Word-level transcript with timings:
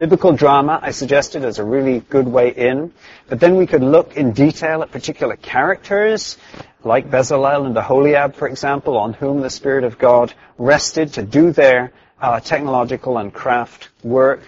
Biblical 0.00 0.32
drama, 0.32 0.80
I 0.82 0.90
suggested, 0.90 1.44
is 1.44 1.60
a 1.60 1.64
really 1.64 2.00
good 2.00 2.26
way 2.26 2.48
in. 2.48 2.92
But 3.28 3.38
then 3.38 3.54
we 3.54 3.68
could 3.68 3.84
look 3.84 4.16
in 4.16 4.32
detail 4.32 4.82
at 4.82 4.90
particular 4.90 5.36
characters, 5.36 6.36
like 6.82 7.08
Bezalel 7.08 7.64
and 7.64 7.76
Aholiab, 7.76 8.34
for 8.34 8.48
example, 8.48 8.98
on 8.98 9.12
whom 9.12 9.40
the 9.40 9.50
Spirit 9.50 9.84
of 9.84 9.96
God 9.96 10.34
rested 10.58 11.12
to 11.12 11.22
do 11.22 11.52
their 11.52 11.92
uh, 12.20 12.40
technological 12.40 13.18
and 13.18 13.32
craft 13.32 13.90
work. 14.02 14.42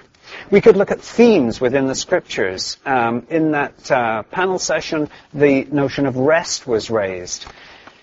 We 0.51 0.61
could 0.61 0.77
look 0.77 0.91
at 0.91 1.01
themes 1.01 1.61
within 1.61 1.87
the 1.87 1.95
scriptures. 1.95 2.79
Um, 2.85 3.25
in 3.31 3.53
that 3.53 3.89
uh, 3.89 4.25
panel 4.25 4.59
session, 4.59 5.09
the 5.33 5.63
notion 5.71 6.07
of 6.07 6.17
rest 6.17 6.67
was 6.67 6.91
raised. 6.91 7.47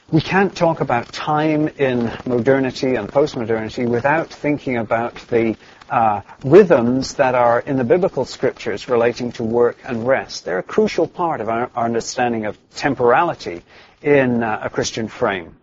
We 0.09 0.21
can't 0.21 0.55
talk 0.55 0.79
about 0.79 1.11
time 1.11 1.67
in 1.77 2.09
modernity 2.25 2.95
and 2.95 3.09
postmodernity 3.09 3.85
without 3.89 4.29
thinking 4.29 4.77
about 4.77 5.15
the 5.27 5.57
uh, 5.93 6.21
rhythms 6.43 7.13
that 7.13 7.35
are 7.35 7.59
in 7.59 7.77
the 7.77 7.83
biblical 7.83 8.25
scriptures 8.25 8.89
relating 8.89 9.31
to 9.31 9.43
work 9.43 9.77
and 9.85 10.07
rest. 10.07 10.43
They're 10.43 10.57
a 10.57 10.63
crucial 10.63 11.07
part 11.07 11.39
of 11.39 11.49
our, 11.49 11.69
our 11.75 11.85
understanding 11.85 12.47
of 12.47 12.57
temporality 12.75 13.61
in 14.01 14.41
uh, 14.41 14.61
a 14.63 14.71
Christian 14.71 15.07
frame. 15.07 15.55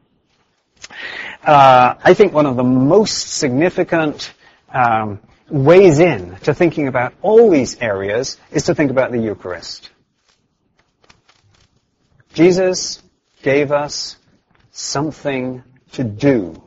Uh, 1.45 1.95
I 2.05 2.15
think 2.15 2.33
one 2.33 2.47
of 2.47 2.55
the 2.55 2.63
most 2.63 3.39
significant 3.39 4.33
um, 4.73 5.19
ways 5.49 5.99
in 5.99 6.37
to 6.45 6.55
thinking 6.55 6.87
about 6.87 7.13
all 7.23 7.51
these 7.51 7.77
areas 7.81 8.37
is 8.53 8.67
to 8.67 8.75
think 8.75 8.93
about 8.93 9.11
the 9.11 9.19
Eucharist. 9.19 9.91
Jesus 12.35 13.03
gave 13.43 13.73
us 13.73 14.17
something 14.71 15.65
to 15.95 16.05
do 16.05 16.63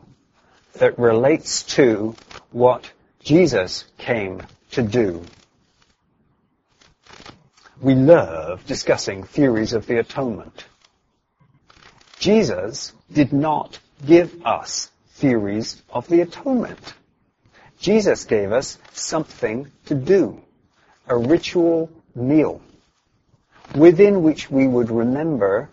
that 0.73 0.99
relates 0.99 1.63
to 1.63 2.13
what 2.51 2.91
Jesus 3.23 3.85
came 3.97 4.41
to 4.71 4.81
do. 4.81 5.23
We 7.81 7.95
love 7.95 8.65
discussing 8.65 9.23
theories 9.23 9.71
of 9.71 9.87
the 9.87 9.97
atonement. 9.99 10.65
Jesus 12.19 12.91
did 13.11 13.31
not 13.31 13.79
give 14.05 14.45
us 14.45 14.89
theories 15.11 15.81
of 15.89 16.07
the 16.09 16.19
atonement. 16.19 16.93
Jesus 17.79 18.25
gave 18.25 18.51
us 18.51 18.77
something 18.91 19.71
to 19.85 19.95
do, 19.95 20.41
a 21.07 21.17
ritual 21.17 21.89
meal, 22.15 22.61
within 23.73 24.23
which 24.23 24.51
we 24.51 24.67
would 24.67 24.91
remember 24.91 25.69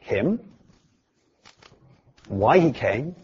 Him, 0.00 0.40
why 2.28 2.58
He 2.58 2.72
came, 2.72 3.16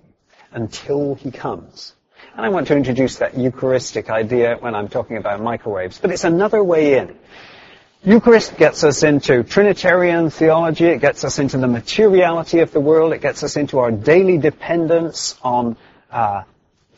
until 0.53 1.15
He 1.15 1.31
comes. 1.31 1.95
And 2.41 2.47
I 2.47 2.49
want 2.49 2.69
to 2.69 2.75
introduce 2.75 3.17
that 3.17 3.37
Eucharistic 3.37 4.09
idea 4.09 4.57
when 4.59 4.75
I'm 4.75 4.89
talking 4.89 5.19
about 5.19 5.43
microwaves, 5.43 5.99
but 5.99 6.11
it's 6.11 6.25
another 6.25 6.65
way 6.65 6.97
in. 6.97 7.19
Eucharist 8.03 8.57
gets 8.57 8.83
us 8.83 9.03
into 9.03 9.43
Trinitarian 9.43 10.31
theology, 10.31 10.87
it 10.87 11.03
gets 11.03 11.23
us 11.23 11.39
into 11.39 11.59
the 11.59 11.67
materiality 11.67 12.61
of 12.61 12.73
the 12.73 12.81
world, 12.81 13.13
it 13.13 13.21
gets 13.21 13.43
us 13.43 13.57
into 13.59 13.79
our 13.81 13.91
daily 13.91 14.39
dependence 14.39 15.37
on 15.43 15.77
uh, 16.11 16.45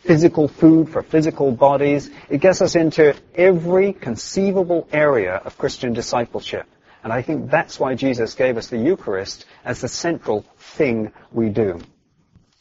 physical 0.02 0.46
food 0.46 0.88
for 0.88 1.02
physical 1.02 1.50
bodies. 1.50 2.08
It 2.30 2.38
gets 2.40 2.62
us 2.62 2.76
into 2.76 3.16
every 3.34 3.94
conceivable 3.94 4.86
area 4.92 5.34
of 5.34 5.58
Christian 5.58 5.92
discipleship. 5.92 6.68
And 7.02 7.12
I 7.12 7.22
think 7.22 7.50
that's 7.50 7.80
why 7.80 7.96
Jesus 7.96 8.36
gave 8.36 8.56
us 8.56 8.68
the 8.68 8.78
Eucharist 8.78 9.44
as 9.64 9.80
the 9.80 9.88
central 9.88 10.42
thing 10.56 11.12
we 11.32 11.48
do. 11.48 11.80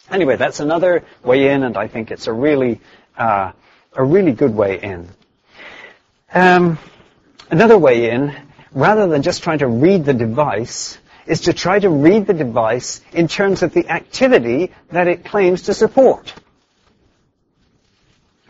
Anyway, 0.10 0.36
that's 0.36 0.60
another 0.60 1.04
way 1.24 1.50
in, 1.50 1.64
and 1.64 1.78
I 1.78 1.88
think 1.88 2.12
it's 2.12 2.28
a 2.28 2.34
really, 2.34 2.82
uh, 3.18 3.52
a 3.94 4.04
really 4.04 4.34
good 4.34 4.56
way 4.56 4.80
in. 4.82 5.08
Um, 6.34 6.80
another 7.50 7.78
way 7.78 8.10
in, 8.10 8.36
rather 8.72 9.08
than 9.08 9.22
just 9.22 9.44
trying 9.44 9.60
to 9.60 9.68
read 9.68 10.06
the 10.06 10.14
device, 10.14 10.98
is 11.26 11.42
to 11.42 11.54
try 11.54 11.80
to 11.80 11.90
read 11.90 12.26
the 12.26 12.34
device 12.34 13.02
in 13.14 13.28
terms 13.28 13.64
of 13.64 13.74
the 13.74 13.90
activity 13.90 14.72
that 14.90 15.08
it 15.08 15.24
claims 15.24 15.64
to 15.64 15.74
support 15.74 16.34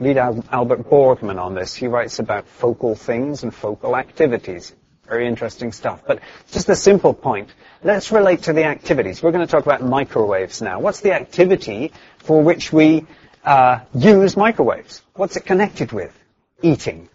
read 0.01 0.17
Albert 0.17 0.89
Borgmann 0.89 1.39
on 1.39 1.53
this. 1.53 1.75
He 1.75 1.85
writes 1.85 2.17
about 2.17 2.47
focal 2.47 2.95
things 2.95 3.43
and 3.43 3.53
focal 3.53 3.95
activities. 3.95 4.73
Very 5.11 5.27
interesting 5.27 5.73
stuff. 5.73 6.03
But 6.07 6.21
just 6.53 6.69
a 6.69 6.75
simple 6.75 7.13
point. 7.13 7.49
Let's 7.83 8.13
relate 8.13 8.43
to 8.43 8.53
the 8.53 8.63
activities. 8.63 9.21
We're 9.21 9.33
going 9.33 9.45
to 9.45 9.51
talk 9.51 9.65
about 9.65 9.83
microwaves 9.83 10.61
now. 10.61 10.79
What's 10.79 11.01
the 11.01 11.11
activity 11.11 11.91
for 12.19 12.41
which 12.41 12.71
we 12.71 13.05
uh, 13.43 13.81
use 13.93 14.37
microwaves? 14.37 15.01
What's 15.15 15.35
it 15.35 15.45
connected 15.45 15.91
with? 15.91 16.17
Eating. 16.61 17.09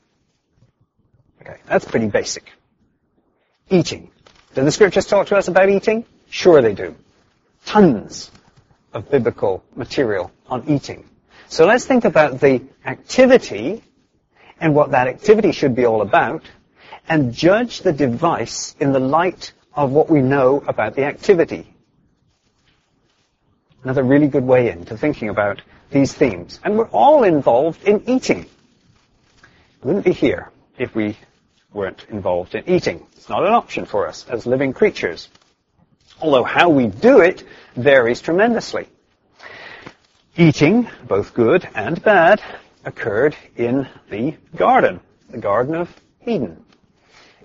Okay, 1.40 1.56
that's 1.64 1.86
pretty 1.86 2.08
basic. 2.08 2.52
Eating. 3.70 4.10
Do 4.54 4.62
the 4.62 4.72
scriptures 4.72 5.06
talk 5.06 5.28
to 5.28 5.36
us 5.36 5.48
about 5.48 5.70
eating? 5.70 6.04
Sure 6.28 6.60
they 6.60 6.74
do. 6.74 6.94
Tons 7.64 8.30
of 8.92 9.10
biblical 9.10 9.64
material 9.74 10.30
on 10.48 10.68
eating. 10.68 11.08
So 11.48 11.64
let's 11.64 11.86
think 11.86 12.04
about 12.04 12.40
the 12.40 12.62
activity 12.84 13.82
and 14.60 14.74
what 14.74 14.90
that 14.90 15.08
activity 15.08 15.52
should 15.52 15.74
be 15.74 15.86
all 15.86 16.02
about 16.02 16.42
and 17.08 17.32
judge 17.32 17.80
the 17.80 17.92
device 17.92 18.74
in 18.80 18.92
the 18.92 19.00
light 19.00 19.52
of 19.74 19.90
what 19.90 20.10
we 20.10 20.20
know 20.22 20.62
about 20.66 20.94
the 20.94 21.04
activity. 21.04 21.66
Another 23.84 24.02
really 24.02 24.28
good 24.28 24.44
way 24.44 24.70
into 24.70 24.96
thinking 24.96 25.28
about 25.28 25.62
these 25.90 26.12
themes. 26.12 26.58
And 26.64 26.76
we're 26.76 26.88
all 26.88 27.22
involved 27.22 27.84
in 27.84 28.08
eating. 28.08 28.46
We 29.82 29.88
wouldn't 29.88 30.04
be 30.04 30.12
here 30.12 30.50
if 30.78 30.94
we 30.94 31.16
weren't 31.72 32.04
involved 32.08 32.54
in 32.54 32.68
eating. 32.68 33.06
It's 33.12 33.28
not 33.28 33.46
an 33.46 33.52
option 33.52 33.84
for 33.84 34.08
us 34.08 34.26
as 34.28 34.46
living 34.46 34.72
creatures. 34.72 35.28
Although 36.20 36.44
how 36.44 36.70
we 36.70 36.88
do 36.88 37.20
it 37.20 37.44
varies 37.76 38.20
tremendously. 38.20 38.88
Eating, 40.36 40.88
both 41.06 41.34
good 41.34 41.68
and 41.74 42.02
bad, 42.02 42.42
occurred 42.84 43.36
in 43.56 43.88
the 44.10 44.34
garden, 44.54 45.00
the 45.30 45.38
Garden 45.38 45.74
of 45.74 45.94
Eden. 46.26 46.65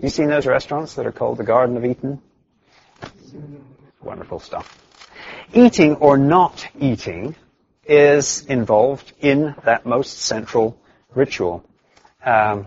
You 0.01 0.09
seen 0.09 0.29
those 0.29 0.47
restaurants 0.47 0.95
that 0.95 1.05
are 1.05 1.11
called 1.11 1.37
the 1.37 1.43
Garden 1.43 1.77
of 1.77 1.85
Eden? 1.85 2.19
Wonderful 4.01 4.39
stuff. 4.39 4.79
Eating 5.53 5.97
or 5.97 6.17
not 6.17 6.67
eating 6.79 7.35
is 7.85 8.43
involved 8.47 9.13
in 9.19 9.53
that 9.63 9.85
most 9.85 10.17
central 10.17 10.75
ritual, 11.13 11.63
um, 12.25 12.65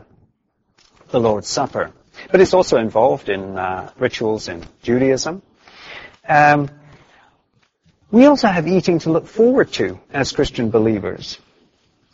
the 1.09 1.19
Lord's 1.19 1.49
Supper. 1.49 1.91
But 2.31 2.41
it's 2.41 2.55
also 2.55 2.77
involved 2.77 3.29
in 3.29 3.59
uh, 3.59 3.91
rituals 3.99 4.47
in 4.47 4.65
Judaism. 4.83 5.43
Um, 6.29 6.71
we 8.13 8.27
also 8.27 8.47
have 8.47 8.69
eating 8.69 9.01
to 9.01 9.11
look 9.11 9.27
forward 9.27 9.73
to 9.73 9.99
as 10.13 10.31
Christian 10.31 10.71
believers. 10.71 11.41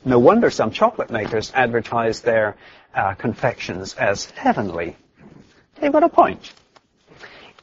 No 0.02 0.18
wonder 0.18 0.48
some 0.48 0.70
chocolate 0.70 1.10
makers 1.10 1.52
advertise 1.54 2.22
their 2.22 2.56
uh, 2.94 3.12
confections 3.14 3.92
as 3.94 4.24
heavenly. 4.30 4.96
They've 5.80 5.92
got 5.92 6.02
a 6.02 6.08
point. 6.08 6.52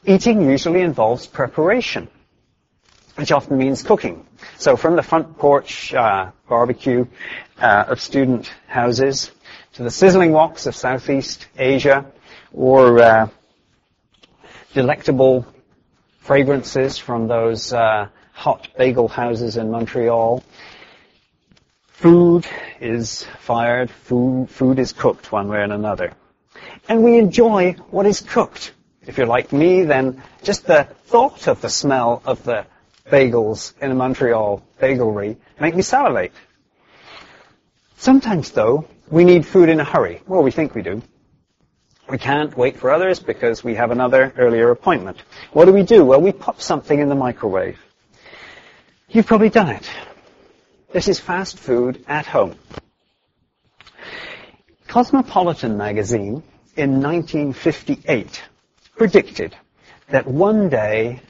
Eating 0.04 0.42
usually 0.42 0.80
involves 0.80 1.26
preparation, 1.26 2.08
which 3.14 3.30
often 3.30 3.58
means 3.58 3.82
cooking. 3.82 4.26
So 4.56 4.76
from 4.76 4.96
the 4.96 5.02
front 5.02 5.38
porch 5.38 5.94
uh, 5.94 6.30
barbecue 6.48 7.06
uh, 7.60 7.84
of 7.88 8.00
student 8.00 8.50
houses 8.66 9.30
to 9.74 9.82
the 9.84 9.90
sizzling 9.90 10.32
woks 10.32 10.66
of 10.66 10.74
Southeast 10.74 11.46
Asia 11.56 12.06
or 12.52 13.00
uh, 13.00 13.28
delectable 14.72 15.46
fragrances 16.20 16.98
from 16.98 17.28
those 17.28 17.72
uh, 17.72 18.08
hot 18.32 18.68
bagel 18.76 19.08
houses 19.08 19.56
in 19.56 19.70
Montreal. 19.70 20.42
Food 21.88 22.46
is 22.80 23.24
fired, 23.40 23.90
food, 23.90 24.48
food 24.50 24.78
is 24.78 24.92
cooked 24.92 25.30
one 25.32 25.48
way 25.48 25.62
and 25.62 25.72
another. 25.72 26.12
And 26.88 27.04
we 27.04 27.18
enjoy 27.18 27.72
what 27.90 28.06
is 28.06 28.20
cooked. 28.20 28.72
If 29.06 29.18
you're 29.18 29.26
like 29.26 29.52
me, 29.52 29.84
then 29.84 30.22
just 30.42 30.66
the 30.66 30.84
thought 31.06 31.46
of 31.46 31.60
the 31.60 31.68
smell 31.68 32.22
of 32.24 32.42
the 32.44 32.66
bagels 33.10 33.72
in 33.80 33.90
a 33.90 33.94
Montreal 33.94 34.62
bagelry 34.80 35.36
make 35.60 35.76
me 35.76 35.82
salivate. 35.82 36.32
Sometimes 37.96 38.50
though, 38.52 38.86
We 39.10 39.24
need 39.24 39.46
food 39.46 39.70
in 39.70 39.80
a 39.80 39.84
hurry. 39.84 40.20
Well, 40.26 40.42
we 40.42 40.50
think 40.50 40.74
we 40.74 40.82
do. 40.82 41.02
We 42.10 42.18
can't 42.18 42.56
wait 42.56 42.76
for 42.76 42.90
others 42.90 43.20
because 43.20 43.64
we 43.64 43.74
have 43.74 43.90
another 43.90 44.32
earlier 44.36 44.70
appointment. 44.70 45.22
What 45.52 45.64
do 45.64 45.72
we 45.72 45.82
do? 45.82 46.04
Well, 46.04 46.20
we 46.20 46.32
pop 46.32 46.60
something 46.60 46.98
in 46.98 47.08
the 47.08 47.14
microwave. 47.14 47.78
You've 49.08 49.26
probably 49.26 49.48
done 49.48 49.70
it. 49.70 49.90
This 50.92 51.08
is 51.08 51.20
fast 51.20 51.58
food 51.58 52.04
at 52.06 52.26
home. 52.26 52.56
Cosmopolitan 54.88 55.76
magazine 55.76 56.42
in 56.78 57.02
1958 57.02 58.40
predicted 58.96 59.56
that 60.10 60.28
one 60.28 60.68
day 60.68 61.20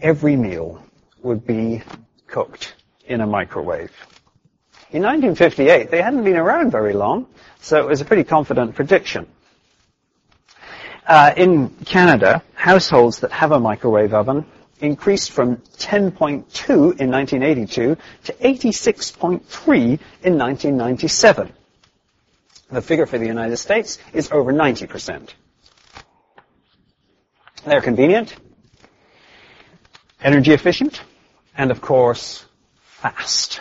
every 0.00 0.36
meal 0.36 0.80
would 1.24 1.44
be 1.44 1.82
cooked 2.28 2.74
in 3.06 3.20
a 3.20 3.26
microwave. 3.26 3.90
In 4.92 5.02
1958, 5.02 5.90
they 5.90 6.00
hadn't 6.00 6.22
been 6.22 6.36
around 6.36 6.70
very 6.70 6.92
long, 6.92 7.26
so 7.60 7.80
it 7.80 7.88
was 7.88 8.00
a 8.00 8.04
pretty 8.04 8.22
confident 8.22 8.76
prediction. 8.76 9.26
Uh, 11.04 11.32
in 11.36 11.70
Canada, 11.84 12.44
households 12.54 13.18
that 13.18 13.32
have 13.32 13.50
a 13.50 13.58
microwave 13.58 14.14
oven 14.14 14.46
increased 14.78 15.32
from 15.32 15.56
10.2 15.56 17.00
in 17.00 17.10
1982 17.10 17.96
to 18.24 18.32
86.3 18.32 19.74
in 20.22 20.38
1997. 20.38 21.52
The 22.70 22.82
figure 22.82 23.06
for 23.06 23.18
the 23.18 23.26
United 23.26 23.56
States 23.56 23.98
is 24.12 24.30
over 24.30 24.52
90%. 24.52 25.30
They're 27.66 27.80
convenient, 27.80 28.34
energy 30.22 30.52
efficient, 30.52 31.02
and 31.56 31.70
of 31.70 31.80
course, 31.80 32.44
fast. 32.82 33.60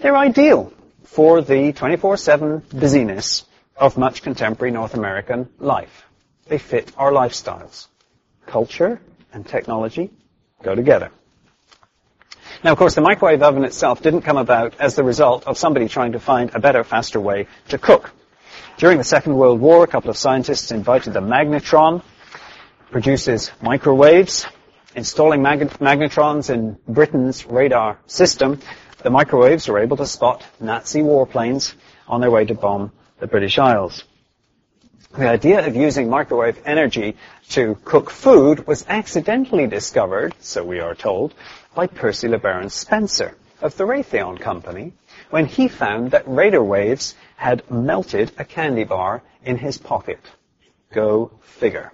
They're 0.00 0.16
ideal 0.16 0.72
for 1.04 1.40
the 1.40 1.72
24-7 1.72 2.78
busyness 2.78 3.44
of 3.76 3.96
much 3.96 4.22
contemporary 4.22 4.72
North 4.72 4.94
American 4.94 5.48
life. 5.58 6.04
They 6.46 6.58
fit 6.58 6.92
our 6.96 7.12
lifestyles. 7.12 7.86
Culture 8.46 9.00
and 9.32 9.46
technology 9.46 10.10
go 10.62 10.74
together. 10.74 11.10
Now, 12.64 12.72
of 12.72 12.78
course, 12.78 12.94
the 12.94 13.02
microwave 13.02 13.42
oven 13.42 13.62
itself 13.64 14.00
didn't 14.00 14.22
come 14.22 14.38
about 14.38 14.80
as 14.80 14.94
the 14.94 15.04
result 15.04 15.46
of 15.46 15.58
somebody 15.58 15.86
trying 15.86 16.12
to 16.12 16.18
find 16.18 16.50
a 16.54 16.58
better, 16.58 16.82
faster 16.82 17.20
way 17.20 17.46
to 17.68 17.76
cook. 17.76 18.10
During 18.78 18.96
the 18.96 19.04
Second 19.04 19.36
World 19.36 19.60
War, 19.60 19.84
a 19.84 19.86
couple 19.86 20.08
of 20.08 20.16
scientists 20.16 20.72
invited 20.72 21.12
the 21.12 21.20
magnetron, 21.20 22.02
produces 22.90 23.52
microwaves. 23.60 24.46
Installing 24.96 25.42
mag- 25.42 25.78
magnetrons 25.78 26.48
in 26.48 26.78
Britain's 26.88 27.44
radar 27.44 27.98
system, 28.06 28.60
the 29.02 29.10
microwaves 29.10 29.68
were 29.68 29.80
able 29.80 29.98
to 29.98 30.06
spot 30.06 30.42
Nazi 30.58 31.02
warplanes 31.02 31.74
on 32.08 32.22
their 32.22 32.30
way 32.30 32.46
to 32.46 32.54
bomb 32.54 32.92
the 33.18 33.26
British 33.26 33.58
Isles. 33.58 34.04
The 35.16 35.28
idea 35.28 35.64
of 35.64 35.76
using 35.76 36.08
microwave 36.08 36.60
energy 36.64 37.16
to 37.50 37.76
cook 37.84 38.10
food 38.10 38.66
was 38.66 38.84
accidentally 38.88 39.66
discovered, 39.66 40.34
so 40.40 40.64
we 40.64 40.80
are 40.80 40.94
told, 40.94 41.34
by 41.74 41.86
Percy 41.86 42.28
LeBaron 42.28 42.70
Spencer 42.70 43.36
of 43.60 43.76
the 43.76 43.84
Raytheon 43.84 44.40
Company 44.40 44.92
when 45.30 45.46
he 45.46 45.68
found 45.68 46.12
that 46.12 46.28
radar 46.28 46.62
waves 46.62 47.14
had 47.36 47.68
melted 47.70 48.32
a 48.38 48.44
candy 48.44 48.84
bar 48.84 49.22
in 49.44 49.58
his 49.58 49.78
pocket. 49.78 50.20
Go 50.92 51.32
figure. 51.42 51.92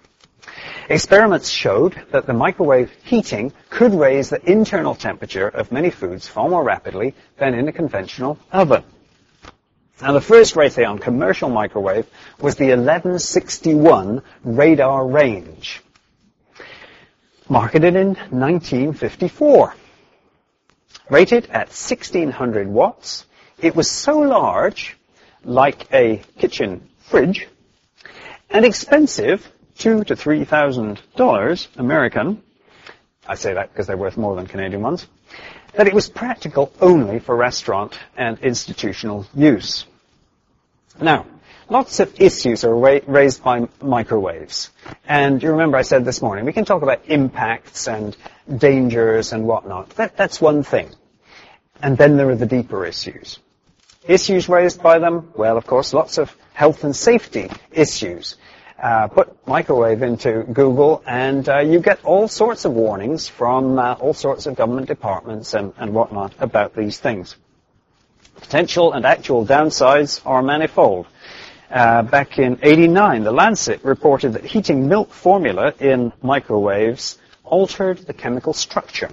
Experiments 0.88 1.48
showed 1.48 1.94
that 2.10 2.26
the 2.26 2.32
microwave 2.32 2.90
heating 3.04 3.52
could 3.70 3.94
raise 3.94 4.30
the 4.30 4.50
internal 4.50 4.94
temperature 4.94 5.48
of 5.48 5.72
many 5.72 5.90
foods 5.90 6.26
far 6.26 6.48
more 6.48 6.64
rapidly 6.64 7.14
than 7.38 7.54
in 7.54 7.68
a 7.68 7.72
conventional 7.72 8.38
oven. 8.52 8.82
Now 10.02 10.12
the 10.12 10.20
first 10.20 10.54
Raytheon 10.54 11.00
commercial 11.00 11.48
microwave 11.48 12.06
was 12.40 12.56
the 12.56 12.68
1161 12.70 14.22
Radarange, 14.44 15.78
marketed 17.50 17.96
in 17.96 18.14
1954. 18.30 19.74
Rated 21.10 21.46
at 21.46 21.68
1600 21.68 22.68
watts, 22.68 23.26
it 23.58 23.74
was 23.74 23.90
so 23.90 24.20
large, 24.20 24.96
like 25.44 25.92
a 25.92 26.22
kitchen 26.38 26.88
fridge, 27.00 27.48
and 28.48 28.64
expensive, 28.64 29.46
two 29.76 30.04
to 30.04 30.14
three 30.14 30.44
thousand 30.44 31.00
dollars 31.16 31.68
American. 31.76 32.42
I 33.26 33.34
say 33.34 33.54
that 33.54 33.72
because 33.72 33.86
they're 33.88 33.96
worth 33.96 34.16
more 34.16 34.36
than 34.36 34.46
Canadian 34.46 34.82
ones. 34.82 35.06
That 35.74 35.88
it 35.88 35.94
was 35.94 36.08
practical 36.08 36.72
only 36.80 37.18
for 37.18 37.36
restaurant 37.36 37.98
and 38.16 38.38
institutional 38.38 39.26
use. 39.34 39.86
Now, 41.00 41.26
lots 41.70 42.00
of 42.00 42.20
issues 42.20 42.64
are 42.64 42.74
ra- 42.74 43.00
raised 43.06 43.42
by 43.42 43.68
microwaves. 43.80 44.70
And 45.08 45.42
you 45.42 45.52
remember 45.52 45.78
I 45.78 45.82
said 45.82 46.04
this 46.04 46.20
morning, 46.20 46.44
we 46.44 46.52
can 46.52 46.64
talk 46.64 46.82
about 46.82 47.02
impacts 47.06 47.88
and 47.88 48.16
dangers 48.54 49.32
and 49.32 49.46
whatnot. 49.46 49.90
That, 49.90 50.16
that's 50.16 50.40
one 50.40 50.62
thing. 50.62 50.90
And 51.82 51.96
then 51.96 52.16
there 52.16 52.28
are 52.28 52.36
the 52.36 52.46
deeper 52.46 52.84
issues. 52.84 53.38
Issues 54.06 54.48
raised 54.48 54.82
by 54.82 54.98
them? 54.98 55.32
Well, 55.36 55.56
of 55.56 55.66
course, 55.66 55.94
lots 55.94 56.18
of 56.18 56.36
health 56.52 56.84
and 56.84 56.94
safety 56.94 57.50
issues. 57.70 58.36
Uh, 58.82 59.08
put 59.08 59.46
microwave 59.46 60.02
into 60.02 60.42
Google 60.42 61.02
and 61.06 61.46
uh, 61.50 61.58
you 61.58 61.80
get 61.80 62.02
all 62.02 62.28
sorts 62.28 62.64
of 62.64 62.72
warnings 62.72 63.28
from 63.28 63.78
uh, 63.78 63.92
all 63.94 64.14
sorts 64.14 64.46
of 64.46 64.56
government 64.56 64.88
departments 64.88 65.52
and, 65.52 65.74
and 65.76 65.92
whatnot 65.92 66.32
about 66.38 66.74
these 66.74 66.98
things. 66.98 67.36
Potential 68.40 68.94
and 68.94 69.04
actual 69.04 69.44
downsides 69.44 70.22
are 70.24 70.42
manifold. 70.42 71.06
Uh, 71.70 72.02
back 72.02 72.38
in 72.40 72.58
89, 72.62 73.22
The 73.22 73.30
Lancet 73.30 73.84
reported 73.84 74.32
that 74.32 74.44
heating 74.44 74.88
milk 74.88 75.12
formula 75.12 75.72
in 75.78 76.12
microwaves 76.20 77.16
altered 77.44 77.98
the 77.98 78.12
chemical 78.12 78.52
structure. 78.52 79.08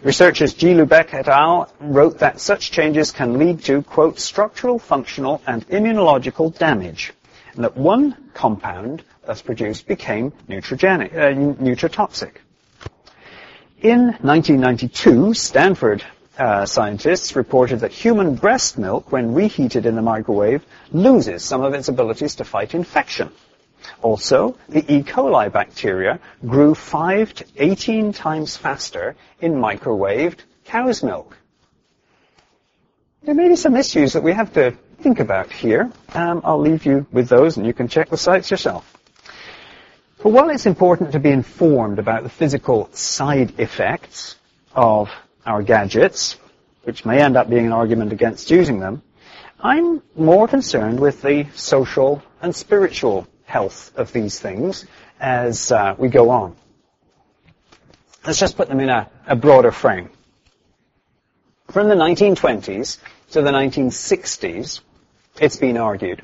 Researchers 0.00 0.54
G. 0.54 0.68
Lubec 0.68 1.12
et 1.12 1.28
al. 1.28 1.70
wrote 1.80 2.18
that 2.20 2.40
such 2.40 2.70
changes 2.70 3.10
can 3.12 3.38
lead 3.38 3.62
to, 3.64 3.82
quote, 3.82 4.18
structural, 4.18 4.78
functional, 4.78 5.42
and 5.46 5.68
immunological 5.68 6.56
damage, 6.56 7.12
and 7.54 7.64
that 7.64 7.76
one 7.76 8.16
compound 8.32 9.02
thus 9.26 9.42
produced 9.42 9.86
became 9.86 10.30
nutrigenic, 10.48 11.12
uh, 11.12 11.34
nutritoxic. 11.62 12.36
In 13.82 14.16
1992, 14.22 15.34
Stanford 15.34 16.02
uh, 16.38 16.66
scientists 16.66 17.36
reported 17.36 17.80
that 17.80 17.92
human 17.92 18.34
breast 18.34 18.78
milk, 18.78 19.12
when 19.12 19.34
reheated 19.34 19.86
in 19.86 19.94
the 19.94 20.02
microwave, 20.02 20.64
loses 20.92 21.44
some 21.44 21.62
of 21.62 21.74
its 21.74 21.88
abilities 21.88 22.36
to 22.36 22.44
fight 22.44 22.74
infection. 22.74 23.30
Also, 24.02 24.56
the 24.68 24.80
E. 24.92 25.02
coli 25.02 25.52
bacteria 25.52 26.18
grew 26.46 26.74
5 26.74 27.34
to 27.34 27.44
18 27.56 28.12
times 28.12 28.56
faster 28.56 29.14
in 29.40 29.54
microwaved 29.54 30.38
cow's 30.64 31.02
milk. 31.02 31.36
There 33.22 33.34
may 33.34 33.48
be 33.48 33.56
some 33.56 33.76
issues 33.76 34.14
that 34.14 34.22
we 34.22 34.32
have 34.32 34.52
to 34.54 34.72
think 35.00 35.20
about 35.20 35.50
here. 35.50 35.90
Um, 36.14 36.42
I'll 36.44 36.60
leave 36.60 36.86
you 36.86 37.06
with 37.12 37.28
those 37.28 37.56
and 37.56 37.66
you 37.66 37.72
can 37.72 37.88
check 37.88 38.10
the 38.10 38.16
sites 38.16 38.50
yourself. 38.50 38.90
But 40.22 40.30
while 40.30 40.50
it's 40.50 40.66
important 40.66 41.12
to 41.12 41.20
be 41.20 41.30
informed 41.30 41.98
about 41.98 42.22
the 42.22 42.30
physical 42.30 42.88
side 42.92 43.60
effects 43.60 44.36
of 44.74 45.10
our 45.46 45.62
gadgets, 45.62 46.36
which 46.82 47.04
may 47.04 47.20
end 47.20 47.36
up 47.36 47.48
being 47.48 47.66
an 47.66 47.72
argument 47.72 48.12
against 48.12 48.50
using 48.50 48.80
them, 48.80 49.02
I'm 49.60 50.02
more 50.14 50.46
concerned 50.48 51.00
with 51.00 51.22
the 51.22 51.46
social 51.54 52.22
and 52.42 52.54
spiritual 52.54 53.26
health 53.44 53.92
of 53.96 54.12
these 54.12 54.38
things 54.38 54.86
as 55.20 55.72
uh, 55.72 55.94
we 55.96 56.08
go 56.08 56.30
on. 56.30 56.56
Let's 58.26 58.38
just 58.38 58.56
put 58.56 58.68
them 58.68 58.80
in 58.80 58.88
a, 58.88 59.10
a 59.26 59.36
broader 59.36 59.70
frame. 59.70 60.10
From 61.70 61.88
the 61.88 61.94
1920s 61.94 62.98
to 63.32 63.42
the 63.42 63.50
1960s, 63.50 64.80
it's 65.40 65.56
been 65.56 65.76
argued. 65.76 66.22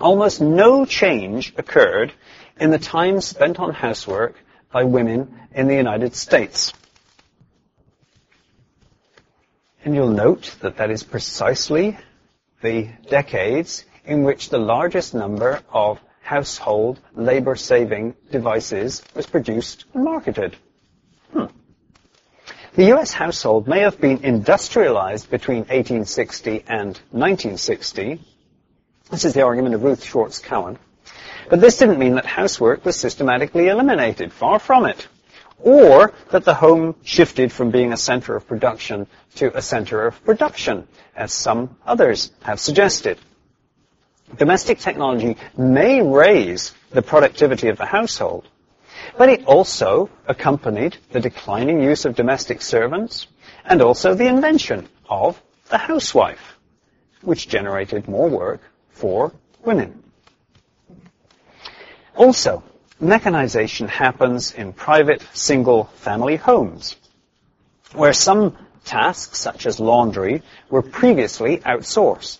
Almost 0.00 0.40
no 0.40 0.84
change 0.84 1.54
occurred 1.56 2.12
in 2.58 2.70
the 2.70 2.78
time 2.78 3.20
spent 3.20 3.58
on 3.58 3.72
housework 3.72 4.36
by 4.72 4.84
women 4.84 5.40
in 5.52 5.68
the 5.68 5.74
United 5.74 6.14
States. 6.14 6.72
And 9.86 9.94
you'll 9.94 10.08
note 10.08 10.56
that 10.62 10.78
that 10.78 10.90
is 10.90 11.04
precisely 11.04 11.96
the 12.60 12.88
decades 13.08 13.84
in 14.04 14.24
which 14.24 14.48
the 14.48 14.58
largest 14.58 15.14
number 15.14 15.62
of 15.72 16.00
household 16.22 16.98
labor-saving 17.14 18.16
devices 18.32 19.00
was 19.14 19.26
produced 19.26 19.84
and 19.94 20.02
marketed. 20.02 20.56
Hmm. 21.32 21.44
The 22.74 22.94
US 22.94 23.12
household 23.12 23.68
may 23.68 23.78
have 23.82 24.00
been 24.00 24.24
industrialized 24.24 25.30
between 25.30 25.58
1860 25.58 26.64
and 26.66 26.98
1960. 27.12 28.20
This 29.12 29.24
is 29.24 29.34
the 29.34 29.42
argument 29.42 29.76
of 29.76 29.84
Ruth 29.84 30.02
Schwartz 30.02 30.40
Cowan. 30.40 30.80
But 31.48 31.60
this 31.60 31.78
didn't 31.78 32.00
mean 32.00 32.16
that 32.16 32.26
housework 32.26 32.84
was 32.84 32.96
systematically 32.96 33.68
eliminated. 33.68 34.32
Far 34.32 34.58
from 34.58 34.86
it. 34.86 35.06
Or 35.58 36.12
that 36.30 36.44
the 36.44 36.54
home 36.54 36.94
shifted 37.02 37.52
from 37.52 37.70
being 37.70 37.92
a 37.92 37.96
center 37.96 38.36
of 38.36 38.46
production 38.46 39.06
to 39.36 39.56
a 39.56 39.62
center 39.62 40.06
of 40.06 40.22
production, 40.24 40.86
as 41.14 41.32
some 41.32 41.76
others 41.86 42.30
have 42.42 42.60
suggested. 42.60 43.18
Domestic 44.36 44.78
technology 44.78 45.36
may 45.56 46.02
raise 46.02 46.74
the 46.90 47.02
productivity 47.02 47.68
of 47.68 47.78
the 47.78 47.86
household, 47.86 48.48
but 49.16 49.28
it 49.28 49.44
also 49.46 50.10
accompanied 50.26 50.96
the 51.12 51.20
declining 51.20 51.82
use 51.82 52.04
of 52.04 52.16
domestic 52.16 52.60
servants 52.60 53.26
and 53.64 53.80
also 53.80 54.14
the 54.14 54.26
invention 54.26 54.88
of 55.08 55.40
the 55.70 55.78
housewife, 55.78 56.56
which 57.22 57.48
generated 57.48 58.08
more 58.08 58.28
work 58.28 58.60
for 58.90 59.32
women. 59.64 60.02
Also, 62.16 62.62
mechanization 63.00 63.88
happens 63.88 64.52
in 64.52 64.72
private 64.72 65.22
single 65.34 65.84
family 65.84 66.36
homes, 66.36 66.96
where 67.94 68.12
some 68.12 68.56
tasks, 68.84 69.38
such 69.38 69.66
as 69.66 69.80
laundry, 69.80 70.42
were 70.70 70.82
previously 70.82 71.58
outsourced. 71.58 72.38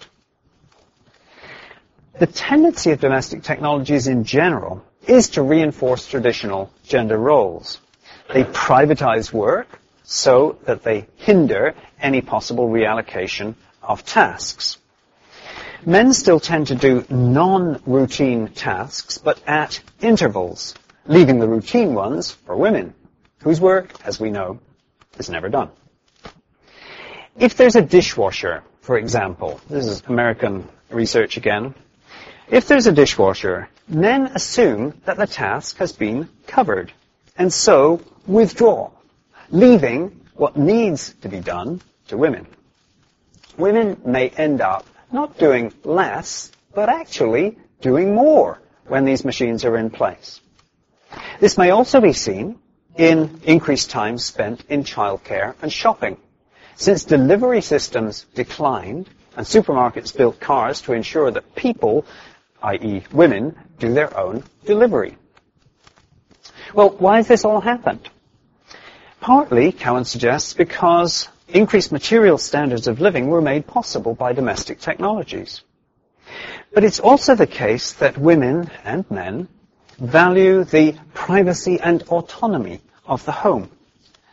The 2.19 2.27
tendency 2.27 2.93
of 2.93 3.01
domestic 3.01 3.43
technologies 3.43 4.07
in 4.07 4.25
general 4.25 4.83
is 5.07 5.31
to 5.31 5.43
reinforce 5.43 6.07
traditional 6.07 6.73
gender 6.85 7.19
roles. 7.19 7.81
They 8.33 8.45
privatize 8.45 9.33
work 9.33 9.81
so 10.03 10.59
that 10.65 10.83
they 10.83 11.07
hinder 11.17 11.75
any 12.01 12.23
possible 12.23 12.69
reallocation 12.69 13.55
of 13.83 14.05
tasks. 14.05 14.79
Men 15.89 16.13
still 16.13 16.41
tend 16.41 16.67
to 16.67 16.75
do 16.75 17.05
non-routine 17.09 18.49
tasks, 18.49 19.19
but 19.19 19.41
at 19.47 19.81
intervals, 20.01 20.75
leaving 21.07 21.39
the 21.39 21.47
routine 21.47 21.95
ones 21.95 22.33
for 22.33 22.57
women, 22.57 22.93
whose 23.45 23.61
work, 23.61 23.93
as 24.05 24.19
we 24.19 24.31
know, 24.31 24.59
is 25.17 25.31
never 25.31 25.49
done. 25.49 25.71
If 27.39 27.57
there's 27.57 27.77
a 27.77 27.83
dishwasher, 27.83 28.65
for 28.81 28.99
example, 28.99 29.61
this 29.71 29.87
is 29.87 30.03
American 30.09 30.69
research 30.91 31.37
again, 31.37 31.73
if 32.49 32.67
there's 32.67 32.89
a 32.89 32.93
dishwasher, 32.93 33.69
men 33.87 34.27
assume 34.35 35.01
that 35.05 35.17
the 35.17 35.29
task 35.29 35.77
has 35.77 35.93
been 35.93 36.29
covered, 36.49 36.93
and 37.39 37.53
so 37.53 38.01
withdraw, 38.27 38.91
leaving 39.51 40.21
what 40.35 40.57
needs 40.57 41.15
to 41.21 41.29
be 41.29 41.39
done 41.39 41.81
to 42.09 42.17
women. 42.17 42.49
Women 43.57 44.01
may 44.05 44.31
end 44.31 44.61
up 44.61 44.85
not 45.13 45.39
doing 45.39 45.73
less, 45.85 46.51
but 46.75 46.89
actually 46.89 47.59
doing 47.81 48.15
more 48.15 48.61
when 48.87 49.05
these 49.05 49.25
machines 49.25 49.65
are 49.65 49.77
in 49.77 49.91
place. 49.91 50.41
This 51.41 51.59
may 51.59 51.71
also 51.71 52.01
be 52.01 52.13
seen 52.13 52.59
in 52.97 53.41
increased 53.45 53.91
time 53.91 54.19
spent 54.19 54.65
in 54.69 54.85
childcare 54.85 55.55
and 55.63 55.73
shopping. 55.73 56.17
Since 56.77 57.05
delivery 57.05 57.63
systems 57.63 58.27
declined 58.35 59.09
and 59.37 59.47
supermarkets 59.47 60.17
built 60.17 60.41
cars 60.41 60.83
to 60.83 60.93
ensure 60.93 61.31
that 61.31 61.55
people 61.55 62.07
i.e. 62.63 63.03
women, 63.13 63.57
do 63.79 63.93
their 63.93 64.17
own 64.19 64.43
delivery. 64.65 65.17
Well, 66.75 66.91
why 66.91 67.17
has 67.19 67.29
this 67.29 67.45
all 67.45 67.61
happened? 67.61 68.09
Partly, 69.21 69.73
Cowan 69.73 70.05
suggests, 70.05 70.55
because 70.55 71.29
increased 71.49 71.93
material 71.93 72.39
standards 72.39 72.87
of 72.87 73.01
living 73.01 73.29
were 73.29 73.41
made 73.41 73.67
possible 73.67 74.15
by 74.15 74.33
domestic 74.33 74.81
technologies. 74.81 75.63
But 76.73 76.85
it's 76.85 77.01
also 77.01 77.35
the 77.35 77.47
case 77.47 77.93
that 77.95 78.19
women 78.19 78.71
and 78.85 79.09
men 79.11 79.49
value 79.99 80.65
the 80.65 80.97
privacy 81.15 81.81
and 81.81 82.03
autonomy 82.05 82.81
of 83.07 83.25
the 83.25 83.33
home. 83.33 83.71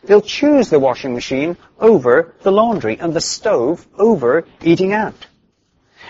They'll 0.02 0.20
choose 0.20 0.68
the 0.68 0.78
washing 0.78 1.14
machine 1.14 1.56
over 1.78 2.34
the 2.42 2.52
laundry 2.52 2.98
and 2.98 3.14
the 3.14 3.20
stove 3.20 3.86
over 3.96 4.44
eating 4.62 4.92
out. 4.92 5.26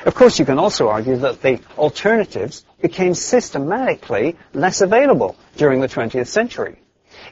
Of 0.04 0.14
course, 0.14 0.38
you 0.38 0.44
can 0.44 0.58
also 0.58 0.88
argue 0.88 1.16
that 1.18 1.40
the 1.40 1.61
alternatives 1.78 2.64
became 2.82 3.14
systematically 3.14 4.37
less 4.52 4.80
available 4.80 5.37
during 5.56 5.80
the 5.80 5.88
20th 5.88 6.26
century. 6.26 6.78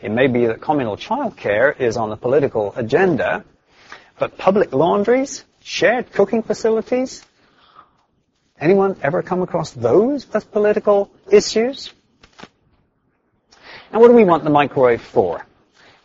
It 0.01 0.11
may 0.11 0.29
be 0.29 0.47
that 0.47 0.61
communal 0.61 0.97
childcare 0.97 1.79
is 1.79 1.97
on 1.97 2.11
the 2.11 2.17
political 2.17 2.73
agenda, 2.77 3.45
but 4.23 4.39
public 4.39 4.73
laundries, 4.73 5.43
shared 5.65 6.13
cooking 6.13 6.45
facilities, 6.45 7.25
anyone 8.57 8.97
ever 9.03 9.21
come 9.21 9.43
across 9.43 9.73
those 9.73 10.29
as 10.33 10.45
political 10.45 11.11
issues? 11.29 11.93
And 13.91 14.01
what 14.01 14.07
do 14.07 14.15
we 14.15 14.23
want 14.23 14.45
the 14.45 14.51
microwave 14.51 15.03
for? 15.03 15.45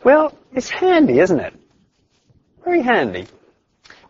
Well, 0.02 0.36
it's 0.52 0.68
handy, 0.68 1.20
isn't 1.20 1.38
it? 1.38 1.54
Very 2.64 2.82
handy. 2.82 3.28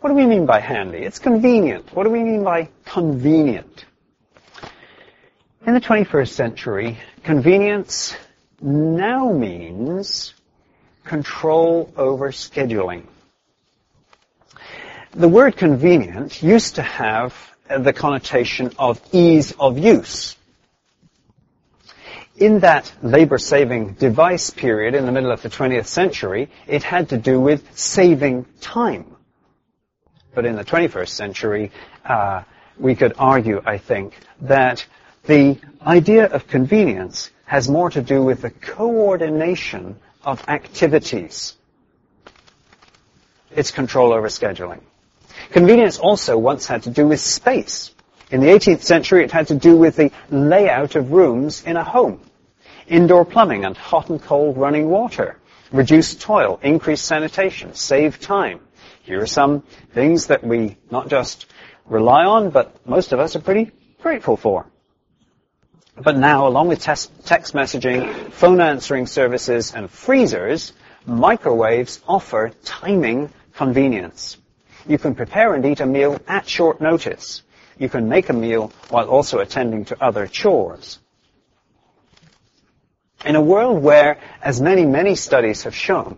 What 0.01 0.09
do 0.09 0.15
we 0.15 0.25
mean 0.25 0.47
by 0.47 0.61
handy? 0.61 1.01
It's 1.01 1.19
convenient. 1.19 1.95
What 1.95 2.05
do 2.05 2.09
we 2.09 2.25
mean 2.25 2.43
by 2.43 2.71
convenient? 2.87 3.85
In 5.67 5.75
the 5.75 5.83
21st 5.83 6.31
century, 6.31 6.97
convenience 7.25 8.17
now 8.63 9.31
means 9.31 10.33
control 11.05 11.93
over 11.95 12.33
scheduling. 12.33 13.05
The 15.19 15.29
word 15.29 15.57
convenient 15.57 16.45
used 16.45 16.77
to 16.77 16.83
have 16.83 17.35
the 17.69 17.93
connotation 17.93 18.71
of 18.79 19.01
ease 19.11 19.51
of 19.59 19.77
use. 19.77 20.37
In 22.37 22.61
that 22.61 22.93
labor-saving 23.03 23.95
device 23.95 24.51
period 24.51 24.95
in 24.95 25.07
the 25.07 25.11
middle 25.11 25.33
of 25.33 25.43
the 25.43 25.49
20th 25.49 25.87
century, 25.87 26.51
it 26.69 26.85
had 26.85 27.09
to 27.09 27.19
do 27.19 27.41
with 27.41 27.77
saving 27.77 28.47
time. 28.61 29.17
But 30.37 30.47
in 30.47 30.55
the 30.55 30.65
21st 30.65 31.09
century, 31.09 31.73
uh, 32.05 32.45
we 32.79 32.95
could 32.95 33.15
argue, 33.19 33.61
I 33.67 33.79
think, 33.79 34.17
that 34.43 34.87
the 35.25 35.59
idea 35.85 36.27
of 36.27 36.47
convenience 36.47 37.33
has 37.45 37.69
more 37.69 37.91
to 37.91 38.03
do 38.03 38.23
with 38.23 38.43
the 38.43 38.51
coordination 38.51 39.97
of 40.23 40.49
activities. 40.49 41.57
It's 43.51 43.73
control 43.73 44.13
over 44.13 44.29
scheduling. 44.29 44.83
Convenience 45.51 45.99
also 45.99 46.37
once 46.37 46.67
had 46.67 46.83
to 46.83 46.91
do 46.91 47.07
with 47.07 47.21
space. 47.21 47.95
In 48.31 48.41
the 48.41 48.49
18th 48.49 48.83
century, 48.83 49.25
it 49.25 49.33
had 49.33 49.49
to 49.49 49.55
do 49.55 49.77
with 49.77 49.97
the 49.97 50.13
layout 50.31 50.95
of 50.95 51.13
rooms 51.13 51.65
in 51.65 51.77
a 51.77 51.85
home. 51.85 52.21
Indoor 52.87 53.25
plumbing 53.25 53.65
and 53.65 53.77
hot 53.77 54.11
and 54.11 54.23
cold 54.23 54.59
running 54.59 54.89
water. 54.89 55.39
Reduce 55.73 56.15
toil, 56.15 56.59
increase 56.63 57.01
sanitation, 57.01 57.75
save 57.75 58.21
time. 58.21 58.61
Here 59.03 59.23
are 59.23 59.27
some 59.27 59.63
things 59.95 60.27
that 60.27 60.45
we 60.45 60.77
not 60.91 61.09
just 61.09 61.47
rely 61.87 62.25
on, 62.25 62.51
but 62.51 62.87
most 62.87 63.13
of 63.13 63.21
us 63.21 63.37
are 63.37 63.41
pretty 63.41 63.71
grateful 64.03 64.37
for. 64.37 64.67
But 65.97 66.17
now, 66.17 66.47
along 66.47 66.69
with 66.69 66.81
text 66.81 67.11
messaging, 67.25 68.31
phone 68.33 68.61
answering 68.61 69.07
services, 69.07 69.75
and 69.75 69.91
freezers, 69.91 70.73
microwaves 71.07 72.01
offer 72.07 72.53
timing 72.65 73.31
convenience. 73.55 74.37
You 74.89 74.99
can 74.99 75.15
prepare 75.15 75.55
and 75.55 75.65
eat 75.67 75.81
a 75.81 75.87
meal 75.87 76.19
at 76.27 76.49
short 76.49 76.81
notice. 76.81 77.43
You 77.79 77.91
can 77.91 78.09
make 78.09 78.31
a 78.31 78.33
meal 78.33 78.73
while 78.89 79.09
also 79.09 79.39
attending 79.39 79.85
to 79.87 80.03
other 80.03 80.27
chores. 80.27 80.99
In 83.25 83.37
a 83.37 83.43
world 83.43 83.83
where, 83.83 84.19
as 84.43 84.61
many, 84.61 84.87
many 84.87 85.15
studies 85.15 85.65
have 85.65 85.75
shown, 85.75 86.17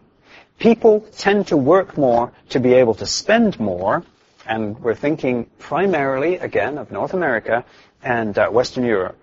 people 0.59 1.01
tend 1.17 1.49
to 1.49 1.57
work 1.57 1.99
more 1.99 2.33
to 2.51 2.61
be 2.61 2.75
able 2.75 2.95
to 2.95 3.07
spend 3.07 3.59
more, 3.59 4.05
and 4.47 4.79
we're 4.79 4.95
thinking 4.95 5.47
primarily, 5.59 6.37
again, 6.37 6.79
of 6.79 6.93
North 6.93 7.13
America 7.13 7.65
and 8.03 8.39
uh, 8.39 8.49
Western 8.51 8.85
Europe. 8.85 9.19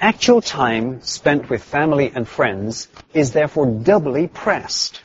Actual 0.00 0.40
time 0.40 1.02
spent 1.02 1.50
with 1.50 1.64
family 1.64 2.12
and 2.14 2.28
friends 2.28 2.86
is 3.14 3.32
therefore 3.32 3.66
doubly 3.66 4.28
pressed. 4.28 5.02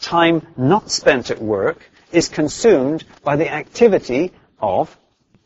Time 0.00 0.46
not 0.56 0.90
spent 0.90 1.30
at 1.30 1.40
work 1.40 1.90
is 2.12 2.28
consumed 2.28 3.04
by 3.24 3.36
the 3.36 3.52
activity 3.52 4.32
of 4.60 4.96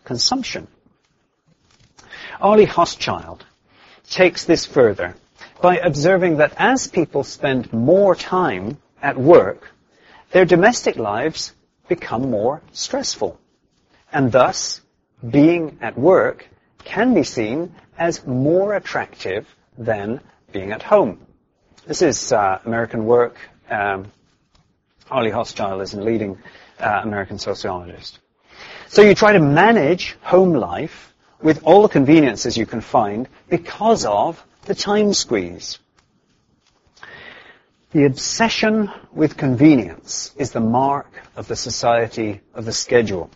consumption. 0.04 0.66
Arlie 2.40 2.66
Hochschild 2.66 3.40
takes 4.08 4.44
this 4.44 4.66
further 4.66 5.14
by 5.60 5.78
observing 5.78 6.38
that 6.38 6.54
as 6.56 6.88
people 6.88 7.24
spend 7.24 7.72
more 7.72 8.14
time 8.14 8.78
at 9.00 9.16
work, 9.16 9.70
their 10.32 10.44
domestic 10.44 10.96
lives 10.96 11.52
become 11.88 12.30
more 12.30 12.62
stressful. 12.72 13.38
And 14.12 14.32
thus, 14.32 14.80
being 15.28 15.78
at 15.80 15.96
work 15.96 16.48
can 16.84 17.14
be 17.14 17.22
seen 17.22 17.74
as 17.96 18.26
more 18.26 18.74
attractive 18.74 19.46
than 19.78 20.20
being 20.52 20.72
at 20.72 20.82
home. 20.82 21.18
This 21.86 22.02
is 22.02 22.32
uh, 22.32 22.58
American 22.64 23.04
work. 23.06 23.36
Um, 23.70 24.10
Arlie 25.12 25.30
Hochschild 25.30 25.82
is 25.82 25.92
a 25.92 26.00
leading 26.00 26.38
uh, 26.80 27.00
American 27.02 27.38
sociologist. 27.38 28.18
So 28.88 29.02
you 29.02 29.14
try 29.14 29.34
to 29.34 29.40
manage 29.40 30.16
home 30.22 30.54
life 30.54 31.12
with 31.42 31.64
all 31.64 31.82
the 31.82 31.88
conveniences 31.88 32.56
you 32.56 32.64
can 32.64 32.80
find 32.80 33.28
because 33.50 34.06
of 34.06 34.42
the 34.64 34.74
time 34.74 35.12
squeeze. 35.12 35.78
The 37.90 38.04
obsession 38.06 38.90
with 39.12 39.36
convenience 39.36 40.32
is 40.38 40.52
the 40.52 40.60
mark 40.60 41.12
of 41.36 41.46
the 41.46 41.56
society 41.56 42.40
of 42.54 42.64
the 42.64 42.72
schedule. 42.72 43.30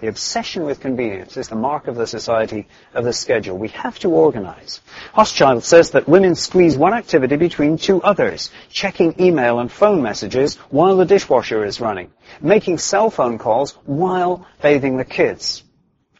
The 0.00 0.06
obsession 0.06 0.64
with 0.64 0.78
convenience 0.78 1.36
is 1.36 1.48
the 1.48 1.56
mark 1.56 1.88
of 1.88 1.96
the 1.96 2.06
society 2.06 2.68
of 2.94 3.04
the 3.04 3.12
schedule. 3.12 3.58
We 3.58 3.68
have 3.68 3.98
to 4.00 4.10
organize. 4.10 4.80
Hochschild 5.12 5.64
says 5.64 5.90
that 5.90 6.08
women 6.08 6.36
squeeze 6.36 6.76
one 6.76 6.94
activity 6.94 7.36
between 7.36 7.78
two 7.78 8.00
others, 8.02 8.50
checking 8.70 9.20
email 9.20 9.58
and 9.58 9.72
phone 9.72 10.00
messages 10.00 10.54
while 10.70 10.96
the 10.96 11.04
dishwasher 11.04 11.64
is 11.64 11.80
running, 11.80 12.12
making 12.40 12.78
cell 12.78 13.10
phone 13.10 13.38
calls 13.38 13.72
while 13.86 14.46
bathing 14.62 14.98
the 14.98 15.04
kids. 15.04 15.64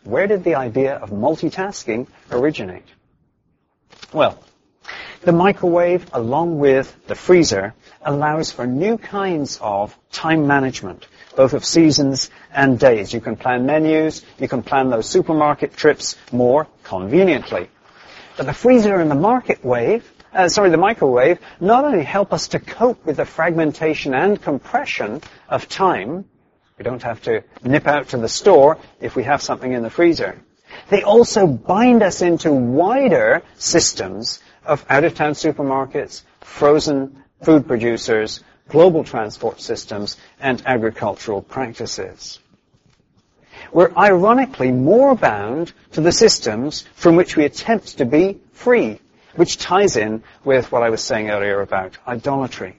Where 0.03 0.27
did 0.27 0.43
the 0.43 0.57
idea 0.57 0.97
of 0.97 1.11
multitasking 1.11 2.09
originate? 2.33 2.87
Well, 4.13 4.43
the 5.23 5.33
microwave, 5.33 6.07
along 6.13 6.59
with 6.59 6.97
the 7.07 7.15
freezer, 7.15 7.75
allows 8.03 8.51
for 8.51 8.67
new 8.67 8.99
kinds 8.99 9.59
of 9.61 9.97
time 10.11 10.47
management, 10.47 11.07
both 11.39 11.55
of 11.55 11.65
seasons 11.65 12.31
and 12.53 12.81
days. 12.81 13.15
You 13.15 13.21
can 13.21 13.37
plan 13.37 13.65
menus, 13.65 14.25
you 14.41 14.49
can 14.49 14.65
plan 14.65 14.91
those 14.91 15.09
supermarket 15.09 15.77
trips 15.77 16.17
more 16.33 16.67
conveniently. 16.83 17.71
But 18.37 18.47
the 18.47 18.53
freezer 18.53 18.97
and 18.97 19.09
the 19.09 19.15
market 19.15 19.65
wave, 19.65 20.03
uh, 20.35 20.49
sorry, 20.49 20.71
the 20.71 20.77
microwave, 20.77 21.39
not 21.61 21.85
only 21.85 22.03
help 22.03 22.33
us 22.33 22.49
to 22.49 22.59
cope 22.59 23.07
with 23.07 23.19
the 23.19 23.25
fragmentation 23.25 24.15
and 24.15 24.43
compression 24.43 25.23
of 25.49 25.69
time, 25.69 26.25
we 26.77 26.83
don't 26.83 27.05
have 27.05 27.23
to 27.23 27.45
nip 27.63 27.87
out 27.87 28.09
to 28.09 28.17
the 28.17 28.29
store 28.29 28.77
if 29.01 29.15
we 29.15 29.23
have 29.23 29.41
something 29.41 29.73
in 29.73 29.85
the 29.85 29.91
freezer. 29.91 30.43
They 30.89 31.05
also 31.05 31.47
bind 31.47 32.03
us 32.03 32.21
into 32.21 32.53
wider 32.53 33.43
systems 33.59 34.41
of 34.65 34.85
out-of-town 34.89 35.35
supermarkets, 35.35 36.25
frozen 36.41 37.23
food 37.43 37.69
producers, 37.69 38.43
global 38.69 39.05
transport 39.05 39.61
systems, 39.61 40.17
and 40.41 40.63
agricultural 40.67 41.43
practices. 41.43 42.39
We're 43.73 43.93
ironically 43.97 44.73
more 44.73 45.15
bound 45.15 45.73
to 45.93 46.01
the 46.01 46.13
systems 46.13 46.85
from 46.95 47.17
which 47.17 47.37
we 47.37 47.45
attempt 47.45 47.99
to 47.99 48.05
be 48.05 48.41
free, 48.53 49.01
which 49.35 49.59
ties 49.59 49.97
in 49.97 50.23
with 50.45 50.73
what 50.73 50.83
I 50.83 50.91
was 50.91 51.03
saying 51.03 51.31
earlier 51.31 51.61
about 51.61 51.99
idolatry. 52.07 52.77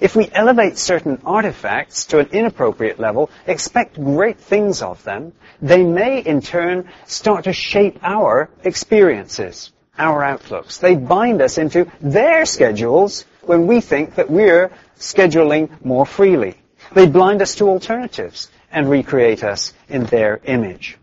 If 0.00 0.14
we 0.14 0.30
elevate 0.32 0.78
certain 0.78 1.20
artifacts 1.24 2.06
to 2.06 2.18
an 2.18 2.28
inappropriate 2.32 3.00
level, 3.00 3.30
expect 3.46 3.94
great 3.94 4.38
things 4.38 4.82
of 4.82 5.02
them, 5.04 5.32
they 5.60 5.82
may 5.82 6.20
in 6.20 6.40
turn 6.42 6.88
start 7.06 7.44
to 7.44 7.52
shape 7.52 7.98
our 8.02 8.50
experiences, 8.62 9.72
our 9.98 10.22
outlooks. 10.22 10.78
They 10.78 10.94
bind 10.94 11.42
us 11.42 11.58
into 11.58 11.90
their 12.00 12.46
schedules 12.46 13.24
when 13.42 13.66
we 13.66 13.80
think 13.80 14.14
that 14.16 14.30
we're 14.30 14.70
scheduling 14.98 15.84
more 15.84 16.06
freely. 16.06 16.56
They 16.92 17.06
blind 17.06 17.42
us 17.42 17.54
to 17.56 17.68
alternatives 17.68 18.50
and 18.70 18.88
recreate 18.88 19.44
us 19.44 19.72
in 19.88 20.04
their 20.04 20.40
image. 20.44 20.98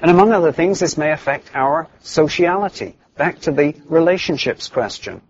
And 0.00 0.10
among 0.10 0.32
other 0.32 0.52
things, 0.52 0.80
this 0.80 0.96
may 0.96 1.12
affect 1.12 1.50
our 1.54 1.88
sociality. 2.00 2.96
Back 3.16 3.40
to 3.40 3.52
the 3.52 3.74
relationships 3.86 4.68
question. 4.68 5.20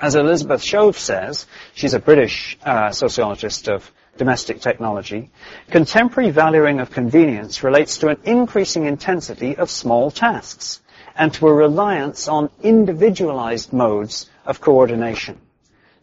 As 0.00 0.14
Elizabeth 0.14 0.62
Shove 0.62 0.98
says, 0.98 1.46
she's 1.74 1.94
a 1.94 1.98
British 1.98 2.58
uh, 2.62 2.90
sociologist 2.90 3.68
of 3.68 3.90
domestic 4.18 4.60
technology, 4.60 5.30
contemporary 5.70 6.30
valuing 6.30 6.80
of 6.80 6.90
convenience 6.90 7.62
relates 7.62 7.98
to 7.98 8.08
an 8.08 8.18
increasing 8.24 8.86
intensity 8.86 9.56
of 9.56 9.70
small 9.70 10.10
tasks 10.10 10.80
and 11.16 11.32
to 11.34 11.48
a 11.48 11.52
reliance 11.52 12.28
on 12.28 12.50
individualized 12.62 13.72
modes 13.72 14.28
of 14.44 14.60
coordination. 14.60 15.40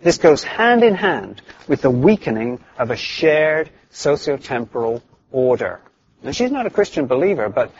This 0.01 0.17
goes 0.17 0.43
hand 0.43 0.83
in 0.83 0.95
hand 0.95 1.41
with 1.67 1.81
the 1.81 1.89
weakening 1.89 2.59
of 2.77 2.91
a 2.91 2.95
shared 2.95 3.69
sociotemporal 3.91 5.01
order. 5.31 5.79
Now 6.21 6.31
she's 6.31 6.51
not 6.51 6.65
a 6.65 6.69
Christian 6.69 7.07
believer, 7.07 7.49
but 7.49 7.71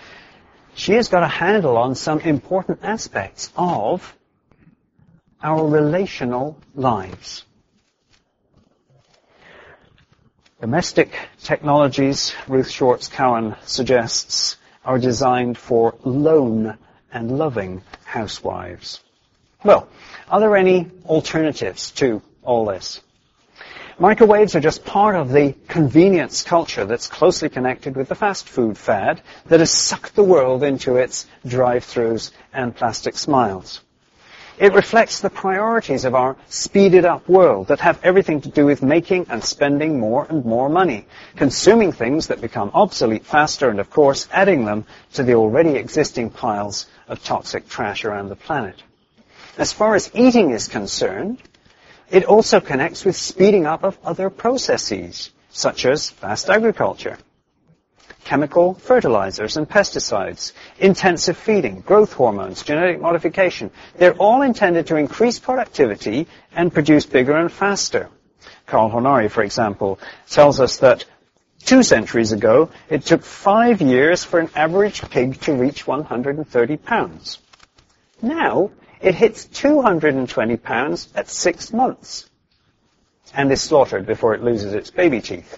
she 0.75 0.93
has 0.93 1.09
got 1.09 1.23
a 1.23 1.27
handle 1.27 1.77
on 1.77 1.95
some 1.95 2.19
important 2.19 2.79
aspects 2.83 3.51
of 3.55 4.15
our 5.41 5.67
relational 5.67 6.57
lives. 6.73 7.43
Domestic 10.61 11.13
technologies, 11.41 12.33
Ruth 12.47 12.69
Schwartz 12.69 13.09
Cowan 13.09 13.57
suggests, 13.65 14.55
are 14.85 14.97
designed 14.97 15.57
for 15.57 15.95
lone 16.05 16.77
and 17.13 17.37
loving 17.37 17.83
housewives. 18.03 19.01
Well, 19.63 19.87
are 20.29 20.39
there 20.39 20.57
any 20.57 20.89
alternatives 21.05 21.91
to 21.91 22.21
all 22.43 22.65
this? 22.65 23.01
Microwaves 23.99 24.55
are 24.55 24.59
just 24.59 24.83
part 24.83 25.15
of 25.15 25.31
the 25.31 25.55
convenience 25.67 26.43
culture 26.43 26.85
that's 26.85 27.07
closely 27.07 27.49
connected 27.49 27.95
with 27.95 28.09
the 28.09 28.15
fast 28.15 28.49
food 28.49 28.77
fad 28.77 29.21
that 29.45 29.59
has 29.59 29.71
sucked 29.71 30.15
the 30.15 30.23
world 30.23 30.63
into 30.63 30.97
its 30.97 31.27
drive-throughs 31.45 32.31
and 32.51 32.75
plastic 32.75 33.15
smiles. 33.15 33.81
It 34.57 34.73
reflects 34.73 35.19
the 35.19 35.31
priorities 35.31 36.05
of 36.05 36.13
our 36.13 36.35
speeded 36.47 37.05
up 37.05 37.27
world 37.27 37.67
that 37.69 37.79
have 37.79 37.99
everything 38.03 38.41
to 38.41 38.49
do 38.49 38.65
with 38.65 38.83
making 38.83 39.25
and 39.29 39.43
spending 39.43 39.99
more 39.99 40.27
and 40.29 40.45
more 40.45 40.69
money, 40.69 41.07
consuming 41.35 41.91
things 41.91 42.27
that 42.27 42.39
become 42.39 42.69
obsolete 42.73 43.25
faster 43.25 43.69
and 43.69 43.79
of 43.79 43.89
course 43.89 44.27
adding 44.31 44.65
them 44.65 44.85
to 45.13 45.23
the 45.23 45.33
already 45.33 45.71
existing 45.71 46.29
piles 46.29 46.85
of 47.07 47.23
toxic 47.23 47.67
trash 47.67 48.05
around 48.05 48.29
the 48.29 48.35
planet. 48.35 48.81
As 49.57 49.73
far 49.73 49.95
as 49.95 50.11
eating 50.13 50.51
is 50.51 50.67
concerned, 50.67 51.39
it 52.11 52.25
also 52.25 52.59
connects 52.59 53.05
with 53.05 53.15
speeding 53.15 53.65
up 53.65 53.83
of 53.83 53.97
other 54.03 54.29
processes, 54.29 55.31
such 55.49 55.85
as 55.85 56.11
fast 56.11 56.49
agriculture, 56.49 57.17
chemical 58.23 58.73
fertilizers 58.73 59.57
and 59.57 59.69
pesticides, 59.69 60.53
intensive 60.79 61.37
feeding, 61.37 61.81
growth 61.81 62.13
hormones, 62.13 62.63
genetic 62.63 63.01
modification. 63.01 63.71
They're 63.97 64.13
all 64.15 64.41
intended 64.41 64.87
to 64.87 64.95
increase 64.95 65.39
productivity 65.39 66.27
and 66.55 66.73
produce 66.73 67.05
bigger 67.05 67.35
and 67.35 67.51
faster. 67.51 68.09
Carl 68.65 68.91
Honore, 68.91 69.29
for 69.29 69.43
example, 69.43 69.99
tells 70.29 70.59
us 70.59 70.77
that 70.77 71.05
two 71.65 71.83
centuries 71.83 72.31
ago, 72.31 72.69
it 72.89 73.05
took 73.05 73.23
five 73.23 73.81
years 73.81 74.23
for 74.23 74.39
an 74.39 74.49
average 74.55 75.01
pig 75.09 75.39
to 75.41 75.53
reach 75.53 75.85
130 75.87 76.77
pounds. 76.77 77.39
Now, 78.21 78.71
it 79.01 79.15
hits 79.15 79.45
220 79.45 80.57
pounds 80.57 81.09
at 81.15 81.29
six 81.29 81.73
months 81.73 82.29
and 83.33 83.51
is 83.51 83.61
slaughtered 83.61 84.05
before 84.05 84.33
it 84.33 84.43
loses 84.43 84.73
its 84.73 84.91
baby 84.91 85.19
teeth. 85.19 85.57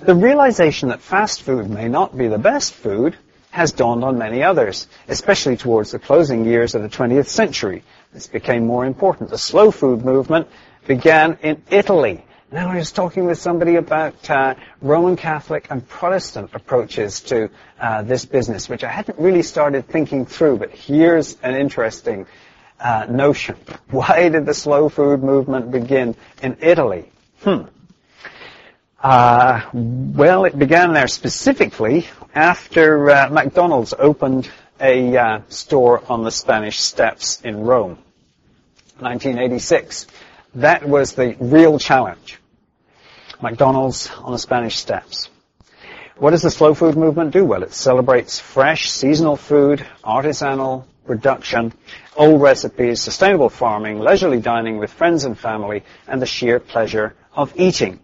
The 0.00 0.14
realization 0.14 0.90
that 0.90 1.00
fast 1.00 1.42
food 1.42 1.70
may 1.70 1.88
not 1.88 2.16
be 2.16 2.28
the 2.28 2.38
best 2.38 2.74
food 2.74 3.16
has 3.50 3.72
dawned 3.72 4.04
on 4.04 4.18
many 4.18 4.42
others, 4.42 4.86
especially 5.08 5.56
towards 5.56 5.90
the 5.90 5.98
closing 5.98 6.44
years 6.44 6.74
of 6.74 6.82
the 6.82 6.88
20th 6.88 7.28
century. 7.28 7.82
This 8.12 8.26
became 8.26 8.66
more 8.66 8.84
important. 8.84 9.30
The 9.30 9.38
slow 9.38 9.70
food 9.70 10.04
movement 10.04 10.48
began 10.86 11.38
in 11.42 11.62
Italy 11.70 12.22
now 12.52 12.70
I 12.70 12.76
was 12.76 12.92
talking 12.92 13.24
with 13.24 13.38
somebody 13.38 13.74
about 13.74 14.30
uh, 14.30 14.54
Roman 14.80 15.16
Catholic 15.16 15.66
and 15.68 15.86
Protestant 15.86 16.50
approaches 16.54 17.20
to 17.22 17.50
uh, 17.80 18.02
this 18.02 18.24
business, 18.24 18.68
which 18.68 18.84
I 18.84 18.88
hadn't 18.88 19.18
really 19.18 19.42
started 19.42 19.88
thinking 19.88 20.26
through, 20.26 20.58
but 20.58 20.70
here's 20.70 21.36
an 21.42 21.56
interesting 21.56 22.26
uh, 22.78 23.06
notion. 23.10 23.56
Why 23.90 24.28
did 24.28 24.46
the 24.46 24.54
slow 24.54 24.88
food 24.88 25.24
movement 25.24 25.72
begin 25.72 26.14
in 26.40 26.56
Italy? 26.60 27.10
Hmm. 27.42 27.62
Uh, 29.02 29.62
well, 29.74 30.46
it 30.46 30.58
began 30.58 30.94
there 30.94 31.08
specifically 31.08 32.06
after 32.34 33.10
uh, 33.10 33.28
McDonald's 33.30 33.92
opened 33.98 34.50
a 34.80 35.16
uh, 35.16 35.40
store 35.48 36.02
on 36.10 36.24
the 36.24 36.30
Spanish 36.30 36.80
Steps 36.80 37.40
in 37.42 37.60
Rome, 37.60 37.98
1986. 38.98 40.06
That 40.56 40.88
was 40.88 41.12
the 41.12 41.36
real 41.38 41.78
challenge. 41.78 42.38
McDonald's 43.42 44.10
on 44.10 44.32
the 44.32 44.38
Spanish 44.38 44.76
Steps. 44.76 45.28
What 46.16 46.30
does 46.30 46.42
the 46.42 46.50
slow 46.50 46.72
food 46.72 46.96
movement 46.96 47.32
do? 47.32 47.44
Well, 47.44 47.62
it 47.62 47.74
celebrates 47.74 48.40
fresh, 48.40 48.90
seasonal 48.90 49.36
food, 49.36 49.86
artisanal 50.02 50.84
production, 51.04 51.74
old 52.16 52.40
recipes, 52.40 53.02
sustainable 53.02 53.50
farming, 53.50 54.00
leisurely 54.00 54.40
dining 54.40 54.78
with 54.78 54.90
friends 54.90 55.24
and 55.24 55.38
family, 55.38 55.84
and 56.08 56.22
the 56.22 56.26
sheer 56.26 56.58
pleasure 56.58 57.14
of 57.34 57.52
eating. 57.56 58.00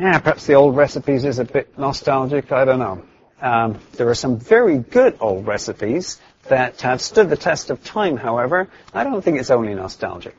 Yeah, 0.00 0.20
perhaps 0.20 0.46
the 0.46 0.54
old 0.54 0.76
recipes 0.76 1.24
is 1.24 1.40
a 1.40 1.44
bit 1.44 1.76
nostalgic, 1.76 2.52
I 2.52 2.64
don't 2.64 2.78
know. 2.78 3.02
Um, 3.40 3.80
there 3.94 4.08
are 4.08 4.14
some 4.14 4.38
very 4.38 4.78
good 4.78 5.16
old 5.20 5.44
recipes 5.44 6.20
that 6.48 6.80
have 6.82 7.00
stood 7.00 7.28
the 7.28 7.36
test 7.36 7.70
of 7.70 7.82
time, 7.82 8.16
however. 8.16 8.68
I 8.94 9.02
don't 9.02 9.22
think 9.22 9.40
it's 9.40 9.50
only 9.50 9.74
nostalgic. 9.74 10.36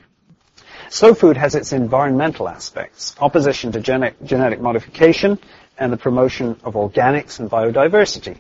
Slow 0.90 1.14
food 1.14 1.36
has 1.36 1.56
its 1.56 1.74
environmental 1.74 2.48
aspects, 2.48 3.16
opposition 3.20 3.74
to 3.74 3.82
genetic, 3.82 4.24
genetic 4.24 4.62
modification, 4.62 5.40
and 5.78 5.92
the 5.92 5.98
promotion 5.98 6.58
of 6.64 6.76
organics 6.76 7.40
and 7.40 7.52
biodiversity. 7.52 8.38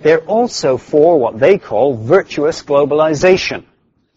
They're 0.00 0.20
also 0.20 0.78
for 0.78 1.18
what 1.18 1.38
they 1.38 1.58
call 1.58 1.94
virtuous 1.94 2.62
globalization. 2.62 3.64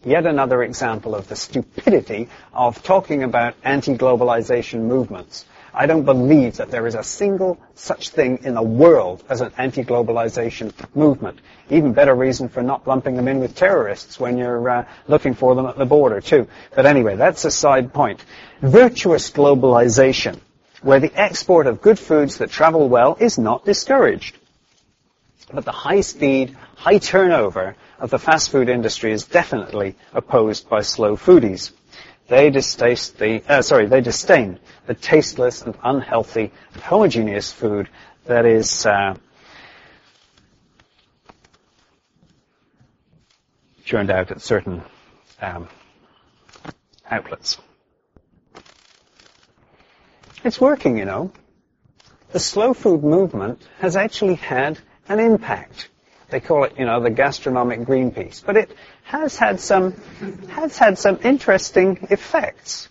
Yet 0.04 0.26
another 0.26 0.64
example 0.64 1.14
of 1.14 1.28
the 1.28 1.36
stupidity 1.36 2.28
of 2.52 2.82
talking 2.82 3.22
about 3.22 3.54
anti-globalization 3.62 4.80
movements. 4.82 5.46
I 5.76 5.86
don't 5.86 6.04
believe 6.04 6.58
that 6.58 6.70
there 6.70 6.86
is 6.86 6.94
a 6.94 7.02
single 7.02 7.58
such 7.74 8.10
thing 8.10 8.38
in 8.44 8.54
the 8.54 8.62
world 8.62 9.24
as 9.28 9.40
an 9.40 9.52
anti-globalization 9.58 10.72
movement. 10.94 11.40
Even 11.68 11.92
better 11.92 12.14
reason 12.14 12.48
for 12.48 12.62
not 12.62 12.86
lumping 12.86 13.16
them 13.16 13.26
in 13.26 13.40
with 13.40 13.56
terrorists 13.56 14.20
when 14.20 14.38
you're 14.38 14.70
uh, 14.70 14.86
looking 15.08 15.34
for 15.34 15.56
them 15.56 15.66
at 15.66 15.76
the 15.76 15.84
border 15.84 16.20
too. 16.20 16.46
But 16.76 16.86
anyway, 16.86 17.16
that's 17.16 17.44
a 17.44 17.50
side 17.50 17.92
point. 17.92 18.24
Virtuous 18.60 19.30
globalization, 19.30 20.38
where 20.82 21.00
the 21.00 21.12
export 21.14 21.66
of 21.66 21.82
good 21.82 21.98
foods 21.98 22.38
that 22.38 22.50
travel 22.50 22.88
well 22.88 23.16
is 23.18 23.36
not 23.36 23.64
discouraged. 23.64 24.38
But 25.52 25.64
the 25.64 25.72
high 25.72 26.02
speed, 26.02 26.56
high 26.76 26.98
turnover 26.98 27.74
of 27.98 28.10
the 28.10 28.18
fast 28.18 28.50
food 28.50 28.68
industry 28.68 29.10
is 29.10 29.24
definitely 29.24 29.96
opposed 30.12 30.68
by 30.68 30.82
slow 30.82 31.16
foodies. 31.16 31.72
They 32.26 32.50
distaste 32.50 33.18
the, 33.18 33.42
uh, 33.48 33.62
sorry, 33.62 33.86
they 33.86 34.00
disdain 34.00 34.58
the 34.86 34.94
tasteless 34.94 35.62
and 35.62 35.76
unhealthy, 35.82 36.52
homogeneous 36.82 37.52
food 37.52 37.88
that 38.24 38.46
is 38.46 38.86
uh, 38.86 39.14
churned 43.84 44.10
out 44.10 44.30
at 44.30 44.40
certain 44.40 44.82
um, 45.42 45.68
outlets. 47.10 47.58
It's 50.42 50.60
working, 50.60 50.98
you 50.98 51.04
know. 51.04 51.32
The 52.32 52.40
slow 52.40 52.74
food 52.74 53.04
movement 53.04 53.62
has 53.78 53.96
actually 53.96 54.34
had 54.34 54.78
an 55.08 55.20
impact. 55.20 55.88
They 56.30 56.40
call 56.40 56.64
it, 56.64 56.74
you 56.78 56.84
know, 56.84 57.00
the 57.00 57.10
gastronomic 57.10 57.80
Greenpeace. 57.80 58.42
But 58.44 58.56
it 58.56 58.70
has 59.04 59.36
had 59.36 59.60
some, 59.60 59.92
has 60.48 60.78
had 60.78 60.98
some 60.98 61.18
interesting 61.22 62.06
effects. 62.10 62.88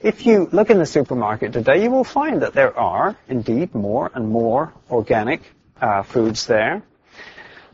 If 0.00 0.26
you 0.26 0.48
look 0.52 0.70
in 0.70 0.78
the 0.78 0.86
supermarket 0.86 1.52
today, 1.52 1.82
you 1.82 1.90
will 1.90 2.04
find 2.04 2.42
that 2.42 2.52
there 2.52 2.76
are 2.78 3.16
indeed 3.28 3.74
more 3.74 4.10
and 4.14 4.28
more 4.28 4.72
organic 4.90 5.40
uh, 5.80 6.02
foods 6.02 6.46
there. 6.46 6.82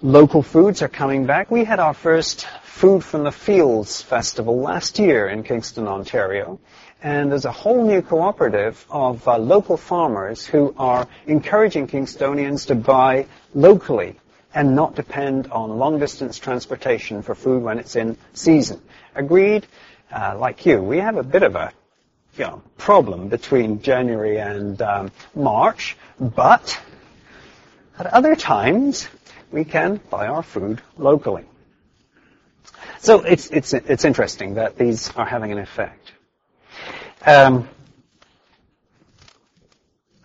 Local 0.00 0.42
foods 0.42 0.82
are 0.82 0.88
coming 0.88 1.26
back. 1.26 1.50
We 1.50 1.64
had 1.64 1.78
our 1.78 1.94
first 1.94 2.46
Food 2.62 3.04
from 3.04 3.22
the 3.22 3.30
Fields 3.30 4.02
festival 4.02 4.60
last 4.60 4.98
year 4.98 5.28
in 5.28 5.44
Kingston, 5.44 5.86
Ontario. 5.86 6.58
And 7.00 7.30
there's 7.30 7.44
a 7.44 7.52
whole 7.52 7.86
new 7.86 8.02
cooperative 8.02 8.84
of 8.90 9.28
uh, 9.28 9.38
local 9.38 9.76
farmers 9.76 10.44
who 10.44 10.74
are 10.76 11.06
encouraging 11.26 11.86
Kingstonians 11.86 12.66
to 12.66 12.74
buy 12.74 13.26
locally 13.54 14.16
and 14.54 14.76
not 14.76 14.94
depend 14.94 15.50
on 15.50 15.78
long 15.78 15.98
distance 15.98 16.38
transportation 16.38 17.22
for 17.22 17.34
food 17.34 17.62
when 17.62 17.78
it's 17.78 17.96
in 17.96 18.16
season. 18.34 18.80
Agreed, 19.14 19.66
uh, 20.10 20.36
like 20.38 20.66
you, 20.66 20.82
we 20.82 20.98
have 20.98 21.16
a 21.16 21.22
bit 21.22 21.42
of 21.42 21.56
a 21.56 21.72
you 22.36 22.44
know, 22.44 22.62
problem 22.78 23.28
between 23.28 23.82
January 23.82 24.38
and 24.38 24.80
um, 24.80 25.10
March, 25.34 25.96
but 26.18 26.80
at 27.98 28.06
other 28.06 28.34
times 28.34 29.08
we 29.50 29.64
can 29.64 30.00
buy 30.10 30.26
our 30.26 30.42
food 30.42 30.80
locally. 30.96 31.44
So 33.00 33.20
it's 33.20 33.50
it's 33.50 33.74
it's 33.74 34.04
interesting 34.04 34.54
that 34.54 34.76
these 34.76 35.10
are 35.16 35.26
having 35.26 35.52
an 35.52 35.58
effect. 35.58 36.12
Um, 37.26 37.68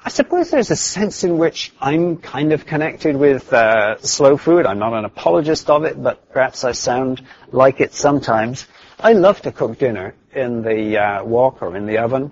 I 0.08 0.10
suppose 0.10 0.52
there's 0.52 0.72
a 0.72 0.78
sense 0.78 1.26
in 1.26 1.38
which 1.38 1.74
I'm 1.82 2.16
kind 2.16 2.54
of 2.54 2.66
connected 2.66 3.18
with 3.18 3.52
uh, 3.52 3.98
slow 3.98 4.38
food. 4.38 4.66
I'm 4.66 4.80
not 4.80 4.94
an 4.94 5.04
apologist 5.04 5.70
of 5.70 5.84
it, 5.84 6.02
but 6.02 6.32
perhaps 6.32 6.64
I 6.64 6.72
sound 6.72 7.22
like 7.52 7.82
it 7.82 7.94
sometimes. 7.94 8.68
I 8.98 9.12
love 9.12 9.42
to 9.42 9.52
cook 9.52 9.78
dinner 9.78 10.16
in 10.34 10.62
the 10.62 10.98
uh, 10.98 11.26
wok 11.26 11.62
or 11.62 11.76
in 11.76 11.88
the 11.88 11.98
oven. 11.98 12.32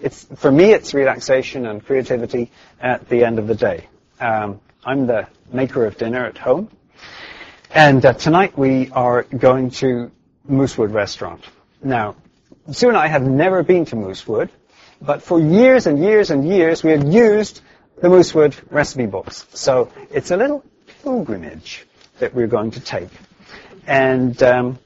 It's 0.00 0.22
for 0.36 0.52
me, 0.52 0.66
it's 0.66 0.94
relaxation 0.94 1.66
and 1.66 1.84
creativity 1.84 2.52
at 2.80 3.08
the 3.08 3.24
end 3.24 3.40
of 3.40 3.48
the 3.48 3.56
day. 3.56 3.88
Um, 4.20 4.60
I'm 4.84 5.08
the 5.08 5.26
maker 5.52 5.84
of 5.84 5.98
dinner 5.98 6.26
at 6.26 6.38
home, 6.38 6.70
and 7.72 8.06
uh, 8.06 8.12
tonight 8.12 8.56
we 8.56 8.90
are 8.90 9.24
going 9.24 9.70
to 9.82 10.12
Moosewood 10.48 10.94
Restaurant. 10.94 11.42
Now, 11.82 12.14
Sue 12.70 12.86
and 12.86 12.96
I 12.96 13.08
have 13.08 13.24
never 13.24 13.64
been 13.64 13.84
to 13.86 13.96
Moosewood. 13.96 14.48
But 15.00 15.22
for 15.22 15.38
years 15.38 15.86
and 15.86 15.98
years 15.98 16.30
and 16.30 16.46
years, 16.46 16.82
we 16.82 16.90
had 16.90 17.12
used 17.12 17.60
the 18.00 18.08
Moosewood 18.08 18.54
recipe 18.70 19.06
books. 19.06 19.46
So 19.54 19.90
it's 20.10 20.30
a 20.30 20.36
little 20.36 20.64
pilgrimage 21.02 21.86
that 22.18 22.34
we're 22.34 22.46
going 22.46 22.72
to 22.72 22.80
take. 22.80 23.08
And 23.86 24.40
um, 24.42 24.78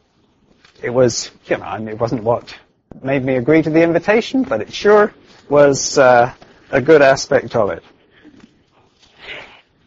it 0.82 0.90
was, 0.90 1.30
you 1.46 1.56
know, 1.56 1.64
I 1.64 1.78
mean, 1.78 1.88
it 1.88 1.98
wasn't 1.98 2.24
what 2.24 2.54
made 3.02 3.24
me 3.24 3.36
agree 3.36 3.62
to 3.62 3.70
the 3.70 3.82
invitation, 3.82 4.42
but 4.42 4.60
it 4.60 4.72
sure 4.72 5.14
was 5.48 5.98
uh, 5.98 6.32
a 6.70 6.80
good 6.80 7.02
aspect 7.02 7.54
of 7.56 7.70
it. 7.70 7.82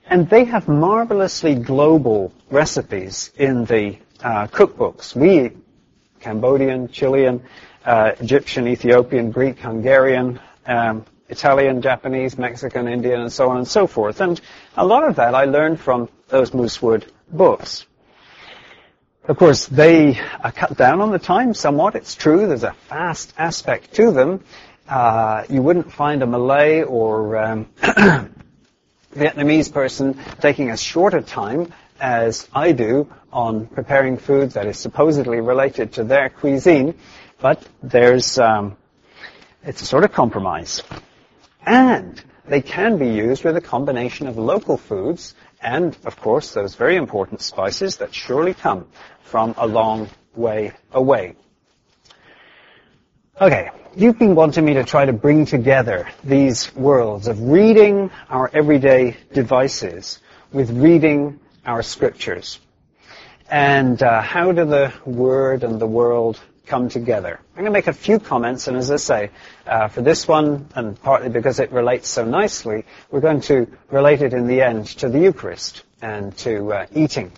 And 0.07 0.29
they 0.29 0.45
have 0.45 0.67
marvelously 0.67 1.55
global 1.55 2.33
recipes 2.49 3.31
in 3.35 3.65
the 3.65 3.97
uh, 4.21 4.47
cookbooks. 4.47 5.15
We, 5.15 5.51
Cambodian, 6.19 6.89
Chilean, 6.89 7.43
uh, 7.85 8.11
Egyptian, 8.19 8.67
Ethiopian, 8.67 9.31
Greek, 9.31 9.59
Hungarian, 9.59 10.39
um, 10.65 11.05
Italian, 11.29 11.81
Japanese, 11.81 12.37
Mexican, 12.37 12.87
Indian, 12.87 13.21
and 13.21 13.31
so 13.31 13.49
on 13.49 13.57
and 13.57 13.67
so 13.67 13.87
forth. 13.87 14.21
And 14.21 14.39
a 14.75 14.85
lot 14.85 15.07
of 15.07 15.15
that 15.15 15.35
I 15.35 15.45
learned 15.45 15.79
from 15.79 16.09
those 16.27 16.51
Moosewood 16.51 17.05
books. 17.29 17.85
Of 19.25 19.37
course, 19.37 19.67
they 19.67 20.19
cut 20.55 20.77
down 20.77 20.99
on 20.99 21.11
the 21.11 21.19
time 21.19 21.53
somewhat. 21.53 21.95
It's 21.95 22.13
true. 22.13 22.45
There's 22.45 22.63
a 22.63 22.73
fast 22.73 23.33
aspect 23.37 23.93
to 23.93 24.11
them. 24.11 24.43
Uh, 24.87 25.45
you 25.49 25.61
wouldn't 25.61 25.93
find 25.93 26.21
a 26.21 26.27
Malay 26.27 26.83
or 26.83 27.37
um, 27.37 27.65
Vietnamese 29.15 29.71
person 29.71 30.19
taking 30.41 30.69
as 30.69 30.81
short 30.81 31.13
a 31.13 31.21
time 31.21 31.71
as 32.01 32.49
I 32.53 32.73
do 32.73 33.09
on 33.31 33.67
preparing 33.67 34.17
food 34.17 34.51
that 34.51 34.67
is 34.67 34.77
supposedly 34.77 35.39
related 35.39 35.93
to 35.93 36.03
their 36.03 36.29
cuisine. 36.29 36.95
But 37.43 37.67
there's, 37.83 38.39
um, 38.39 38.77
it's 39.65 39.81
a 39.81 39.85
sort 39.85 40.05
of 40.05 40.13
compromise. 40.13 40.81
And 41.65 42.23
they 42.47 42.61
can 42.61 42.97
be 42.97 43.09
used 43.09 43.43
with 43.43 43.57
a 43.57 43.61
combination 43.61 44.27
of 44.27 44.37
local 44.37 44.77
foods 44.77 45.35
and, 45.61 45.97
of 46.05 46.15
course, 46.21 46.53
those 46.53 46.75
very 46.75 46.95
important 46.95 47.41
spices 47.41 47.97
that 47.97 48.15
surely 48.15 48.53
come 48.53 48.87
from 49.23 49.55
a 49.57 49.67
long 49.67 50.09
way 50.35 50.71
away. 50.93 51.35
Okay, 53.41 53.71
you've 53.93 54.17
been 54.17 54.35
wanting 54.35 54.63
me 54.63 54.75
to 54.75 54.85
try 54.85 55.05
to 55.05 55.11
bring 55.11 55.45
together 55.45 56.07
these 56.23 56.73
worlds 56.73 57.27
of 57.27 57.41
reading 57.41 58.09
our 58.29 58.49
everyday 58.53 59.17
devices 59.33 60.21
with 60.53 60.69
reading 60.71 61.41
our 61.65 61.83
scriptures. 61.83 62.61
And 63.51 64.01
uh, 64.01 64.21
how 64.21 64.53
do 64.53 64.63
the 64.63 64.93
Word 65.03 65.65
and 65.65 65.77
the 65.77 65.87
world 65.87 66.39
come 66.65 66.89
together. 66.89 67.39
I'm 67.51 67.55
going 67.55 67.65
to 67.65 67.71
make 67.71 67.87
a 67.87 67.93
few 67.93 68.19
comments, 68.19 68.67
and 68.67 68.77
as 68.77 68.89
I 68.89 68.95
say, 68.95 69.31
uh, 69.67 69.87
for 69.87 70.01
this 70.01 70.27
one, 70.27 70.67
and 70.75 71.01
partly 71.01 71.29
because 71.29 71.59
it 71.59 71.71
relates 71.71 72.07
so 72.07 72.23
nicely, 72.25 72.85
we're 73.11 73.21
going 73.21 73.41
to 73.41 73.67
relate 73.89 74.21
it 74.21 74.33
in 74.33 74.47
the 74.47 74.61
end 74.61 74.87
to 74.99 75.09
the 75.09 75.19
Eucharist 75.19 75.83
and 76.01 76.35
to 76.37 76.73
uh, 76.73 76.85
eating. 76.93 77.31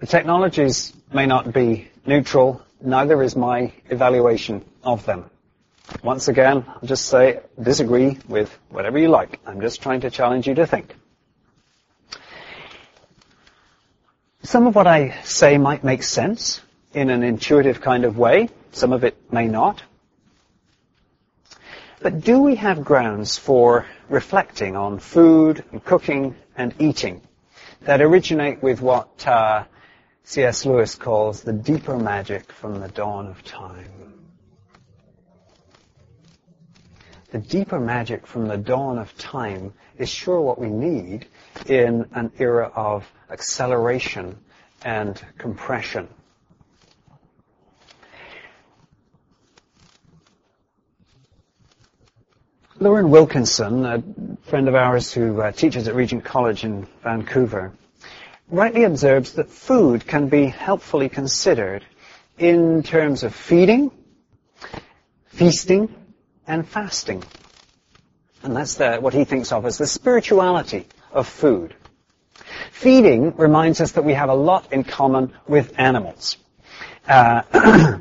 The 0.00 0.06
technologies 0.06 0.94
may 1.12 1.26
not 1.26 1.52
be 1.52 1.88
neutral, 2.06 2.62
neither 2.80 3.22
is 3.22 3.36
my 3.36 3.72
evaluation 3.90 4.64
of 4.82 5.04
them. 5.04 5.28
Once 6.02 6.28
again, 6.28 6.64
I'll 6.66 6.88
just 6.88 7.06
say 7.06 7.40
disagree 7.60 8.18
with 8.28 8.56
whatever 8.70 8.98
you 8.98 9.08
like. 9.08 9.40
I'm 9.44 9.60
just 9.60 9.82
trying 9.82 10.00
to 10.02 10.10
challenge 10.10 10.46
you 10.46 10.54
to 10.54 10.66
think. 10.66 10.94
Some 14.42 14.66
of 14.66 14.74
what 14.74 14.86
I 14.86 15.20
say 15.22 15.58
might 15.58 15.84
make 15.84 16.02
sense 16.02 16.62
in 16.94 17.10
an 17.10 17.22
intuitive 17.22 17.82
kind 17.82 18.04
of 18.04 18.16
way. 18.16 18.48
Some 18.72 18.92
of 18.92 19.04
it 19.04 19.16
may 19.30 19.46
not. 19.46 19.82
But 22.00 22.22
do 22.22 22.40
we 22.40 22.54
have 22.56 22.82
grounds 22.82 23.36
for 23.36 23.86
reflecting 24.08 24.76
on 24.76 24.98
food 24.98 25.62
and 25.70 25.84
cooking 25.84 26.34
and 26.56 26.74
eating 26.78 27.20
that 27.82 28.00
originate 28.00 28.62
with 28.62 28.80
what 28.80 29.26
uh, 29.26 29.64
C.S. 30.24 30.64
Lewis 30.64 30.94
calls 30.94 31.42
the 31.42 31.52
deeper 31.52 31.98
magic 31.98 32.50
from 32.50 32.80
the 32.80 32.88
dawn 32.88 33.26
of 33.26 33.44
time? 33.44 34.14
The 37.30 37.38
deeper 37.38 37.78
magic 37.78 38.26
from 38.26 38.48
the 38.48 38.56
dawn 38.56 38.98
of 38.98 39.16
time 39.18 39.74
is 39.98 40.08
sure 40.08 40.40
what 40.40 40.58
we 40.58 40.70
need 40.70 41.26
in 41.66 42.08
an 42.14 42.32
era 42.38 42.72
of 42.74 43.06
acceleration 43.30 44.38
and 44.82 45.20
compression. 45.38 46.08
Loren 52.78 53.10
Wilkinson, 53.10 53.84
a 53.84 54.02
friend 54.48 54.66
of 54.66 54.74
ours 54.74 55.12
who 55.12 55.42
uh, 55.42 55.52
teaches 55.52 55.86
at 55.86 55.94
Regent 55.94 56.24
College 56.24 56.64
in 56.64 56.86
Vancouver, 57.02 57.72
rightly 58.48 58.84
observes 58.84 59.34
that 59.34 59.50
food 59.50 60.06
can 60.06 60.28
be 60.28 60.46
helpfully 60.46 61.10
considered 61.10 61.84
in 62.38 62.82
terms 62.82 63.22
of 63.22 63.34
feeding, 63.34 63.90
feasting, 65.26 65.94
and 66.46 66.66
fasting. 66.66 67.22
And 68.42 68.56
that's 68.56 68.76
the, 68.76 68.96
what 68.96 69.12
he 69.12 69.24
thinks 69.24 69.52
of 69.52 69.66
as 69.66 69.76
the 69.76 69.86
spirituality 69.86 70.86
of 71.12 71.28
food. 71.28 71.74
Feeding 72.72 73.36
reminds 73.36 73.80
us 73.80 73.92
that 73.92 74.04
we 74.04 74.14
have 74.14 74.28
a 74.28 74.34
lot 74.34 74.72
in 74.72 74.84
common 74.84 75.32
with 75.46 75.78
animals. 75.78 76.36
Uh, 77.08 77.42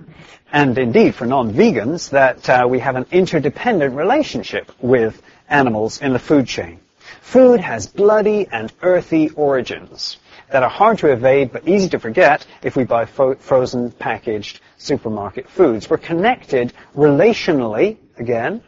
and 0.51 0.77
indeed, 0.77 1.15
for 1.15 1.25
non-vegans, 1.25 2.09
that 2.11 2.49
uh, 2.49 2.67
we 2.69 2.79
have 2.79 2.95
an 2.95 3.05
interdependent 3.11 3.95
relationship 3.95 4.71
with 4.79 5.21
animals 5.49 6.01
in 6.01 6.13
the 6.13 6.19
food 6.19 6.47
chain. 6.47 6.79
Food 7.21 7.59
has 7.59 7.87
bloody 7.87 8.47
and 8.51 8.71
earthy 8.81 9.29
origins 9.29 10.17
that 10.51 10.63
are 10.63 10.69
hard 10.69 10.97
to 10.99 11.11
evade 11.11 11.51
but 11.51 11.67
easy 11.67 11.89
to 11.89 11.99
forget 11.99 12.45
if 12.63 12.75
we 12.75 12.83
buy 12.83 13.05
fo- 13.05 13.35
frozen 13.35 13.91
packaged 13.91 14.61
supermarket 14.77 15.47
foods. 15.49 15.89
We're 15.89 15.97
connected 15.97 16.73
relationally, 16.95 17.97
again, 18.17 18.63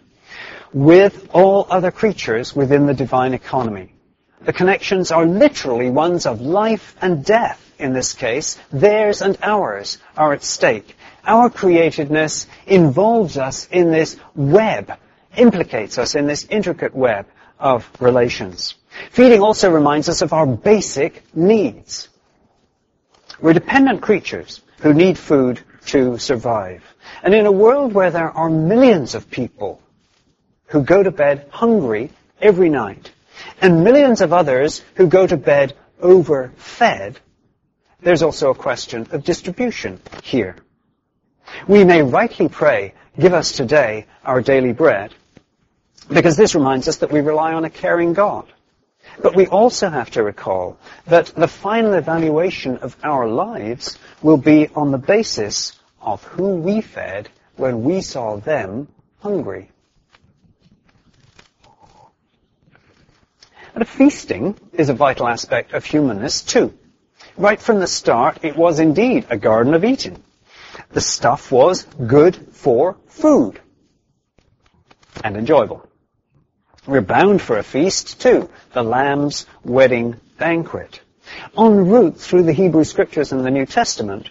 with 0.74 1.30
all 1.34 1.68
other 1.70 1.92
creatures 1.92 2.56
within 2.56 2.86
the 2.86 2.94
divine 2.94 3.34
economy. 3.34 3.94
The 4.44 4.54
connections 4.54 5.12
are 5.12 5.26
literally 5.26 5.92
ones 5.92 6.26
of 6.26 6.42
life 6.42 6.96
and 7.02 7.24
death 7.24 7.60
in 7.78 7.94
this 7.94 8.14
case. 8.14 8.58
Theirs 8.72 9.22
and 9.22 9.38
ours 9.44 10.00
are 10.18 10.34
at 10.34 10.44
stake. 10.44 10.96
Our 11.26 11.50
createdness 11.50 12.48
involves 12.66 13.38
us 13.38 13.68
in 13.72 13.92
this 13.92 14.18
web, 14.36 14.98
implicates 15.38 16.00
us 16.00 16.16
in 16.16 16.26
this 16.26 16.46
intricate 16.50 16.96
web 16.96 17.28
of 17.60 17.90
relations. 18.00 18.74
Feeding 19.12 19.42
also 19.42 19.70
reminds 19.70 20.10
us 20.10 20.22
of 20.22 20.34
our 20.34 20.48
basic 20.48 21.24
needs. 21.36 22.10
We're 23.40 23.54
dependent 23.54 24.02
creatures 24.02 24.62
who 24.80 24.94
need 24.94 25.18
food 25.18 25.60
to 25.88 26.18
survive. 26.18 26.84
And 27.24 27.36
in 27.36 27.46
a 27.46 27.52
world 27.52 27.94
where 27.94 28.12
there 28.12 28.32
are 28.32 28.50
millions 28.50 29.14
of 29.14 29.30
people 29.30 29.82
who 30.68 30.84
go 30.84 31.04
to 31.04 31.12
bed 31.12 31.48
hungry 31.52 32.10
every 32.42 32.70
night, 32.70 33.12
and 33.62 33.84
millions 33.84 34.22
of 34.22 34.34
others 34.34 34.84
who 34.96 35.08
go 35.08 35.26
to 35.26 35.38
bed 35.38 35.74
overfed, 36.02 37.16
there's 38.02 38.24
also 38.24 38.50
a 38.50 38.56
question 38.56 39.08
of 39.12 39.24
distribution 39.24 40.00
here. 40.24 40.56
We 41.68 41.84
may 41.84 42.02
rightly 42.02 42.50
pray, 42.50 42.94
give 43.20 43.34
us 43.34 43.52
today 43.52 44.08
our 44.24 44.42
daily 44.42 44.74
bread, 44.74 45.14
because 46.10 46.38
this 46.38 46.56
reminds 46.56 46.88
us 46.88 46.98
that 46.98 47.12
we 47.12 47.22
rely 47.22 47.54
on 47.54 47.66
a 47.66 47.70
caring 47.70 48.14
God. 48.14 48.52
But 49.22 49.36
we 49.36 49.48
also 49.48 49.90
have 49.90 50.12
to 50.12 50.24
recall 50.24 50.78
that 51.06 51.28
the 51.28 51.48
final 51.48 51.94
evaluation 51.94 52.78
of 52.78 52.96
our 53.04 53.28
lives 53.28 53.98
will 54.22 54.38
be 54.38 54.70
on 54.70 54.92
the 54.92 54.98
basis 54.98 55.80
of 56.00 56.24
who 56.24 56.56
we 56.56 56.82
fed 56.82 57.30
when 57.56 57.84
we 57.84 58.02
saw 58.02 58.38
them 58.38 58.88
hungry. 59.20 59.71
But 63.74 63.88
feasting 63.88 64.58
is 64.74 64.90
a 64.90 64.94
vital 64.94 65.28
aspect 65.28 65.74
of 65.74 65.86
humanness 65.86 66.42
too. 66.42 66.74
Right 67.38 67.62
from 67.62 67.80
the 67.80 67.88
start, 67.88 68.40
it 68.44 68.58
was 68.58 68.80
indeed 68.80 69.28
a 69.30 69.38
garden 69.38 69.74
of 69.74 69.86
Eden. 69.86 70.22
The 70.92 71.02
stuff 71.02 71.52
was 71.52 71.84
good 71.84 72.36
for 72.52 72.98
food 73.08 73.60
and 75.24 75.38
enjoyable. 75.38 75.88
We're 76.86 77.02
bound 77.02 77.42
for 77.42 77.58
a 77.58 77.64
feast 77.64 78.22
too, 78.22 78.50
the 78.74 78.84
Lamb's 78.84 79.46
wedding 79.64 80.20
banquet. 80.38 81.00
En 81.58 81.88
route 81.88 82.18
through 82.18 82.44
the 82.44 82.54
Hebrew 82.54 82.84
scriptures 82.84 83.32
and 83.32 83.46
the 83.46 83.52
New 83.52 83.66
Testament, 83.66 84.30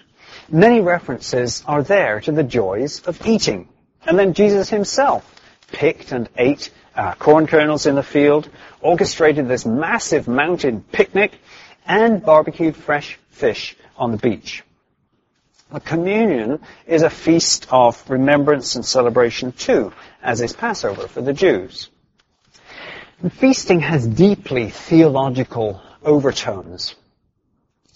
many 0.50 0.81
references 0.81 1.62
are 1.66 1.83
there 1.83 2.20
to 2.20 2.33
the 2.33 2.42
joys 2.42 3.00
of 3.07 3.26
eating. 3.26 3.68
And 4.05 4.18
then 4.18 4.35
Jesus 4.35 4.68
himself 4.68 5.24
picked 5.68 6.12
and 6.12 6.29
ate 6.37 6.70
uh, 6.94 7.14
corn 7.14 7.46
kernels 7.46 7.87
in 7.87 7.94
the 7.94 8.03
field, 8.03 8.48
orchestrated 8.81 9.48
this 9.48 9.64
massive 9.66 10.29
mountain 10.29 10.83
picnic, 10.92 11.33
and 11.87 12.22
barbecued 12.22 12.76
fresh 12.76 13.18
fish 13.31 13.76
on 13.96 14.11
the 14.11 14.16
beach. 14.16 14.62
The 15.72 15.81
communion 15.81 16.61
is 16.87 17.03
a 17.03 17.11
feast 17.11 17.68
of 17.70 18.09
remembrance 18.11 18.74
and 18.74 18.85
celebration 18.85 19.53
too, 19.53 19.92
as 20.22 20.40
is 20.40 20.53
Passover 20.53 21.07
for 21.07 21.20
the 21.20 21.33
Jews. 21.33 21.88
And 23.22 23.33
feasting 23.33 23.81
has 23.81 24.07
deeply 24.07 24.70
theological 24.70 25.81
overtones. 26.03 26.96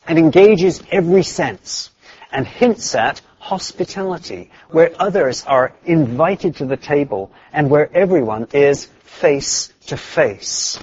It 0.09 0.19
engages 0.19 0.83
every 0.91 1.23
sense 1.23 1.91
and 2.31 2.47
hints 2.47 2.95
at 2.95 3.21
hospitality, 3.45 4.51
where 4.71 4.91
others 4.99 5.45
are 5.45 5.75
invited 5.85 6.57
to 6.57 6.65
the 6.65 6.79
table 6.79 7.31
and 7.53 7.69
where 7.69 7.95
everyone 7.95 8.49
is 8.55 8.87
face 9.03 9.71
to 9.87 9.99
face. 9.99 10.83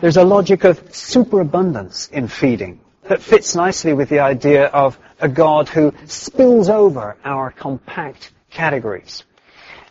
There's 0.00 0.16
a 0.16 0.22
logic 0.22 0.62
of 0.62 0.94
superabundance 0.94 2.08
in 2.08 2.28
feeding 2.28 2.78
that 3.08 3.20
fits 3.20 3.56
nicely 3.56 3.94
with 3.94 4.08
the 4.08 4.20
idea 4.20 4.66
of 4.66 4.96
a 5.20 5.28
God 5.28 5.68
who 5.68 5.92
spills 6.06 6.68
over 6.68 7.16
our 7.24 7.50
compact 7.50 8.30
categories. 8.50 9.24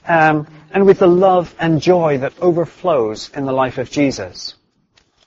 Um, 0.07 0.47
and 0.71 0.85
with 0.85 0.99
the 0.99 1.07
love 1.07 1.53
and 1.59 1.81
joy 1.81 2.19
that 2.19 2.39
overflows 2.39 3.29
in 3.35 3.45
the 3.45 3.51
life 3.51 3.79
of 3.79 3.91
Jesus. 3.91 4.55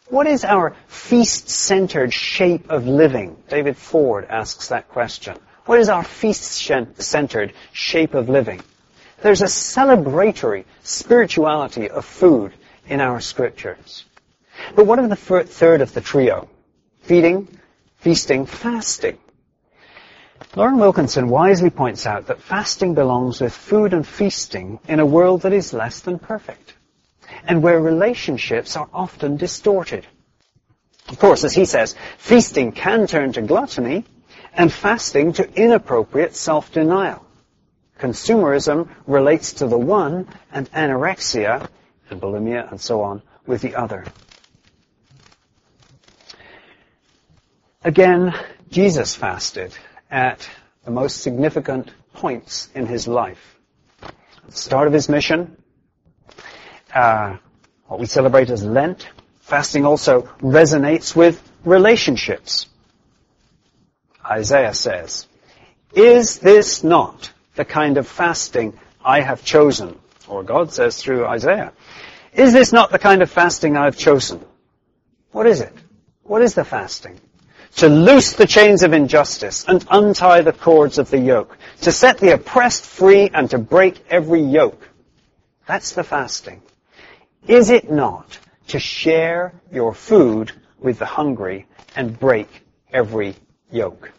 What 0.09 0.29
is 0.29 0.45
our 0.45 0.77
feast-centered 0.87 2.15
shape 2.15 2.71
of 2.71 2.87
living? 2.87 3.37
David 3.49 3.77
Ford 3.77 4.25
asks 4.29 4.69
that 4.69 4.89
question. 4.89 5.37
What 5.65 5.81
is 5.81 5.89
our 5.89 6.05
feast-centered 6.05 7.53
shape 7.73 8.15
of 8.15 8.29
living? 8.29 8.63
There's 9.21 9.43
a 9.43 9.47
celebratory 9.47 10.65
spirituality 10.85 11.91
of 11.91 12.05
food 12.05 12.53
in 12.87 13.01
our 13.01 13.21
scriptures. 13.21 14.05
But 14.77 14.87
what 14.87 15.01
of 15.01 15.09
the 15.09 15.17
third 15.17 15.81
of 15.81 15.93
the 15.93 16.01
trio? 16.01 16.49
Feeding, 17.01 17.49
feasting, 17.97 18.47
fasting. 18.47 19.19
Loren 20.55 20.79
Wilkinson 20.79 21.29
wisely 21.29 21.71
points 21.71 22.07
out 22.07 22.29
that 22.29 22.43
fasting 22.43 22.95
belongs 22.95 23.41
with 23.41 23.53
food 23.53 23.93
and 23.93 24.07
feasting 24.07 24.79
in 24.87 25.01
a 25.01 25.07
world 25.07 25.43
that 25.43 25.53
is 25.53 25.73
less 25.73 25.99
than 25.99 26.21
perfect, 26.21 26.75
and 27.45 27.63
where 27.63 27.81
relationships 27.81 28.77
are 28.77 28.89
often 28.93 29.37
distorted. 29.37 30.07
Of 31.09 31.19
course, 31.19 31.45
as 31.45 31.55
he 31.55 31.65
says, 31.65 31.95
feasting 32.19 32.73
can 32.73 33.07
turn 33.07 33.33
to 33.35 33.43
gluttony, 33.43 34.05
and 34.53 34.73
fasting 34.73 35.35
to 35.35 35.53
inappropriate 35.55 36.35
self-denial. 36.35 37.25
Consumerism 37.99 38.89
relates 39.07 39.55
to 39.55 39.67
the 39.67 39.79
one, 39.79 40.29
and 40.53 40.71
anorexia, 40.73 41.69
and 42.11 42.21
bulimia, 42.21 42.71
and 42.71 42.81
so 42.81 43.03
on, 43.03 43.23
with 43.47 43.63
the 43.63 43.75
other. 43.77 44.05
Again, 47.85 48.35
Jesus 48.71 49.15
fasted 49.15 49.77
at 50.11 50.49
the 50.85 50.91
most 50.91 51.23
significant 51.23 51.91
points 52.15 52.69
in 52.75 52.87
his 52.87 53.07
life. 53.07 53.57
At 54.03 54.13
the 54.47 54.53
start 54.53 54.87
of 54.87 54.93
his 54.93 55.09
mission, 55.09 55.57
uh, 56.97 57.37
what 57.87 58.01
we 58.01 58.07
celebrate 58.07 58.49
as 58.51 58.65
Lent, 58.65 59.09
fasting 59.41 59.85
also 59.85 60.23
resonates 60.41 61.15
with 61.15 61.43
relationships. 61.65 62.67
Isaiah 64.25 64.75
says, 64.75 65.27
Is 65.95 66.39
this 66.39 66.83
not 66.83 67.31
the 67.55 67.65
kind 67.65 67.99
of 67.99 68.09
fasting 68.09 68.79
I 69.05 69.21
have 69.21 69.45
chosen? 69.45 69.99
Or 70.27 70.43
God 70.43 70.73
says 70.73 71.01
through 71.01 71.27
Isaiah, 71.27 71.73
Is 72.33 72.53
this 72.53 72.73
not 72.73 72.91
the 72.91 72.99
kind 72.99 73.23
of 73.23 73.31
fasting 73.31 73.77
I 73.77 73.85
have 73.85 73.99
chosen? 73.99 74.43
What 75.33 75.47
is 75.47 75.61
it? 75.61 75.75
What 76.23 76.43
is 76.43 76.55
the 76.55 76.65
fasting? 76.65 77.21
to 77.77 77.91
loose 77.91 78.33
the 78.33 78.47
chains 78.47 78.83
of 78.83 78.95
injustice 78.95 79.67
and 79.69 79.85
untie 79.91 80.41
the 80.41 80.53
cords 80.53 80.97
of 80.97 81.11
the 81.11 81.19
yoke, 81.19 81.59
to 81.83 81.93
set 81.93 82.17
the 82.17 82.33
oppressed 82.33 82.87
free 82.87 83.29
and 83.35 83.51
to 83.51 83.59
break 83.59 84.03
every 84.09 84.41
yoke. 84.41 84.89
That's 85.67 85.93
the 85.93 86.03
fasting. 86.03 86.63
Is 87.49 87.71
it 87.71 87.91
not 87.91 88.39
to 88.69 88.81
share 88.81 89.53
your 89.71 89.95
food 89.95 90.51
with 90.79 90.99
the 90.99 91.07
hungry 91.07 91.67
and 91.95 92.19
break 92.19 92.49
every 92.93 93.37
yoke? 93.71 94.11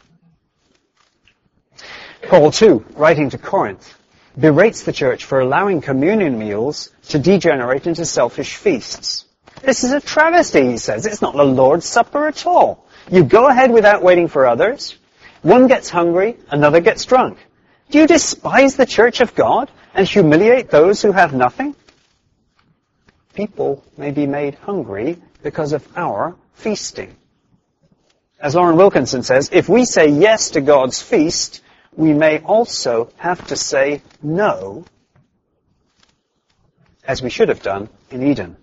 Paul 2.23 2.51
too, 2.51 2.85
writing 2.95 3.29
to 3.31 3.37
Corinth, 3.37 3.97
berates 4.39 4.83
the 4.83 4.93
church 4.93 5.25
for 5.25 5.41
allowing 5.41 5.81
communion 5.81 6.39
meals 6.39 6.89
to 7.09 7.19
degenerate 7.19 7.85
into 7.85 8.05
selfish 8.05 8.55
feasts. 8.55 9.25
This 9.61 9.83
is 9.83 9.91
a 9.91 9.99
travesty, 9.99 10.65
he 10.65 10.77
says. 10.77 11.05
It's 11.05 11.21
not 11.21 11.35
the 11.35 11.43
Lord's 11.43 11.85
Supper 11.85 12.27
at 12.27 12.45
all. 12.45 12.85
You 13.11 13.23
go 13.23 13.47
ahead 13.47 13.71
without 13.71 14.03
waiting 14.03 14.29
for 14.29 14.45
others. 14.45 14.95
One 15.41 15.67
gets 15.67 15.89
hungry, 15.89 16.37
another 16.49 16.79
gets 16.79 17.05
drunk. 17.05 17.39
Do 17.89 17.99
you 17.99 18.07
despise 18.07 18.75
the 18.75 18.85
church 18.85 19.19
of 19.19 19.35
God 19.35 19.69
and 19.93 20.07
humiliate 20.07 20.69
those 20.69 21.01
who 21.01 21.11
have 21.11 21.33
nothing? 21.33 21.75
People 23.37 23.83
may 23.97 24.09
be 24.09 24.25
made 24.25 24.55
hungry 24.55 25.15
because 25.43 25.71
of 25.71 25.87
our 25.95 26.35
feasting. 26.55 27.15
As 28.39 28.55
Loren 28.55 28.77
Wilkinson 28.77 29.21
says, 29.21 29.51
if 29.53 29.69
we 29.69 29.85
say 29.85 30.07
yes 30.07 30.49
to 30.51 30.61
God's 30.61 31.03
feast, 31.03 31.61
we 31.95 32.13
may 32.13 32.39
also 32.39 33.11
have 33.17 33.45
to 33.49 33.55
say 33.55 34.01
no, 34.23 34.85
as 37.03 37.21
we 37.21 37.29
should 37.29 37.49
have 37.49 37.61
done 37.61 37.89
in 38.09 38.23
Eden. 38.23 38.57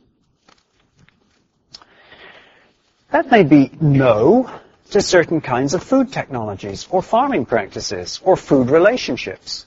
That 3.12 3.30
may 3.30 3.44
be 3.44 3.70
no 3.80 4.50
to 4.90 5.00
certain 5.00 5.40
kinds 5.40 5.74
of 5.74 5.84
food 5.84 6.12
technologies 6.12 6.88
or 6.90 7.00
farming 7.00 7.46
practices 7.46 8.20
or 8.24 8.36
food 8.36 8.70
relationships. 8.70 9.66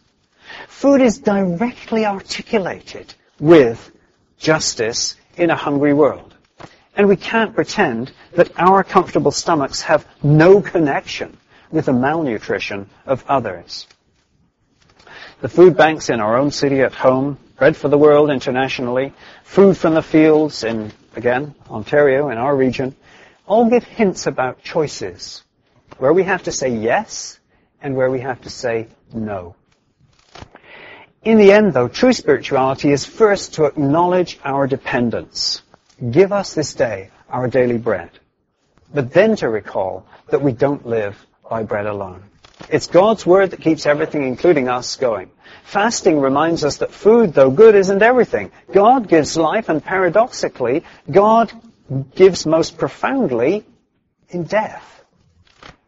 Food 0.67 0.99
is 0.99 1.19
directly 1.19 2.05
articulated 2.05 3.13
with 3.39 3.93
justice 4.37 5.15
in 5.35 5.49
a 5.49 5.55
hungry 5.55 5.93
world. 5.93 6.33
And 6.95 7.07
we 7.07 7.15
can't 7.15 7.53
pretend 7.53 8.11
that 8.33 8.51
our 8.59 8.83
comfortable 8.83 9.31
stomachs 9.31 9.81
have 9.83 10.05
no 10.23 10.61
connection 10.61 11.37
with 11.71 11.85
the 11.85 11.93
malnutrition 11.93 12.89
of 13.05 13.23
others. 13.27 13.87
The 15.41 15.49
food 15.49 15.77
banks 15.77 16.09
in 16.09 16.19
our 16.19 16.37
own 16.37 16.49
city 16.49 16.81
at 16.81 16.93
home, 16.93 17.37
Bread 17.57 17.77
for 17.77 17.89
the 17.89 17.97
World 17.97 18.31
internationally, 18.31 19.13
food 19.43 19.77
from 19.77 19.93
the 19.93 20.01
fields 20.01 20.63
in, 20.63 20.91
again, 21.15 21.53
Ontario 21.69 22.29
in 22.29 22.37
our 22.39 22.55
region, 22.55 22.95
all 23.45 23.69
give 23.69 23.83
hints 23.83 24.25
about 24.25 24.63
choices, 24.63 25.43
where 25.97 26.13
we 26.13 26.23
have 26.23 26.43
to 26.43 26.51
say 26.51 26.69
yes 26.69 27.39
and 27.81 27.95
where 27.95 28.09
we 28.09 28.21
have 28.21 28.41
to 28.41 28.49
say 28.49 28.87
no. 29.13 29.55
In 31.27 31.39
the 31.39 31.51
end, 31.51 31.73
though, 31.73 31.89
true 31.89 32.13
spirituality 32.13 32.89
is 32.89 33.05
first 33.05 33.55
to 33.55 33.65
acknowledge 33.65 34.39
our 34.45 34.65
dependence. 34.65 35.61
Give 36.09 36.31
us 36.31 36.53
this 36.53 36.73
day 36.73 37.09
our 37.29 37.49
daily 37.49 37.77
bread. 37.77 38.11
But 38.93 39.11
then 39.11 39.35
to 39.35 39.49
recall 39.49 40.05
that 40.29 40.41
we 40.41 40.53
don't 40.53 40.87
live 40.87 41.17
by 41.49 41.63
bread 41.63 41.85
alone. 41.85 42.23
It's 42.69 42.87
God's 42.87 43.25
word 43.25 43.51
that 43.51 43.59
keeps 43.59 43.85
everything, 43.85 44.23
including 44.23 44.69
us, 44.69 44.95
going. 44.95 45.29
Fasting 45.65 46.21
reminds 46.21 46.63
us 46.63 46.77
that 46.77 46.93
food, 46.93 47.33
though 47.33 47.51
good, 47.51 47.75
isn't 47.75 48.01
everything. 48.01 48.49
God 48.71 49.09
gives 49.09 49.35
life, 49.35 49.67
and 49.67 49.83
paradoxically, 49.83 50.85
God 51.11 51.51
gives 52.15 52.45
most 52.45 52.77
profoundly 52.77 53.65
in 54.29 54.45
death, 54.45 55.03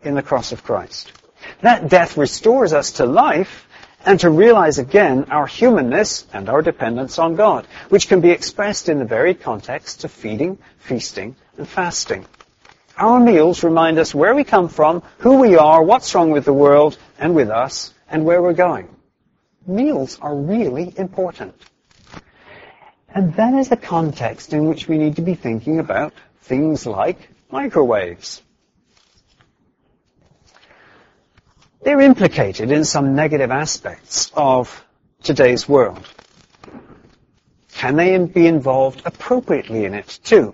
in 0.01 0.15
the 0.15 0.21
cross 0.21 0.51
of 0.51 0.65
Christ. 0.65 1.13
That 1.61 1.87
death 1.87 2.17
restores 2.17 2.73
us 2.73 2.91
to 2.99 3.05
life, 3.05 3.68
and 4.05 4.19
to 4.21 4.29
realize 4.29 4.79
again 4.79 5.25
our 5.29 5.47
humanness 5.47 6.25
and 6.33 6.49
our 6.49 6.61
dependence 6.61 7.19
on 7.19 7.35
God, 7.35 7.67
which 7.89 8.07
can 8.07 8.21
be 8.21 8.31
expressed 8.31 8.89
in 8.89 8.99
the 8.99 9.05
very 9.05 9.33
context 9.33 10.03
of 10.03 10.11
feeding, 10.11 10.57
feasting, 10.77 11.35
and 11.57 11.67
fasting. 11.67 12.25
Our 12.97 13.19
meals 13.19 13.63
remind 13.63 13.97
us 13.97 14.13
where 14.13 14.35
we 14.35 14.43
come 14.43 14.67
from, 14.67 15.03
who 15.19 15.39
we 15.39 15.55
are, 15.55 15.81
what's 15.81 16.13
wrong 16.13 16.31
with 16.31 16.45
the 16.45 16.53
world 16.53 16.97
and 17.17 17.33
with 17.33 17.49
us, 17.49 17.93
and 18.09 18.25
where 18.25 18.41
we're 18.41 18.53
going. 18.53 18.93
Meals 19.65 20.17
are 20.21 20.35
really 20.35 20.93
important. 20.97 21.55
And 23.13 23.33
that 23.35 23.53
is 23.53 23.69
the 23.69 23.77
context 23.77 24.53
in 24.53 24.65
which 24.65 24.87
we 24.87 24.97
need 24.97 25.15
to 25.15 25.21
be 25.21 25.35
thinking 25.35 25.79
about 25.79 26.13
things 26.41 26.85
like 26.85 27.29
microwaves. 27.51 28.41
They're 31.81 32.01
implicated 32.01 32.71
in 32.71 32.83
some 32.83 33.15
negative 33.15 33.51
aspects 33.51 34.31
of 34.35 34.85
today's 35.23 35.67
world. 35.67 36.05
Can 37.73 37.95
they 37.95 38.17
be 38.17 38.47
involved 38.47 39.01
appropriately 39.05 39.85
in 39.85 39.93
it 39.93 40.19
too? 40.23 40.53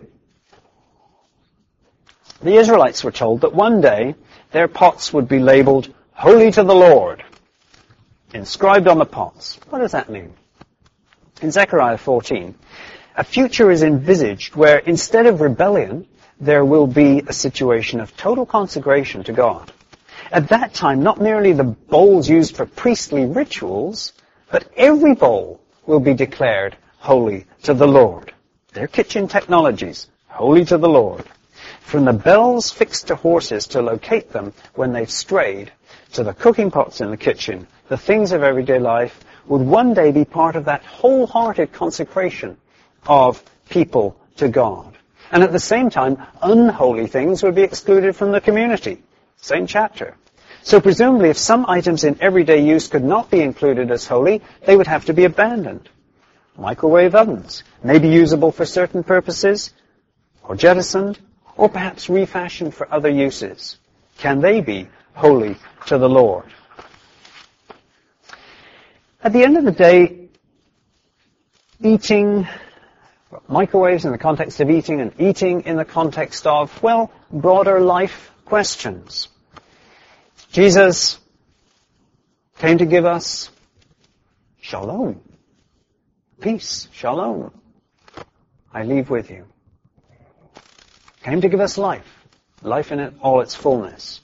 The 2.44 2.58
Israelites 2.58 3.04
were 3.04 3.12
told 3.12 3.42
that 3.42 3.56
one 3.56 3.82
day 3.82 4.14
their 4.52 4.68
pots 4.68 5.12
would 5.12 5.28
be 5.28 5.40
labeled 5.40 5.92
Holy 6.12 6.52
to 6.52 6.64
the 6.64 6.76
Lord, 6.76 7.24
inscribed 8.34 8.88
on 8.88 9.00
the 9.00 9.06
pots. 9.06 9.60
What 9.70 9.80
does 9.80 9.94
that 9.94 10.10
mean? 10.10 10.34
In 11.42 11.52
Zechariah 11.52 11.98
14, 11.98 12.56
a 13.18 13.24
future 13.24 13.72
is 13.72 13.82
envisaged 13.82 14.56
where 14.56 14.78
instead 14.78 15.26
of 15.26 15.42
rebellion, 15.42 16.08
there 16.40 16.64
will 16.64 16.88
be 16.88 17.24
a 17.28 17.34
situation 17.34 18.00
of 18.00 18.16
total 18.16 18.46
consecration 18.46 19.24
to 19.24 19.34
God. 19.34 19.72
At 20.32 20.50
that 20.50 20.74
time, 20.74 21.04
not 21.04 21.22
merely 21.22 21.54
the 21.54 21.64
bowls 21.64 22.28
used 22.28 22.56
for 22.56 22.66
priestly 22.66 23.26
rituals, 23.26 24.14
but 24.52 24.68
every 24.76 25.14
bowl 25.14 25.62
will 25.86 26.00
be 26.00 26.14
declared 26.14 26.76
holy 26.98 27.46
to 27.64 27.74
the 27.74 27.88
Lord. 27.88 28.34
Their 28.74 28.88
kitchen 28.88 29.28
technologies, 29.28 30.10
holy 30.28 30.66
to 30.66 30.78
the 30.78 30.90
Lord. 30.90 31.24
From 31.82 32.06
the 32.06 32.14
bells 32.14 32.72
fixed 32.72 33.08
to 33.08 33.16
horses 33.16 33.68
to 33.68 33.82
locate 33.82 34.32
them 34.32 34.54
when 34.74 34.92
they've 34.92 35.10
strayed, 35.10 35.72
to 36.14 36.24
the 36.24 36.34
cooking 36.34 36.72
pots 36.72 37.02
in 37.02 37.12
the 37.12 37.18
kitchen, 37.18 37.68
the 37.90 37.98
things 37.98 38.32
of 38.32 38.42
everyday 38.42 38.80
life 38.80 39.24
would 39.46 39.62
one 39.62 39.94
day 39.94 40.12
be 40.12 40.26
part 40.26 40.56
of 40.56 40.66
that 40.66 40.84
wholehearted 40.84 41.72
consecration 41.72 42.58
of 43.06 43.44
people 43.70 44.20
to 44.38 44.48
God. 44.48 44.98
And 45.32 45.44
at 45.44 45.52
the 45.52 45.60
same 45.60 45.90
time, 45.90 46.18
unholy 46.42 47.08
things 47.08 47.44
would 47.44 47.56
be 47.56 47.64
excluded 47.64 48.16
from 48.16 48.32
the 48.32 48.42
community. 48.42 49.04
Same 49.38 49.68
chapter. 49.68 50.16
So 50.64 50.82
presumably 50.82 51.30
if 51.30 51.38
some 51.38 51.66
items 51.68 52.04
in 52.04 52.18
everyday 52.22 52.66
use 52.66 52.88
could 52.88 53.04
not 53.04 53.30
be 53.30 53.42
included 53.42 53.92
as 53.92 54.08
holy, 54.08 54.42
they 54.66 54.76
would 54.76 54.88
have 54.88 55.06
to 55.06 55.14
be 55.14 55.26
abandoned. 55.26 55.90
Microwave 56.58 57.14
ovens 57.14 57.64
may 57.84 58.00
be 58.00 58.08
usable 58.08 58.52
for 58.52 58.66
certain 58.66 59.04
purposes, 59.04 59.74
or 60.42 60.56
jettisoned, 60.56 61.20
or 61.58 61.70
perhaps 61.70 62.10
refashioned 62.10 62.74
for 62.74 62.92
other 62.92 63.10
uses. 63.10 63.78
Can 64.18 64.42
they 64.42 64.62
be 64.62 64.88
holy 65.14 65.58
to 65.88 65.98
the 65.98 66.10
Lord? 66.10 66.46
At 69.22 69.34
the 69.34 69.44
end 69.44 69.58
of 69.58 69.66
the 69.66 69.72
day, 69.72 70.30
eating, 71.82 72.48
microwaves 73.48 74.06
in 74.06 74.12
the 74.12 74.18
context 74.18 74.60
of 74.62 74.70
eating 74.70 75.02
and 75.02 75.14
eating 75.20 75.62
in 75.62 75.78
the 75.78 75.86
context 75.86 76.48
of, 76.48 76.82
well, 76.82 77.12
broader 77.32 77.80
life 77.80 78.32
questions. 78.46 79.28
Jesus 80.52 81.20
came 82.60 82.78
to 82.78 82.86
give 82.86 83.06
us 83.06 83.50
shalom, 84.62 85.20
peace, 86.40 86.88
shalom. 86.94 87.52
I 88.74 88.84
leave 88.84 89.10
with 89.10 89.30
you. 89.30 89.46
Came 91.24 91.42
to 91.42 91.50
give 91.50 91.60
us 91.60 91.78
life, 91.78 92.08
life 92.62 92.92
in 92.92 93.00
it, 93.00 93.14
all 93.22 93.42
its 93.42 93.56
fullness. 93.56 94.22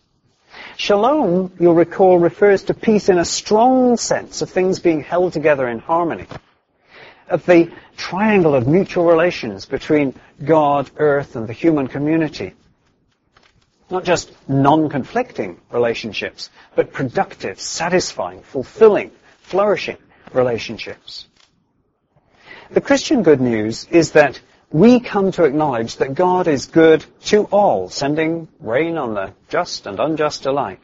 Shalom, 0.77 1.53
you'll 1.59 1.73
recall, 1.73 2.19
refers 2.19 2.63
to 2.63 2.73
peace 2.73 3.09
in 3.09 3.17
a 3.17 3.25
strong 3.25 3.97
sense 3.97 4.41
of 4.41 4.49
things 4.49 4.79
being 4.79 5.01
held 5.01 5.33
together 5.33 5.67
in 5.67 5.79
harmony. 5.79 6.27
Of 7.27 7.45
the 7.45 7.71
triangle 7.97 8.55
of 8.55 8.67
mutual 8.67 9.05
relations 9.05 9.65
between 9.65 10.13
God, 10.43 10.91
earth, 10.97 11.35
and 11.35 11.47
the 11.47 11.53
human 11.53 11.87
community. 11.87 12.53
Not 13.91 14.05
just 14.05 14.31
non-conflicting 14.47 15.59
relationships, 15.69 16.49
but 16.75 16.93
productive, 16.93 17.59
satisfying, 17.59 18.41
fulfilling, 18.41 19.11
flourishing 19.41 19.97
relationships. 20.33 21.27
The 22.71 22.79
Christian 22.79 23.21
good 23.21 23.41
news 23.41 23.85
is 23.91 24.11
that 24.11 24.39
we 24.71 25.01
come 25.01 25.33
to 25.33 25.43
acknowledge 25.43 25.97
that 25.97 26.13
God 26.13 26.47
is 26.47 26.67
good 26.67 27.03
to 27.25 27.43
all, 27.51 27.89
sending 27.89 28.47
rain 28.61 28.97
on 28.97 29.13
the 29.13 29.33
just 29.49 29.85
and 29.85 29.99
unjust 29.99 30.45
alike. 30.45 30.79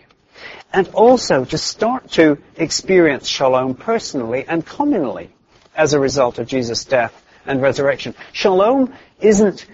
And 0.73 0.89
also 0.89 1.45
to 1.45 1.57
start 1.57 2.11
to 2.11 2.37
experience 2.57 3.29
shalom 3.29 3.75
personally 3.75 4.43
and 4.45 4.65
communally 4.65 5.29
as 5.73 5.93
a 5.93 5.99
result 5.99 6.39
of 6.39 6.47
Jesus' 6.47 6.83
death 6.83 7.25
and 7.45 7.61
resurrection. 7.61 8.15
Shalom 8.33 8.93
isn't 9.21 9.65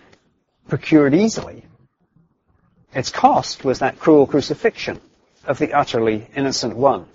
procured 0.67 1.15
easily. 1.15 1.62
Its 2.95 3.09
cost 3.09 3.65
was 3.65 3.79
that 3.79 3.99
cruel 3.99 4.27
crucifixion 4.27 5.01
of 5.45 5.57
the 5.57 5.73
utterly 5.73 6.27
innocent 6.35 6.75
one. 6.75 7.05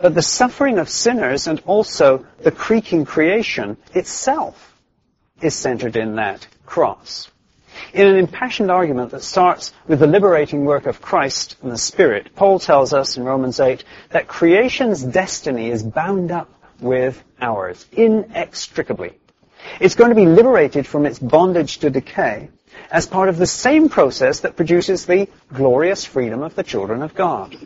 But 0.00 0.14
the 0.14 0.22
suffering 0.22 0.78
of 0.78 0.88
sinners 0.88 1.46
and 1.46 1.62
also 1.66 2.26
the 2.42 2.50
creaking 2.50 3.04
creation 3.04 3.76
itself 3.94 4.76
is 5.40 5.54
centered 5.54 5.96
in 5.96 6.16
that 6.16 6.46
cross. 6.66 7.30
In 7.94 8.06
an 8.06 8.16
impassioned 8.16 8.70
argument 8.70 9.12
that 9.12 9.22
starts 9.22 9.72
with 9.86 10.00
the 10.00 10.06
liberating 10.06 10.64
work 10.64 10.86
of 10.86 11.00
Christ 11.00 11.56
and 11.62 11.70
the 11.70 11.78
Spirit, 11.78 12.34
Paul 12.34 12.58
tells 12.58 12.92
us 12.92 13.16
in 13.16 13.24
Romans 13.24 13.58
8 13.58 13.84
that 14.10 14.28
creation's 14.28 15.02
destiny 15.02 15.70
is 15.70 15.82
bound 15.82 16.30
up 16.30 16.52
with 16.80 17.22
ours, 17.40 17.86
inextricably. 17.92 19.18
It's 19.80 19.94
going 19.94 20.10
to 20.10 20.14
be 20.14 20.26
liberated 20.26 20.86
from 20.86 21.06
its 21.06 21.18
bondage 21.18 21.78
to 21.78 21.90
decay 21.90 22.50
as 22.90 23.06
part 23.06 23.28
of 23.28 23.36
the 23.36 23.46
same 23.46 23.88
process 23.88 24.40
that 24.40 24.56
produces 24.56 25.06
the 25.06 25.28
glorious 25.52 26.04
freedom 26.04 26.42
of 26.42 26.54
the 26.54 26.62
children 26.62 27.02
of 27.02 27.14
God. 27.14 27.56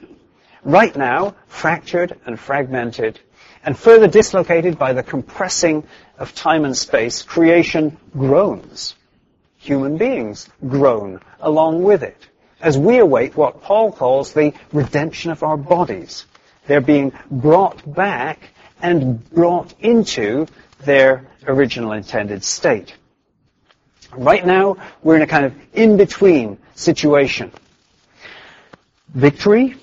Right 0.63 0.97
now, 0.97 1.35
fractured 1.47 2.19
and 2.25 2.39
fragmented, 2.39 3.21
and 3.65 3.79
further 3.79 4.09
dislocated 4.09 4.79
by 4.79 4.93
the 4.93 5.03
compressing 5.03 5.85
of 6.19 6.35
time 6.35 6.65
and 6.65 6.77
space, 6.77 7.23
creation 7.23 7.97
groans. 8.13 8.95
Human 9.59 9.97
beings 9.97 10.49
groan 10.67 11.21
along 11.41 11.83
with 11.83 12.03
it 12.03 12.29
as 12.65 12.79
we 12.79 12.99
await 12.99 13.37
what 13.37 13.63
Paul 13.63 13.93
calls 13.93 14.33
the 14.33 14.55
redemption 14.73 15.31
of 15.31 15.43
our 15.43 15.57
bodies. 15.57 16.25
They're 16.67 16.81
being 16.81 17.13
brought 17.31 17.95
back 17.95 18.41
and 18.81 19.29
brought 19.31 19.75
into 19.81 20.47
their 20.81 21.27
original 21.47 21.93
intended 21.93 22.43
state. 22.43 22.95
Right 24.17 24.47
now, 24.47 24.77
we're 25.03 25.17
in 25.17 25.23
a 25.23 25.27
kind 25.27 25.45
of 25.45 25.55
in-between 25.73 26.59
situation. 26.75 27.51
Victory 29.09 29.77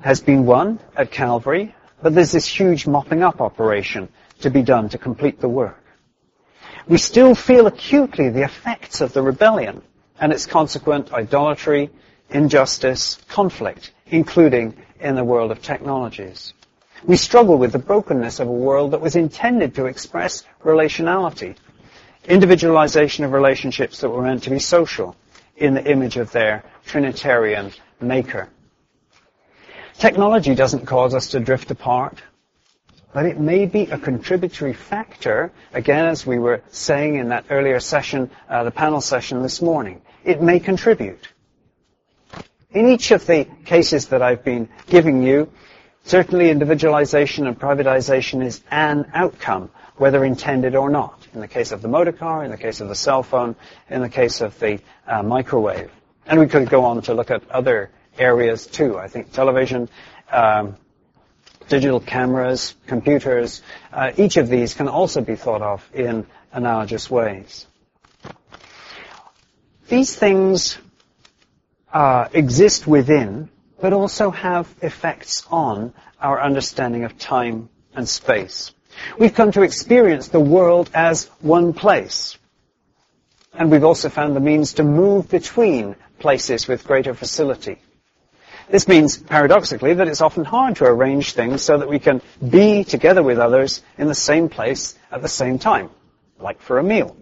has 0.00 0.20
been 0.20 0.44
won 0.44 0.80
at 0.96 1.10
Calvary, 1.10 1.74
but 2.02 2.14
there's 2.14 2.32
this 2.32 2.46
huge 2.46 2.86
mopping 2.86 3.22
up 3.22 3.40
operation 3.40 4.08
to 4.40 4.50
be 4.50 4.62
done 4.62 4.88
to 4.88 4.98
complete 4.98 5.40
the 5.40 5.48
work. 5.48 5.82
We 6.88 6.98
still 6.98 7.34
feel 7.34 7.66
acutely 7.66 8.30
the 8.30 8.42
effects 8.42 9.00
of 9.00 9.12
the 9.12 9.22
rebellion 9.22 9.82
and 10.18 10.32
its 10.32 10.46
consequent 10.46 11.12
idolatry, 11.12 11.90
injustice, 12.30 13.18
conflict, 13.28 13.92
including 14.06 14.76
in 14.98 15.14
the 15.14 15.24
world 15.24 15.50
of 15.50 15.62
technologies. 15.62 16.54
We 17.04 17.16
struggle 17.16 17.56
with 17.56 17.72
the 17.72 17.78
brokenness 17.78 18.40
of 18.40 18.48
a 18.48 18.52
world 18.52 18.90
that 18.90 19.00
was 19.00 19.16
intended 19.16 19.76
to 19.76 19.86
express 19.86 20.44
relationality, 20.64 21.56
individualization 22.30 23.24
of 23.24 23.32
relationships 23.32 24.00
that 24.00 24.08
were 24.08 24.22
meant 24.22 24.44
to 24.44 24.50
be 24.50 24.58
social 24.58 25.16
in 25.56 25.74
the 25.74 25.90
image 25.90 26.16
of 26.16 26.30
their 26.32 26.64
Trinitarian 26.86 27.72
maker. 28.00 28.48
Technology 29.98 30.54
doesn't 30.54 30.86
cause 30.86 31.14
us 31.14 31.28
to 31.28 31.40
drift 31.40 31.70
apart, 31.70 32.22
but 33.12 33.26
it 33.26 33.38
may 33.38 33.66
be 33.66 33.82
a 33.82 33.98
contributory 33.98 34.72
factor, 34.72 35.52
again, 35.74 36.06
as 36.06 36.24
we 36.24 36.38
were 36.38 36.62
saying 36.70 37.16
in 37.16 37.28
that 37.30 37.44
earlier 37.50 37.80
session, 37.80 38.30
uh, 38.48 38.62
the 38.64 38.70
panel 38.70 39.00
session 39.00 39.42
this 39.42 39.60
morning. 39.60 40.00
It 40.24 40.40
may 40.40 40.60
contribute. 40.60 41.28
In 42.70 42.86
each 42.88 43.10
of 43.10 43.26
the 43.26 43.46
cases 43.64 44.06
that 44.08 44.22
I've 44.22 44.44
been 44.44 44.68
giving 44.86 45.22
you, 45.22 45.50
certainly 46.04 46.50
individualization 46.50 47.48
and 47.48 47.58
privatization 47.58 48.44
is 48.44 48.62
an 48.70 49.10
outcome, 49.12 49.70
whether 49.96 50.24
intended 50.24 50.76
or 50.76 50.88
not. 50.88 51.19
In 51.34 51.40
the 51.40 51.48
case 51.48 51.70
of 51.72 51.80
the 51.82 51.88
motor 51.88 52.12
car, 52.12 52.44
in 52.44 52.50
the 52.50 52.56
case 52.56 52.80
of 52.80 52.88
the 52.88 52.94
cell 52.94 53.22
phone, 53.22 53.54
in 53.88 54.00
the 54.00 54.08
case 54.08 54.40
of 54.40 54.58
the 54.58 54.80
uh, 55.06 55.22
microwave. 55.22 55.90
And 56.26 56.40
we 56.40 56.46
could 56.46 56.68
go 56.68 56.84
on 56.84 57.02
to 57.02 57.14
look 57.14 57.30
at 57.30 57.48
other 57.50 57.90
areas 58.18 58.66
too. 58.66 58.98
I 58.98 59.08
think 59.08 59.32
television, 59.32 59.88
um, 60.30 60.76
digital 61.68 62.00
cameras, 62.00 62.74
computers, 62.86 63.62
uh, 63.92 64.12
each 64.16 64.36
of 64.36 64.48
these 64.48 64.74
can 64.74 64.88
also 64.88 65.20
be 65.20 65.36
thought 65.36 65.62
of 65.62 65.88
in 65.94 66.26
analogous 66.52 67.10
ways. 67.10 67.66
These 69.88 70.14
things 70.14 70.78
uh, 71.92 72.28
exist 72.32 72.86
within, 72.86 73.48
but 73.80 73.92
also 73.92 74.30
have 74.30 74.72
effects 74.82 75.44
on 75.50 75.92
our 76.20 76.40
understanding 76.40 77.04
of 77.04 77.18
time 77.18 77.68
and 77.94 78.08
space. 78.08 78.72
We've 79.18 79.34
come 79.34 79.52
to 79.52 79.62
experience 79.62 80.28
the 80.28 80.40
world 80.40 80.90
as 80.94 81.26
one 81.40 81.72
place. 81.72 82.36
And 83.52 83.70
we've 83.70 83.84
also 83.84 84.08
found 84.08 84.36
the 84.36 84.40
means 84.40 84.74
to 84.74 84.84
move 84.84 85.28
between 85.28 85.96
places 86.18 86.68
with 86.68 86.86
greater 86.86 87.14
facility. 87.14 87.78
This 88.68 88.86
means, 88.86 89.18
paradoxically, 89.18 89.94
that 89.94 90.06
it's 90.06 90.20
often 90.20 90.44
hard 90.44 90.76
to 90.76 90.84
arrange 90.84 91.32
things 91.32 91.62
so 91.62 91.78
that 91.78 91.88
we 91.88 91.98
can 91.98 92.22
be 92.48 92.84
together 92.84 93.22
with 93.22 93.38
others 93.38 93.82
in 93.98 94.06
the 94.06 94.14
same 94.14 94.48
place 94.48 94.96
at 95.10 95.22
the 95.22 95.28
same 95.28 95.58
time, 95.58 95.90
like 96.38 96.60
for 96.60 96.78
a 96.78 96.82
meal 96.82 97.16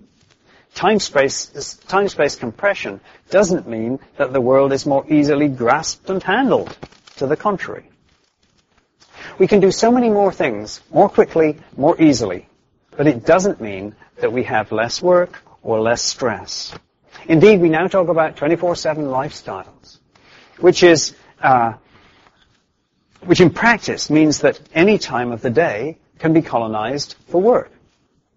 time-space, 0.78 1.74
time-space 1.88 2.36
compression 2.36 3.00
doesn't 3.30 3.68
mean 3.68 3.98
that 4.16 4.32
the 4.32 4.40
world 4.40 4.72
is 4.72 4.86
more 4.86 5.04
easily 5.12 5.48
grasped 5.48 6.08
and 6.08 6.22
handled. 6.22 6.76
To 7.16 7.26
the 7.26 7.36
contrary. 7.36 7.90
We 9.38 9.46
can 9.46 9.60
do 9.60 9.70
so 9.70 9.90
many 9.90 10.10
more 10.10 10.32
things 10.32 10.80
more 10.90 11.08
quickly, 11.08 11.58
more 11.76 12.00
easily, 12.00 12.48
but 12.96 13.06
it 13.06 13.26
doesn't 13.26 13.60
mean 13.60 13.94
that 14.20 14.32
we 14.32 14.44
have 14.44 14.72
less 14.72 15.02
work 15.02 15.42
or 15.62 15.80
less 15.80 16.02
stress. 16.02 16.74
Indeed, 17.26 17.60
we 17.60 17.68
now 17.68 17.86
talk 17.88 18.08
about 18.08 18.36
24-7 18.36 18.96
lifestyles, 19.04 19.98
which 20.58 20.82
is, 20.82 21.14
uh, 21.42 21.74
which 23.20 23.40
in 23.40 23.50
practice 23.50 24.08
means 24.08 24.40
that 24.40 24.60
any 24.74 24.98
time 24.98 25.32
of 25.32 25.42
the 25.42 25.50
day 25.50 25.98
can 26.18 26.32
be 26.32 26.42
colonized 26.42 27.16
for 27.28 27.40
work. 27.40 27.70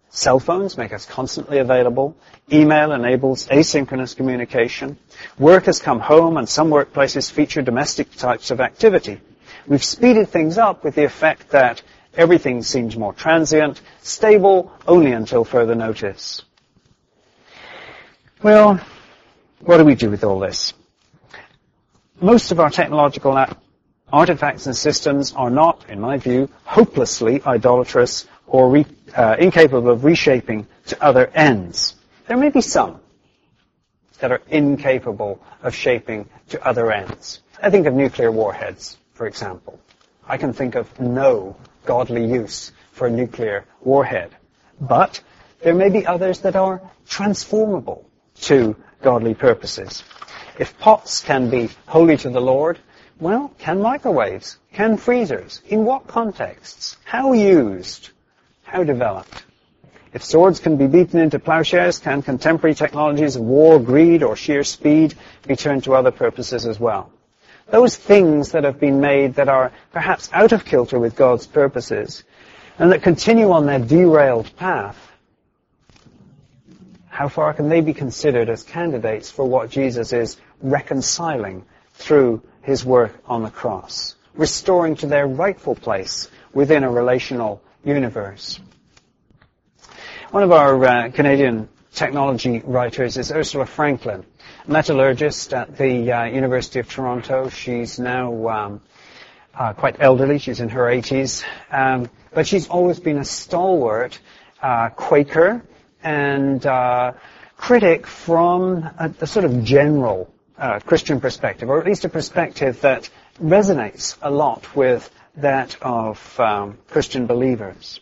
Cell 0.09 0.39
phones 0.39 0.77
make 0.77 0.91
us 0.91 1.05
constantly 1.05 1.59
available. 1.59 2.17
Email 2.51 2.91
enables 2.91 3.47
asynchronous 3.47 4.15
communication. 4.15 4.97
Work 5.39 5.65
has 5.65 5.79
come 5.79 6.01
home 6.01 6.35
and 6.35 6.49
some 6.49 6.69
workplaces 6.69 7.31
feature 7.31 7.61
domestic 7.61 8.13
types 8.15 8.51
of 8.51 8.59
activity. 8.59 9.21
We've 9.68 9.84
speeded 9.84 10.30
things 10.30 10.57
up 10.57 10.84
with 10.84 10.95
the 10.95 11.03
effect 11.03 11.49
that 11.51 11.82
everything 12.16 12.64
seems 12.64 12.97
more 12.97 13.14
transient, 13.14 13.82
stable 14.01 14.72
only 14.88 15.12
until 15.12 15.43
further 15.43 15.76
notice. 15.76 16.41
Well, 18.41 18.80
what 19.59 19.78
do 19.78 19.86
we 19.86 19.95
do 19.95 20.09
with 20.09 20.24
all 20.24 20.39
this? 20.39 20.74
Most 22.20 22.51
of 22.51 22.59
our 22.59 22.70
technological 22.70 23.45
artifacts 24.12 24.66
and 24.66 24.76
systems 24.76 25.34
are 25.34 25.49
not, 25.49 25.89
in 25.89 25.99
my 25.99 26.18
view, 26.18 26.49
hopelessly 26.64 27.41
idolatrous 27.45 28.28
or 28.47 28.70
re, 28.70 28.86
uh, 29.16 29.36
incapable 29.39 29.89
of 29.89 30.03
reshaping 30.03 30.68
to 30.88 31.03
other 31.03 31.28
ends. 31.34 31.95
There 32.28 32.38
may 32.38 32.49
be 32.49 32.62
some 32.62 32.99
that 34.20 34.32
are 34.32 34.41
incapable 34.49 35.41
of 35.64 35.74
shaping 35.74 36.30
to 36.49 36.66
other 36.66 36.91
ends. 36.91 37.41
I 37.62 37.70
think 37.70 37.88
of 37.88 37.93
nuclear 37.93 38.32
warheads, 38.32 38.97
for 39.14 39.28
example. 39.28 39.80
I 40.28 40.38
can 40.38 40.53
think 40.53 40.76
of 40.76 40.99
no 40.99 41.55
godly 41.86 42.26
use 42.26 42.72
for 42.91 43.07
a 43.07 43.12
nuclear 43.12 43.66
warhead. 43.82 44.32
But 44.80 45.22
there 45.62 45.76
may 45.76 45.89
be 45.89 46.05
others 46.05 46.39
that 46.39 46.55
are 46.55 46.82
transformable 47.07 48.05
to 48.41 48.76
godly 49.01 49.34
purposes. 49.34 50.03
If 50.59 50.78
pots 50.80 51.22
can 51.22 51.49
be 51.49 51.70
holy 51.88 52.18
to 52.18 52.30
the 52.30 52.41
Lord, 52.41 52.80
well, 53.20 53.51
can 53.59 53.82
microwaves? 53.82 54.57
Can 54.74 54.97
freezers? 54.97 55.62
In 55.68 55.86
what 55.86 56.07
contexts? 56.07 56.97
How 57.03 57.34
used? 57.34 58.09
How 58.64 58.84
developed? 58.84 59.43
If 60.14 60.24
swords 60.24 60.59
can 60.59 60.76
be 60.76 60.88
beaten 60.88 61.20
into 61.20 61.39
plowshares, 61.39 61.99
can 61.99 62.22
contemporary 62.22 62.76
technologies 62.76 63.36
of 63.36 63.43
war, 63.43 63.80
greed, 63.80 64.24
or 64.24 64.36
sheer 64.36 64.64
speed 64.64 65.16
be 65.47 65.55
turned 65.55 65.86
to 65.86 65.95
other 65.95 66.12
purposes 66.12 66.66
as 66.66 66.80
well? 66.80 67.12
Those 67.72 67.95
things 67.95 68.51
that 68.51 68.65
have 68.65 68.80
been 68.80 68.99
made 68.99 69.36
that 69.36 69.47
are 69.47 69.72
perhaps 69.93 70.30
out 70.34 70.51
of 70.51 70.65
kilter 70.65 70.99
with 70.99 71.15
God's 71.15 71.47
purposes 71.47 72.24
and 72.78 72.91
that 72.91 73.01
continue 73.01 73.51
on 73.51 73.65
their 73.65 73.80
derailed 73.80 74.53
path, 74.57 74.97
how 77.07 77.30
far 77.30 77.53
can 77.53 77.69
they 77.69 77.82
be 77.82 77.93
considered 77.93 78.49
as 78.49 78.63
candidates 78.63 79.32
for 79.32 79.45
what 79.45 79.69
Jesus 79.69 80.11
is 80.11 80.38
reconciling 80.61 81.65
through 81.93 82.41
his 82.61 82.84
work 82.84 83.13
on 83.26 83.43
the 83.43 83.49
cross, 83.49 84.15
restoring 84.34 84.95
to 84.97 85.07
their 85.07 85.28
rightful 85.28 85.76
place 85.76 86.30
within 86.53 86.84
a 86.84 86.91
relational 86.91 87.61
universe. 87.84 88.59
One 90.32 90.43
of 90.43 90.51
our 90.51 90.84
uh, 90.84 91.11
Canadian 91.11 91.69
technology 91.93 92.61
writers 92.65 93.17
is 93.17 93.32
Ursula 93.32 93.65
Franklin, 93.65 94.26
metallurgist 94.68 95.53
at 95.53 95.78
the 95.78 96.12
uh, 96.12 96.24
University 96.26 96.80
of 96.80 96.89
Toronto. 96.89 97.49
She's 97.49 97.99
now 97.99 98.47
um, 98.47 98.82
uh, 99.53 99.74
quite 99.74 99.97
elderly. 99.99 100.39
She's 100.39 100.59
in 100.59 100.70
her 100.70 100.84
80s. 100.84 101.43
Um, 101.72 102.09
but 102.34 102.47
she's 102.47 102.68
always 102.68 102.99
been 102.99 103.18
a 103.18 103.26
stalwart 103.26 104.20
uh, 104.62 104.89
Quaker 104.89 105.64
and 106.03 106.66
uh, 106.66 107.14
critic 107.57 108.07
from 108.07 108.84
a, 108.84 109.14
a, 109.22 109.28
sort 109.28 109.45
of 109.45 109.64
general 109.64 110.34
uh, 110.57 110.80
Christian 110.80 111.20
perspective, 111.20 111.70
or 111.70 111.80
at 111.80 111.86
least 111.86 112.05
a 112.05 112.09
perspective 112.09 112.82
that 112.82 113.09
resonates 113.41 114.18
a 114.22 114.32
lot 114.32 114.76
with 114.76 115.09
that 115.36 115.76
of 115.82 116.39
um, 116.39 116.78
Christian 116.89 117.28
believers. 117.28 117.99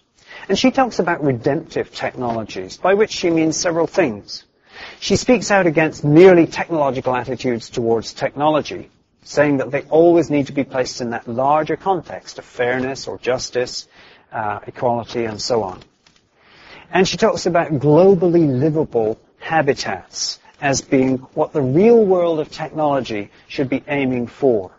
And 0.47 0.57
she 0.57 0.72
talks 0.72 0.99
about 0.99 1.24
redemptive 1.24 1.93
technologies, 1.93 2.78
by 2.78 2.93
which 2.93 3.12
she 3.12 3.30
means 3.30 3.57
several 3.57 3.88
things. 3.88 4.45
She 4.99 5.15
speaks 5.15 5.51
out 5.51 5.67
against 5.67 6.03
merely 6.03 6.47
technological 6.47 7.15
attitudes 7.15 7.69
towards 7.69 8.13
technology, 8.13 8.89
saying 9.23 9.57
that 9.57 9.71
they 9.71 9.82
always 9.84 10.30
need 10.30 10.47
to 10.47 10.53
be 10.53 10.63
placed 10.63 11.01
in 11.01 11.11
that 11.11 11.27
larger 11.27 11.75
context 11.75 12.39
of 12.39 12.45
fairness 12.45 13.07
or 13.07 13.17
justice, 13.17 13.88
uh, 14.32 14.59
equality, 14.67 15.25
and 15.25 15.41
so 15.41 15.63
on. 15.63 15.82
And 16.91 17.07
she 17.07 17.17
talks 17.17 17.45
about 17.45 17.71
globally 17.71 18.47
livable 18.47 19.19
habitats 19.39 20.39
as 20.61 20.82
being 20.82 21.17
what 21.34 21.53
the 21.53 21.61
real 21.61 22.03
world 22.03 22.39
of 22.39 22.51
technology 22.51 23.32
should 23.47 23.69
be 23.69 23.84
aiming 23.88 24.27
for. 24.27 24.71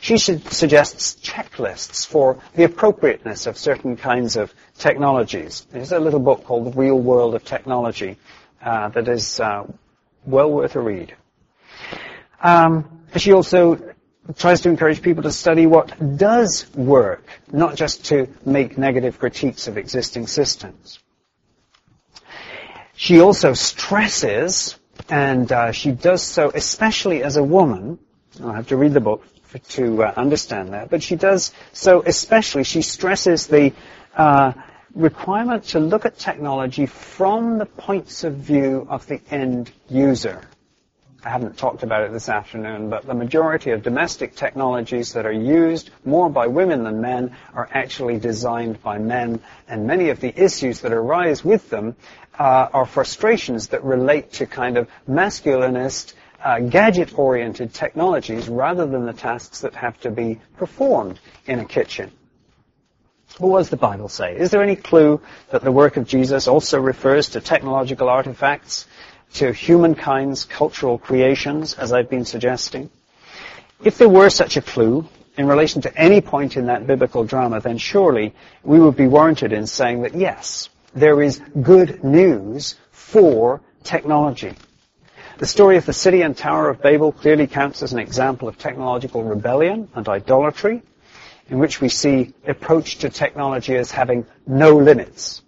She 0.00 0.18
suggests 0.18 1.14
checklists 1.22 2.06
for 2.06 2.38
the 2.54 2.64
appropriateness 2.64 3.46
of 3.46 3.56
certain 3.56 3.96
kinds 3.96 4.36
of 4.36 4.52
technologies. 4.78 5.66
There's 5.70 5.92
a 5.92 6.00
little 6.00 6.20
book 6.20 6.44
called 6.44 6.66
The 6.66 6.78
Real 6.78 6.98
World 6.98 7.34
of 7.34 7.44
Technology 7.44 8.18
uh, 8.62 8.88
that 8.90 9.08
is 9.08 9.40
uh, 9.40 9.66
well 10.24 10.50
worth 10.50 10.76
a 10.76 10.80
read. 10.80 11.14
Um, 12.42 13.02
she 13.16 13.32
also 13.32 13.94
tries 14.36 14.60
to 14.62 14.68
encourage 14.68 15.02
people 15.02 15.24
to 15.24 15.32
study 15.32 15.66
what 15.66 16.16
does 16.16 16.72
work, 16.74 17.24
not 17.50 17.76
just 17.76 18.06
to 18.06 18.28
make 18.44 18.78
negative 18.78 19.18
critiques 19.18 19.66
of 19.68 19.76
existing 19.76 20.26
systems. 20.26 20.98
She 22.94 23.20
also 23.20 23.52
stresses, 23.52 24.78
and 25.08 25.50
uh, 25.50 25.72
she 25.72 25.90
does 25.90 26.22
so 26.22 26.52
especially 26.54 27.22
as 27.22 27.36
a 27.36 27.42
woman, 27.42 27.98
I'll 28.40 28.52
have 28.52 28.68
to 28.68 28.76
read 28.76 28.92
the 28.92 29.00
book 29.00 29.26
for, 29.42 29.58
to 29.58 30.04
uh, 30.04 30.14
understand 30.16 30.72
that, 30.72 30.88
but 30.90 31.02
she 31.02 31.16
does 31.16 31.52
so 31.72 32.02
especially, 32.06 32.64
she 32.64 32.82
stresses 32.82 33.48
the 33.48 33.72
uh, 34.16 34.52
requirement 34.94 35.64
to 35.64 35.80
look 35.80 36.04
at 36.04 36.18
technology 36.18 36.86
from 36.86 37.58
the 37.58 37.66
points 37.66 38.24
of 38.24 38.34
view 38.36 38.86
of 38.90 39.06
the 39.06 39.20
end 39.30 39.70
user. 39.88 40.42
I 41.24 41.30
haven't 41.30 41.56
talked 41.56 41.84
about 41.84 42.02
it 42.02 42.12
this 42.12 42.28
afternoon, 42.28 42.90
but 42.90 43.06
the 43.06 43.14
majority 43.14 43.70
of 43.70 43.84
domestic 43.84 44.34
technologies 44.34 45.12
that 45.12 45.24
are 45.24 45.32
used 45.32 45.90
more 46.04 46.28
by 46.28 46.48
women 46.48 46.82
than 46.82 47.00
men 47.00 47.36
are 47.54 47.68
actually 47.72 48.18
designed 48.18 48.82
by 48.82 48.98
men, 48.98 49.40
and 49.68 49.86
many 49.86 50.08
of 50.08 50.18
the 50.18 50.34
issues 50.36 50.80
that 50.80 50.92
arise 50.92 51.44
with 51.44 51.70
them 51.70 51.94
uh, 52.38 52.68
are 52.72 52.86
frustrations 52.86 53.68
that 53.68 53.84
relate 53.84 54.32
to 54.32 54.46
kind 54.46 54.76
of 54.76 54.88
masculinist, 55.08 56.14
uh, 56.42 56.58
gadget-oriented 56.58 57.72
technologies 57.72 58.48
rather 58.48 58.84
than 58.84 59.06
the 59.06 59.12
tasks 59.12 59.60
that 59.60 59.76
have 59.76 60.00
to 60.00 60.10
be 60.10 60.40
performed 60.56 61.20
in 61.46 61.60
a 61.60 61.64
kitchen. 61.64 62.10
What 63.38 63.58
does 63.58 63.70
the 63.70 63.76
Bible 63.76 64.08
say? 64.08 64.36
Is 64.36 64.50
there 64.50 64.62
any 64.62 64.76
clue 64.76 65.20
that 65.50 65.62
the 65.62 65.72
work 65.72 65.96
of 65.96 66.06
Jesus 66.06 66.46
also 66.46 66.80
refers 66.80 67.30
to 67.30 67.40
technological 67.40 68.08
artifacts 68.08 68.86
to 69.34 69.52
humankind's 69.52 70.44
cultural 70.44 70.98
creations, 70.98 71.74
as 71.74 71.92
I've 71.92 72.10
been 72.10 72.24
suggesting. 72.24 72.90
If 73.82 73.98
there 73.98 74.08
were 74.08 74.30
such 74.30 74.56
a 74.56 74.62
clue 74.62 75.08
in 75.36 75.46
relation 75.46 75.82
to 75.82 75.98
any 75.98 76.20
point 76.20 76.56
in 76.56 76.66
that 76.66 76.86
biblical 76.86 77.24
drama, 77.24 77.60
then 77.60 77.78
surely 77.78 78.34
we 78.62 78.78
would 78.78 78.96
be 78.96 79.06
warranted 79.06 79.52
in 79.52 79.66
saying 79.66 80.02
that 80.02 80.14
yes, 80.14 80.68
there 80.94 81.22
is 81.22 81.40
good 81.60 82.04
news 82.04 82.74
for 82.90 83.62
technology. 83.82 84.54
The 85.38 85.46
story 85.46 85.78
of 85.78 85.86
the 85.86 85.94
city 85.94 86.22
and 86.22 86.36
Tower 86.36 86.68
of 86.68 86.82
Babel 86.82 87.10
clearly 87.10 87.46
counts 87.46 87.82
as 87.82 87.92
an 87.92 87.98
example 87.98 88.48
of 88.48 88.58
technological 88.58 89.24
rebellion 89.24 89.88
and 89.94 90.06
idolatry, 90.08 90.82
in 91.48 91.58
which 91.58 91.80
we 91.80 91.88
see 91.88 92.32
approach 92.46 92.98
to 92.98 93.10
technology 93.10 93.76
as 93.76 93.90
having 93.90 94.26
no 94.46 94.76
limits. 94.76 95.42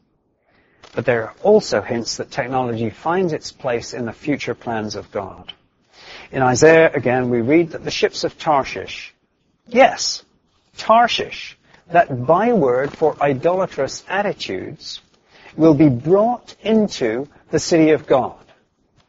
But 0.94 1.06
there 1.06 1.24
are 1.24 1.34
also 1.42 1.80
hints 1.82 2.18
that 2.18 2.30
technology 2.30 2.90
finds 2.90 3.32
its 3.32 3.50
place 3.50 3.94
in 3.94 4.04
the 4.04 4.12
future 4.12 4.54
plans 4.54 4.94
of 4.96 5.10
God. 5.10 5.52
In 6.30 6.42
Isaiah, 6.42 6.92
again, 6.92 7.30
we 7.30 7.40
read 7.40 7.70
that 7.70 7.84
the 7.84 7.90
ships 7.90 8.24
of 8.24 8.38
Tarshish, 8.38 9.14
yes, 9.66 10.24
Tarshish, 10.76 11.56
that 11.90 12.26
byword 12.26 12.96
for 12.96 13.16
idolatrous 13.22 14.04
attitudes, 14.08 15.00
will 15.56 15.74
be 15.74 15.88
brought 15.88 16.56
into 16.62 17.28
the 17.50 17.58
city 17.58 17.90
of 17.90 18.06
God. 18.06 18.38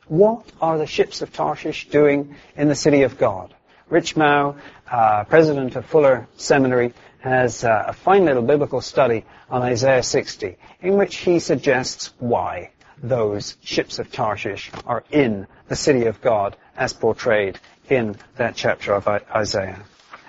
What 0.08 0.46
are 0.62 0.78
the 0.78 0.86
ships 0.86 1.22
of 1.22 1.34
Tarshish 1.34 1.90
doing 1.90 2.36
in 2.56 2.68
the 2.68 2.76
city 2.76 3.04
of 3.04 3.18
God? 3.18 3.54
Rich 3.90 4.16
Mouw, 4.16 4.56
uh, 4.90 5.24
president 5.26 5.76
of 5.76 5.86
Fuller 5.86 6.28
Seminary, 6.38 6.94
has 7.20 7.64
uh, 7.64 7.86
a 7.88 7.94
fine 7.94 8.26
little 8.26 8.42
biblical 8.42 8.82
study 8.82 9.26
on 9.50 9.62
Isaiah 9.62 10.02
60, 10.02 10.58
in 10.82 10.98
which 10.98 11.18
he 11.18 11.40
suggests 11.40 12.14
why 12.18 12.72
those 13.02 13.58
ships 13.62 14.00
of 14.00 14.12
Tarshish 14.12 14.72
are 14.88 15.04
in 15.12 15.46
the 15.68 15.76
city 15.76 16.06
of 16.06 16.22
God 16.22 16.56
as 16.76 16.94
portrayed 16.94 17.60
in 17.90 18.16
that 18.38 18.56
chapter 18.56 18.94
of 18.94 19.08
Isaiah. 19.08 19.84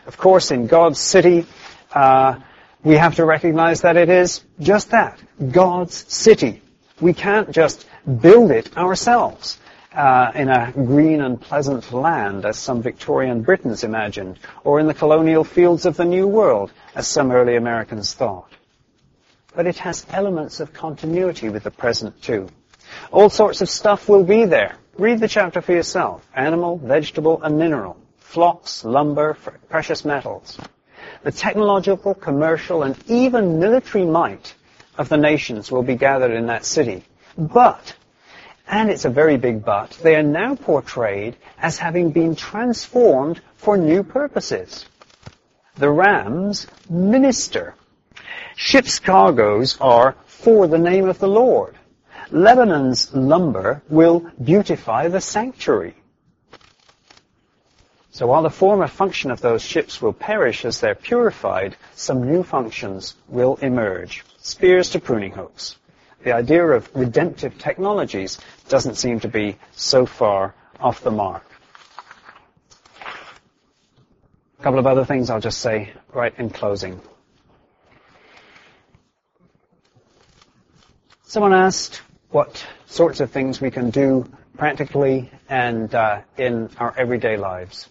Of 0.07 0.19
course, 0.19 0.51
in 0.51 0.67
God's 0.67 1.01
city, 1.01 1.47
uh, 1.93 2.39
we 2.85 2.97
have 2.97 3.15
to 3.17 3.25
recognize 3.25 3.81
that 3.83 3.97
it 3.97 4.11
is 4.11 4.45
just 4.61 4.91
that, 4.91 5.19
God's 5.51 6.13
city. 6.13 6.61
We 7.01 7.15
can't 7.15 7.51
just 7.51 7.87
build 8.21 8.51
it 8.51 8.77
ourselves 8.77 9.59
uh, 9.97 10.31
in 10.35 10.49
a 10.51 10.73
green 10.73 11.23
and 11.23 11.41
pleasant 11.41 11.93
land, 11.93 12.45
as 12.45 12.59
some 12.59 12.83
Victorian 12.83 13.43
Britons 13.43 13.83
imagined, 13.83 14.39
or 14.63 14.79
in 14.79 14.87
the 14.87 14.95
colonial 14.95 15.43
fields 15.43 15.87
of 15.87 15.97
the 15.97 16.05
New 16.05 16.27
World, 16.27 16.71
as 16.95 17.09
some 17.09 17.33
early 17.33 17.57
Americans 17.57 18.13
thought. 18.13 18.53
But 19.55 19.67
it 19.67 19.79
has 19.79 20.07
elements 20.11 20.61
of 20.61 20.75
continuity 20.75 21.49
with 21.49 21.65
the 21.65 21.71
present 21.71 22.21
too. 22.21 22.49
All 23.11 23.31
sorts 23.31 23.63
of 23.63 23.71
stuff 23.71 24.07
will 24.09 24.23
be 24.23 24.45
there. 24.45 24.77
Read 24.99 25.19
the 25.19 25.29
chapter 25.29 25.63
for 25.63 25.73
yourself. 25.73 26.29
Animal, 26.35 26.77
vegetable, 26.77 27.43
and 27.43 27.59
mineral. 27.59 27.97
Flocks, 28.19 28.85
lumber, 28.85 29.39
precious 29.71 30.05
metals. 30.05 30.59
The 31.23 31.33
technological, 31.33 32.15
commercial, 32.15 32.83
and 32.83 32.97
even 33.09 33.59
military 33.59 34.05
might 34.05 34.55
of 34.99 35.09
the 35.09 35.17
nations 35.17 35.73
will 35.73 35.83
be 35.83 35.95
gathered 35.95 36.33
in 36.33 36.47
that 36.47 36.67
city. 36.67 37.05
But 37.37 37.95
and 38.69 38.91
it's 38.91 39.05
a 39.05 39.11
very 39.11 39.37
big 39.37 39.65
but, 39.65 39.91
they 40.03 40.17
are 40.17 40.23
now 40.23 40.55
portrayed 40.55 41.37
as 41.59 41.79
having 41.79 42.11
been 42.11 42.35
transformed 42.35 43.41
for 43.57 43.77
new 43.77 44.03
purposes. 44.03 44.87
The 45.77 45.91
rams 45.91 46.67
minister. 46.89 47.75
Ship's 48.57 48.99
cargoes 48.99 49.77
are 49.81 50.17
for 50.27 50.67
the 50.67 50.79
name 50.79 51.09
of 51.09 51.19
the 51.19 51.29
Lord. 51.29 51.77
Lebanon's 52.31 53.15
lumber 53.15 53.83
will 53.89 54.31
beautify 54.43 55.09
the 55.09 55.21
sanctuary. 55.21 55.95
So 58.11 58.27
while 58.27 58.43
the 58.43 58.51
former 58.51 58.89
function 58.89 59.31
of 59.31 59.43
those 59.43 59.63
ships 59.63 60.01
will 60.01 60.15
perish 60.15 60.65
as 60.65 60.81
they're 60.81 60.95
purified, 60.95 61.77
some 61.95 62.25
new 62.25 62.43
functions 62.43 63.15
will 63.29 63.57
emerge. 63.57 64.25
Spears 64.39 64.91
to 64.91 64.99
pruning 64.99 65.33
hooks 65.33 65.77
the 66.27 66.35
idea 66.35 66.67
of 66.67 66.91
redemptive 66.93 67.57
technologies 67.57 68.41
doesn't 68.69 68.97
seem 68.97 69.21
to 69.21 69.29
be 69.29 69.57
so 69.77 70.05
far 70.05 70.57
off 70.81 71.01
the 71.03 71.11
mark. 71.13 71.49
A 74.59 74.63
couple 74.65 74.81
of 74.81 74.89
other 74.89 75.05
things 75.05 75.31
I'll 75.31 75.39
just 75.39 75.61
say 75.61 75.93
right 76.13 76.35
in 76.37 76.51
closing. 76.51 77.01
Someone 81.23 81.53
asked 81.53 82.03
what 82.31 82.67
sorts 82.87 83.21
of 83.21 83.31
things 83.31 83.61
we 83.61 83.71
can 83.71 83.91
do 83.91 84.29
practically 84.59 85.31
and 85.49 85.95
uh, 85.95 86.23
in 86.37 86.71
our 86.79 86.93
everyday 86.99 87.37
lives. 87.37 87.89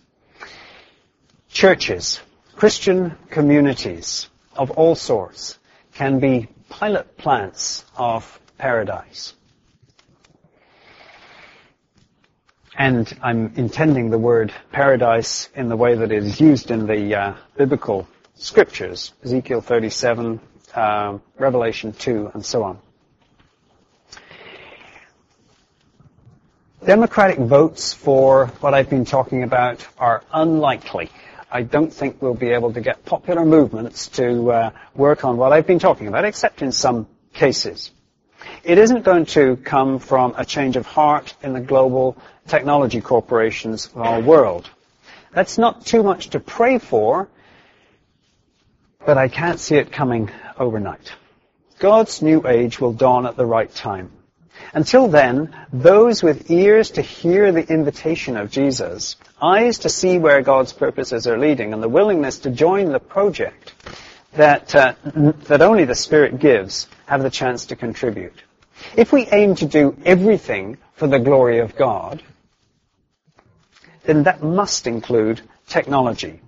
Churches, 1.48 2.20
Christian 2.58 3.16
communities 3.30 4.28
of 4.58 4.72
all 4.72 4.96
sorts 4.96 5.58
can 5.94 6.20
be 6.20 6.50
pilot 6.70 7.18
plants 7.18 7.86
of 7.98 8.40
paradise. 8.58 9.34
And 12.78 13.12
I'm 13.22 13.54
intending 13.56 14.10
the 14.10 14.18
word 14.18 14.54
paradise 14.72 15.50
in 15.56 15.70
the 15.70 15.78
way 15.78 15.96
that 15.96 16.12
it 16.12 16.24
is 16.24 16.42
used 16.42 16.72
in 16.72 16.88
the 16.88 17.16
uh, 17.16 17.34
biblical 17.56 18.08
scriptures, 18.36 19.14
Ezekiel 19.24 19.62
37, 19.62 20.42
uh, 20.74 21.18
Revelation 21.38 21.94
2, 21.94 22.32
and 22.34 22.46
so 22.46 22.64
on. 22.64 22.80
Democratic 26.86 27.40
votes 27.40 27.94
for 27.94 28.48
what 28.60 28.74
I've 28.74 28.90
been 28.90 29.06
talking 29.06 29.44
about 29.44 29.88
are 29.98 30.22
unlikely. 30.32 31.10
I 31.56 31.62
don't 31.62 31.94
think 31.94 32.22
we'll 32.22 32.34
be 32.34 32.50
able 32.50 32.74
to 32.74 32.82
get 32.82 33.06
popular 33.06 33.46
movements 33.46 34.10
to 34.20 34.52
uh, 34.52 34.72
work 34.94 35.24
on 35.24 35.38
what 35.38 35.54
I've 35.54 35.66
been 35.66 35.80
talking 35.80 36.10
about, 36.10 36.26
except 36.26 36.62
in 36.62 36.74
some 36.74 37.08
cases. 37.32 37.92
It 38.66 38.78
isn't 38.78 39.06
going 39.06 39.26
to 39.38 39.56
come 39.56 40.00
from 40.00 40.34
a 40.38 40.44
change 40.44 40.76
of 40.76 40.86
heart 40.86 41.34
in 41.42 41.54
the 41.54 41.62
global 41.62 42.18
technology 42.46 43.00
corporations 43.00 43.86
of 43.86 44.02
our 44.02 44.20
world. 44.20 44.70
That's 45.32 45.58
not 45.58 45.86
too 45.86 46.04
much 46.04 46.32
to 46.32 46.42
pray 46.42 46.78
for, 46.78 47.30
but 49.06 49.18
I 49.18 49.30
can't 49.30 49.58
see 49.58 49.78
it 49.78 49.94
coming 49.94 50.32
overnight. 50.60 51.14
God's 51.80 52.22
new 52.22 52.46
age 52.46 52.82
will 52.82 52.92
dawn 52.92 53.26
at 53.26 53.38
the 53.38 53.46
right 53.46 53.74
time. 53.74 54.12
Until 54.74 55.08
then, 55.08 55.56
those 55.72 56.22
with 56.22 56.50
ears 56.52 56.92
to 56.92 57.02
hear 57.02 57.52
the 57.52 57.68
invitation 57.68 58.38
of 58.38 58.52
Jesus, 58.52 59.16
eyes 59.42 59.80
to 59.80 59.90
see 59.90 60.18
where 60.18 60.42
God's 60.42 60.74
purposes 60.74 61.28
are 61.28 61.38
leading, 61.38 61.74
and 61.74 61.82
the 61.82 61.90
willingness 61.90 62.40
to 62.40 62.50
join 62.50 62.92
the 62.92 63.00
project 63.00 63.74
that, 64.34 64.76
uh, 64.76 64.94
that 65.48 65.62
only 65.62 65.86
the 65.86 65.96
Spirit 65.96 66.40
gives, 66.40 66.88
have 67.06 67.24
the 67.24 67.30
chance 67.30 67.68
to 67.68 67.76
contribute. 67.76 68.44
If 68.96 69.14
we 69.14 69.28
aim 69.28 69.56
to 69.56 69.66
do 69.66 69.98
everything 70.06 70.78
for 70.94 71.08
the 71.08 71.20
glory 71.20 71.60
of 71.60 71.76
God, 71.76 72.22
then 74.04 74.24
that 74.24 74.44
must 74.44 74.88
include 74.88 75.42
technology. 75.68 76.42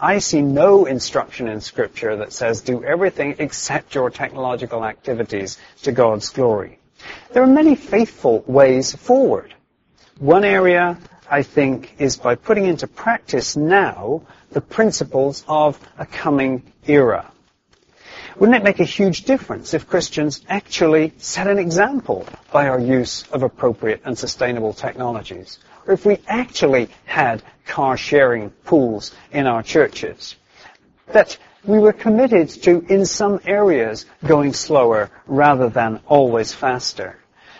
I 0.00 0.18
see 0.18 0.42
no 0.42 0.86
instruction 0.86 1.46
in 1.46 1.60
Scripture 1.60 2.16
that 2.16 2.32
says 2.32 2.60
do 2.60 2.82
everything 2.82 3.36
except 3.38 3.94
your 3.94 4.10
technological 4.10 4.84
activities 4.84 5.58
to 5.82 5.92
God's 5.92 6.30
glory. 6.30 6.80
There 7.32 7.42
are 7.42 7.46
many 7.46 7.74
faithful 7.74 8.44
ways 8.46 8.94
forward. 8.94 9.54
One 10.18 10.44
area, 10.44 10.98
I 11.30 11.42
think, 11.42 11.94
is 11.98 12.16
by 12.16 12.34
putting 12.34 12.66
into 12.66 12.86
practice 12.86 13.56
now 13.56 14.22
the 14.50 14.60
principles 14.60 15.44
of 15.48 15.80
a 15.98 16.06
coming 16.06 16.62
era. 16.86 17.32
Wouldn't 18.36 18.56
it 18.56 18.64
make 18.64 18.80
a 18.80 18.84
huge 18.84 19.24
difference 19.24 19.74
if 19.74 19.88
Christians 19.88 20.44
actually 20.48 21.12
set 21.18 21.46
an 21.46 21.58
example 21.58 22.26
by 22.50 22.68
our 22.68 22.80
use 22.80 23.24
of 23.30 23.42
appropriate 23.42 24.02
and 24.04 24.16
sustainable 24.16 24.72
technologies? 24.72 25.58
Or 25.86 25.94
if 25.94 26.06
we 26.06 26.18
actually 26.26 26.88
had 27.04 27.42
car 27.66 27.96
sharing 27.96 28.50
pools 28.50 29.14
in 29.32 29.46
our 29.46 29.62
churches? 29.62 30.36
That 31.08 31.36
we 31.64 31.78
were 31.78 31.92
committed 31.92 32.48
to, 32.48 32.84
in 32.88 33.06
some 33.06 33.40
areas, 33.44 34.04
going 34.26 34.52
slower 34.52 35.10
rather 35.26 35.68
than 35.68 36.00
always 36.06 36.52
faster. 36.52 37.18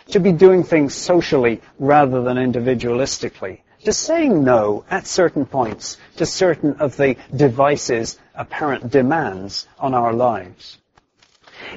To 0.09 0.20
be 0.20 0.32
doing 0.32 0.64
things 0.64 0.94
socially 0.94 1.61
rather 1.78 2.22
than 2.22 2.36
individualistically. 2.36 3.61
To 3.84 3.92
saying 3.92 4.42
no 4.44 4.84
at 4.90 5.07
certain 5.07 5.46
points 5.46 5.98
to 6.16 6.26
certain 6.26 6.74
of 6.74 6.96
the 6.96 7.16
devices' 7.34 8.18
apparent 8.34 8.90
demands 8.90 9.68
on 9.78 9.94
our 9.94 10.12
lives. 10.12 10.78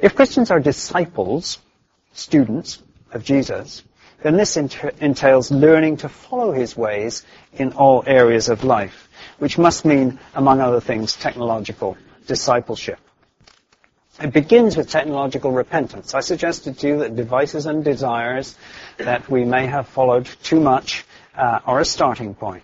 If 0.02 0.16
Christians 0.16 0.52
are 0.52 0.60
disciples, 0.60 1.60
students 2.14 2.82
of 3.12 3.24
Jesus, 3.24 3.84
then 4.24 4.38
this 4.38 4.58
entails 4.58 5.52
learning 5.52 5.98
to 5.98 6.10
follow 6.10 6.52
his 6.52 6.76
ways 6.76 7.24
in 7.54 7.74
all 7.74 8.04
areas 8.08 8.50
of 8.50 8.64
life, 8.64 9.10
which 9.38 9.60
must 9.60 9.86
mean, 9.86 10.20
among 10.34 10.60
other 10.60 10.82
things, 10.82 11.16
technological 11.16 11.96
discipleship. 12.26 13.00
It 14.22 14.32
begins 14.32 14.78
with 14.78 14.90
technological 14.90 15.52
repentance. 15.52 16.14
I 16.14 16.22
suggested 16.22 16.80
to 16.80 16.88
you 16.88 17.00
that 17.00 17.16
devices 17.18 17.66
and 17.66 17.84
desires 17.84 18.56
that 18.98 19.30
we 19.30 19.44
may 19.44 19.68
have 19.68 19.88
followed 19.88 20.26
too 20.42 20.62
much 20.62 21.04
uh, 21.36 21.60
are 21.66 21.82
a 21.82 21.86
starting 21.86 22.34
point. 22.34 22.64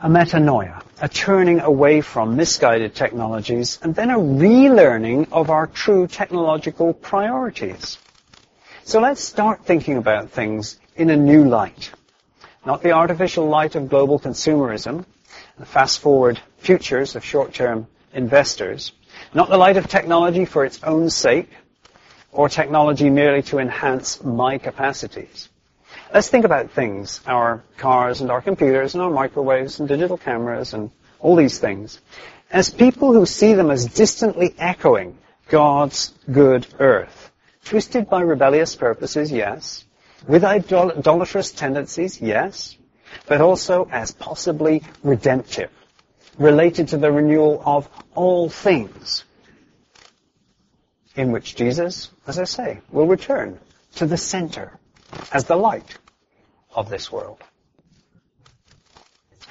A 0.00 0.08
metanoia, 0.08 0.82
a 1.00 1.08
turning 1.08 1.60
away 1.60 2.02
from 2.02 2.36
misguided 2.36 2.94
technologies, 2.94 3.78
and 3.82 3.94
then 3.94 4.10
a 4.10 4.18
relearning 4.18 5.32
of 5.32 5.50
our 5.50 5.66
true 5.66 6.06
technological 6.06 6.92
priorities. 6.92 7.98
So 8.84 9.00
let's 9.00 9.22
start 9.22 9.64
thinking 9.64 9.96
about 9.96 10.30
things 10.30 10.78
in 10.94 11.10
a 11.10 11.16
new 11.16 11.44
light. 11.44 11.90
Not 12.66 12.82
the 12.82 12.92
artificial 12.92 13.48
light 13.48 13.76
of 13.76 13.88
global 13.88 14.20
consumerism, 14.20 15.04
the 15.58 15.66
fast-forward 15.66 16.40
futures 16.58 17.16
of 17.16 17.24
short-term 17.24 17.86
investors, 18.12 18.92
not 19.34 19.48
the 19.48 19.56
light 19.56 19.76
of 19.76 19.88
technology 19.88 20.44
for 20.44 20.64
its 20.64 20.82
own 20.82 21.10
sake, 21.10 21.50
or 22.30 22.48
technology 22.48 23.10
merely 23.10 23.42
to 23.42 23.58
enhance 23.58 24.22
my 24.22 24.58
capacities. 24.58 25.48
Let's 26.12 26.28
think 26.28 26.44
about 26.44 26.70
things, 26.70 27.20
our 27.26 27.64
cars 27.76 28.20
and 28.20 28.30
our 28.30 28.40
computers 28.40 28.94
and 28.94 29.02
our 29.02 29.10
microwaves 29.10 29.80
and 29.80 29.88
digital 29.88 30.16
cameras 30.16 30.74
and 30.74 30.90
all 31.18 31.34
these 31.34 31.58
things, 31.58 32.00
as 32.50 32.70
people 32.70 33.12
who 33.12 33.26
see 33.26 33.54
them 33.54 33.70
as 33.70 33.86
distantly 33.86 34.54
echoing 34.58 35.18
God's 35.48 36.14
good 36.30 36.66
earth. 36.78 37.32
Twisted 37.64 38.08
by 38.08 38.20
rebellious 38.20 38.76
purposes, 38.76 39.32
yes. 39.32 39.84
With 40.26 40.44
idolatrous 40.44 41.52
tendencies, 41.52 42.20
yes 42.20 42.76
but 43.26 43.40
also 43.40 43.88
as 43.90 44.12
possibly 44.12 44.82
redemptive, 45.02 45.70
related 46.38 46.88
to 46.88 46.96
the 46.96 47.10
renewal 47.10 47.62
of 47.64 47.88
all 48.14 48.48
things, 48.48 49.24
in 51.14 51.32
which 51.32 51.56
Jesus, 51.56 52.10
as 52.26 52.38
I 52.38 52.44
say, 52.44 52.80
will 52.90 53.06
return 53.06 53.58
to 53.96 54.06
the 54.06 54.16
center 54.16 54.78
as 55.32 55.44
the 55.44 55.56
light 55.56 55.98
of 56.74 56.88
this 56.88 57.10
world. 57.10 57.42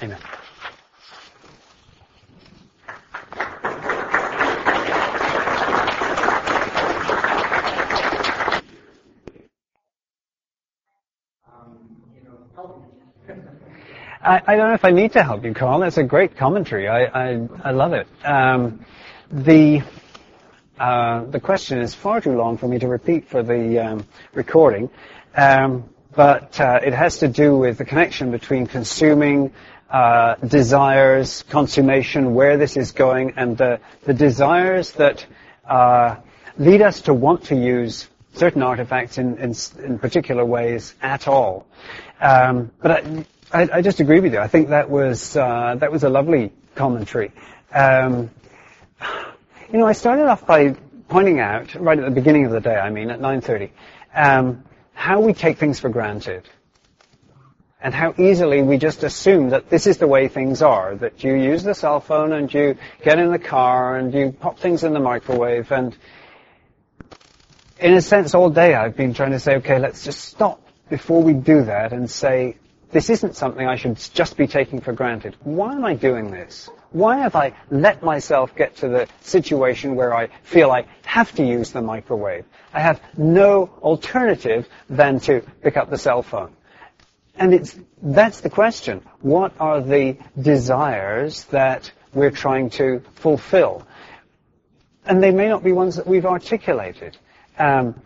Amen. 0.02 0.18
I, 14.20 14.42
I, 14.46 14.56
don't 14.56 14.68
know 14.68 14.74
if 14.74 14.84
I 14.84 14.90
need 14.90 15.12
to 15.12 15.22
help 15.22 15.44
you, 15.44 15.54
Carl. 15.54 15.80
That's 15.80 15.98
a 15.98 16.02
great 16.02 16.36
commentary. 16.36 16.88
I, 16.88 17.04
I, 17.04 17.48
I 17.64 17.70
love 17.70 17.92
it. 17.92 18.08
Um, 18.24 18.84
the 19.30 19.82
uh, 20.78 21.24
the 21.24 21.40
question 21.40 21.78
is 21.78 21.94
far 21.94 22.20
too 22.20 22.36
long 22.36 22.56
for 22.56 22.68
me 22.68 22.78
to 22.78 22.86
repeat 22.86 23.28
for 23.28 23.42
the 23.42 23.78
um, 23.78 24.06
recording, 24.32 24.90
um, 25.36 25.88
but 26.14 26.60
uh, 26.60 26.80
it 26.84 26.92
has 26.94 27.18
to 27.18 27.28
do 27.28 27.56
with 27.56 27.78
the 27.78 27.84
connection 27.84 28.30
between 28.30 28.66
consuming, 28.66 29.52
uh, 29.90 30.36
desires, 30.36 31.42
consummation, 31.50 32.32
where 32.32 32.56
this 32.56 32.76
is 32.76 32.92
going, 32.92 33.34
and 33.36 33.56
the, 33.58 33.80
the 34.04 34.14
desires 34.14 34.92
that 34.92 35.26
uh, 35.68 36.16
lead 36.58 36.80
us 36.80 37.02
to 37.02 37.14
want 37.14 37.44
to 37.44 37.56
use 37.56 38.08
certain 38.34 38.62
artifacts 38.62 39.18
in, 39.18 39.36
in, 39.38 39.54
in 39.84 39.98
particular 39.98 40.44
ways 40.44 40.94
at 41.02 41.26
all. 41.26 41.66
Um, 42.20 42.70
but 42.80 42.90
I, 42.90 43.26
I, 43.52 43.68
I, 43.72 43.82
just 43.82 44.00
agree 44.00 44.20
with 44.20 44.34
you. 44.34 44.40
I 44.40 44.48
think 44.48 44.68
that 44.68 44.90
was 44.90 45.36
uh, 45.36 45.76
that 45.76 45.90
was 45.90 46.04
a 46.04 46.10
lovely 46.10 46.52
commentary. 46.74 47.32
Um, 47.72 48.30
you 49.72 49.78
know, 49.78 49.86
I 49.86 49.92
started 49.92 50.26
off 50.26 50.46
by 50.46 50.76
pointing 51.08 51.40
out 51.40 51.74
right 51.74 51.98
at 51.98 52.04
the 52.04 52.10
beginning 52.10 52.44
of 52.44 52.52
the 52.52 52.60
day. 52.60 52.76
I 52.76 52.90
mean, 52.90 53.10
at 53.10 53.20
9:30, 53.20 53.70
um, 54.14 54.64
how 54.92 55.20
we 55.20 55.32
take 55.32 55.56
things 55.56 55.80
for 55.80 55.88
granted, 55.88 56.42
and 57.80 57.94
how 57.94 58.14
easily 58.18 58.60
we 58.60 58.76
just 58.76 59.02
assume 59.02 59.50
that 59.50 59.70
this 59.70 59.86
is 59.86 59.96
the 59.96 60.06
way 60.06 60.28
things 60.28 60.60
are. 60.60 60.94
That 60.96 61.24
you 61.24 61.32
use 61.34 61.62
the 61.62 61.74
cell 61.74 62.00
phone 62.00 62.32
and 62.32 62.52
you 62.52 62.76
get 63.02 63.18
in 63.18 63.30
the 63.30 63.38
car 63.38 63.96
and 63.96 64.12
you 64.12 64.32
pop 64.32 64.58
things 64.58 64.84
in 64.84 64.92
the 64.92 65.00
microwave 65.00 65.72
and. 65.72 65.96
In 67.80 67.94
a 67.94 68.02
sense, 68.02 68.34
all 68.34 68.50
day 68.50 68.74
I've 68.74 68.96
been 68.96 69.14
trying 69.14 69.30
to 69.30 69.38
say, 69.38 69.58
okay, 69.58 69.78
let's 69.78 70.04
just 70.04 70.20
stop 70.20 70.60
before 70.90 71.22
we 71.22 71.32
do 71.32 71.62
that 71.62 71.92
and 71.92 72.10
say, 72.10 72.56
this 72.90 73.10
isn't 73.10 73.36
something 73.36 73.66
I 73.66 73.76
should 73.76 73.98
just 74.14 74.36
be 74.36 74.46
taking 74.46 74.80
for 74.80 74.92
granted. 74.92 75.36
Why 75.42 75.72
am 75.72 75.84
I 75.84 75.94
doing 75.94 76.30
this? 76.30 76.70
Why 76.90 77.18
have 77.18 77.36
I 77.36 77.54
let 77.70 78.02
myself 78.02 78.56
get 78.56 78.76
to 78.76 78.88
the 78.88 79.08
situation 79.20 79.94
where 79.94 80.14
I 80.14 80.28
feel 80.42 80.70
I 80.70 80.86
have 81.04 81.34
to 81.34 81.44
use 81.44 81.70
the 81.70 81.82
microwave? 81.82 82.46
I 82.72 82.80
have 82.80 83.00
no 83.16 83.70
alternative 83.82 84.66
than 84.88 85.20
to 85.20 85.42
pick 85.62 85.76
up 85.76 85.90
the 85.90 85.98
cell 85.98 86.22
phone. 86.22 86.54
And 87.36 87.54
it's, 87.54 87.78
that's 88.02 88.40
the 88.40 88.50
question. 88.50 89.02
What 89.20 89.52
are 89.60 89.80
the 89.80 90.16
desires 90.40 91.44
that 91.46 91.92
we're 92.14 92.30
trying 92.30 92.70
to 92.70 93.02
fulfill? 93.16 93.86
And 95.04 95.22
they 95.22 95.30
may 95.30 95.48
not 95.48 95.62
be 95.62 95.72
ones 95.72 95.96
that 95.96 96.06
we've 96.06 96.26
articulated. 96.26 97.16
Um, 97.58 98.00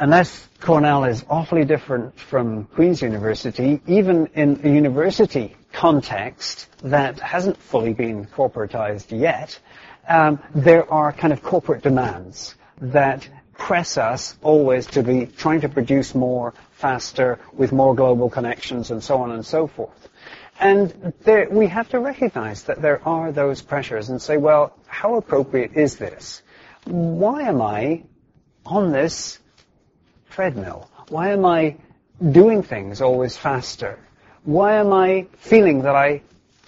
unless 0.00 0.48
Cornell 0.60 1.04
is 1.04 1.24
awfully 1.28 1.64
different 1.64 2.18
from 2.18 2.64
Queen's 2.64 3.02
University, 3.02 3.80
even 3.86 4.26
in 4.34 4.60
a 4.64 4.68
university 4.68 5.54
context 5.72 6.66
that 6.82 7.20
hasn't 7.20 7.58
fully 7.58 7.92
been 7.92 8.24
corporatized 8.24 9.16
yet, 9.16 9.58
um, 10.08 10.40
there 10.54 10.90
are 10.90 11.12
kind 11.12 11.32
of 11.32 11.42
corporate 11.42 11.82
demands 11.82 12.54
that 12.80 13.28
press 13.58 13.98
us 13.98 14.36
always 14.42 14.86
to 14.86 15.02
be 15.02 15.26
trying 15.26 15.60
to 15.60 15.68
produce 15.68 16.14
more, 16.14 16.54
faster, 16.72 17.38
with 17.52 17.70
more 17.70 17.94
global 17.94 18.30
connections, 18.30 18.90
and 18.90 19.04
so 19.04 19.18
on 19.18 19.30
and 19.32 19.44
so 19.44 19.66
forth. 19.66 20.08
And 20.58 21.12
there, 21.24 21.46
we 21.50 21.66
have 21.66 21.90
to 21.90 21.98
recognize 21.98 22.62
that 22.64 22.80
there 22.80 23.06
are 23.06 23.32
those 23.32 23.60
pressures 23.60 24.08
and 24.08 24.20
say, 24.20 24.38
well, 24.38 24.74
how 24.86 25.16
appropriate 25.16 25.74
is 25.74 25.96
this? 25.96 26.42
Why 26.84 27.42
am 27.42 27.60
I 27.60 28.04
on 28.64 28.92
this 28.92 29.38
treadmill? 30.30 30.88
Why 31.08 31.30
am 31.30 31.44
I 31.44 31.76
doing 32.30 32.62
things 32.62 33.00
always 33.00 33.36
faster? 33.36 33.98
Why 34.44 34.74
am 34.74 34.92
I 34.92 35.26
feeling 35.38 35.82
that 35.82 35.94
I 35.94 36.22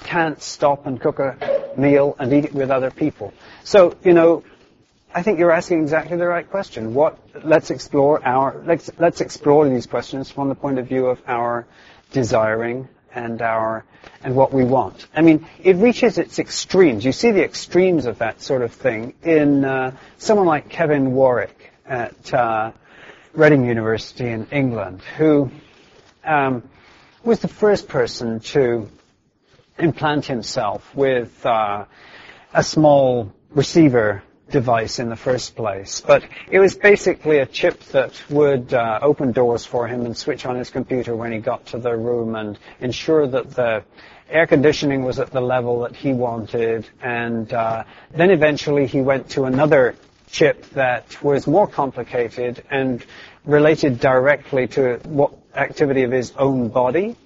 can't 0.04 0.42
stop 0.42 0.86
and 0.86 1.00
cook 1.00 1.18
a 1.18 1.72
meal 1.76 2.16
and 2.18 2.32
eat 2.32 2.44
it 2.44 2.54
with 2.54 2.70
other 2.70 2.90
people? 2.90 3.32
So, 3.64 3.96
you 4.04 4.12
know, 4.12 4.44
I 5.14 5.22
think 5.22 5.38
you're 5.38 5.52
asking 5.52 5.82
exactly 5.82 6.16
the 6.16 6.26
right 6.26 6.48
question. 6.48 6.94
What, 6.94 7.18
let's 7.44 7.70
explore 7.70 8.24
our, 8.24 8.62
let's, 8.66 8.90
let's 8.98 9.20
explore 9.20 9.68
these 9.68 9.86
questions 9.86 10.30
from 10.30 10.48
the 10.48 10.54
point 10.54 10.78
of 10.78 10.86
view 10.86 11.06
of 11.06 11.20
our 11.26 11.66
desiring 12.12 12.88
and 13.14 13.42
our, 13.42 13.84
and 14.22 14.34
what 14.34 14.52
we 14.52 14.64
want. 14.64 15.06
I 15.14 15.20
mean, 15.20 15.46
it 15.62 15.76
reaches 15.76 16.18
its 16.18 16.38
extremes. 16.38 17.04
You 17.04 17.12
see 17.12 17.30
the 17.30 17.44
extremes 17.44 18.06
of 18.06 18.18
that 18.18 18.40
sort 18.40 18.62
of 18.62 18.72
thing 18.72 19.14
in 19.22 19.64
uh, 19.64 19.94
someone 20.18 20.46
like 20.46 20.70
Kevin 20.70 21.12
Warwick 21.12 21.72
at 21.86 22.32
uh, 22.32 22.72
Reading 23.34 23.64
University 23.64 24.28
in 24.28 24.46
England, 24.52 25.00
who 25.16 25.50
um, 26.22 26.68
was 27.24 27.40
the 27.40 27.48
first 27.48 27.88
person 27.88 28.40
to 28.40 28.90
implant 29.78 30.26
himself 30.26 30.94
with 30.94 31.46
uh, 31.46 31.86
a 32.52 32.62
small 32.62 33.32
receiver 33.48 34.22
device 34.50 34.98
in 34.98 35.08
the 35.08 35.16
first 35.16 35.56
place. 35.56 36.02
But 36.02 36.24
it 36.50 36.58
was 36.58 36.76
basically 36.76 37.38
a 37.38 37.46
chip 37.46 37.80
that 37.84 38.22
would 38.28 38.74
uh, 38.74 38.98
open 39.00 39.32
doors 39.32 39.64
for 39.64 39.88
him 39.88 40.04
and 40.04 40.14
switch 40.14 40.44
on 40.44 40.56
his 40.56 40.68
computer 40.68 41.16
when 41.16 41.32
he 41.32 41.38
got 41.38 41.64
to 41.68 41.78
the 41.78 41.96
room 41.96 42.34
and 42.34 42.58
ensure 42.80 43.26
that 43.26 43.52
the 43.52 43.82
air 44.28 44.46
conditioning 44.46 45.04
was 45.04 45.18
at 45.18 45.30
the 45.30 45.40
level 45.40 45.80
that 45.80 45.96
he 45.96 46.12
wanted. 46.12 46.86
And 47.00 47.50
uh, 47.50 47.84
then 48.14 48.30
eventually 48.30 48.86
he 48.86 49.00
went 49.00 49.30
to 49.30 49.44
another 49.44 49.94
chip 50.32 50.68
that 50.70 51.22
was 51.22 51.46
more 51.46 51.68
complicated 51.68 52.64
and 52.70 53.06
related 53.44 54.00
directly 54.00 54.66
to 54.66 54.96
what 55.04 55.32
activity 55.54 56.02
of 56.02 56.10
his 56.10 56.32
own 56.36 56.68
body. 56.68 57.16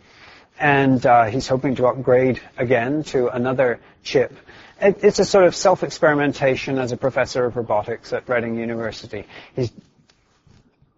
And 0.61 1.05
uh, 1.07 1.25
he's 1.25 1.49
hoping 1.49 1.77
to 1.77 1.87
upgrade 1.87 2.41
again 2.59 3.05
to 3.05 3.29
another 3.29 3.81
chip 4.03 4.35
it's 4.81 5.19
a 5.19 5.25
sort 5.25 5.45
of 5.45 5.55
self-experimentation 5.55 6.79
as 6.79 6.93
a 6.93 6.97
professor 6.97 7.45
of 7.47 7.57
robotics 7.57 8.13
at 8.13 8.29
Reading 8.29 8.59
University. 8.59 9.25
He's, 9.55 9.73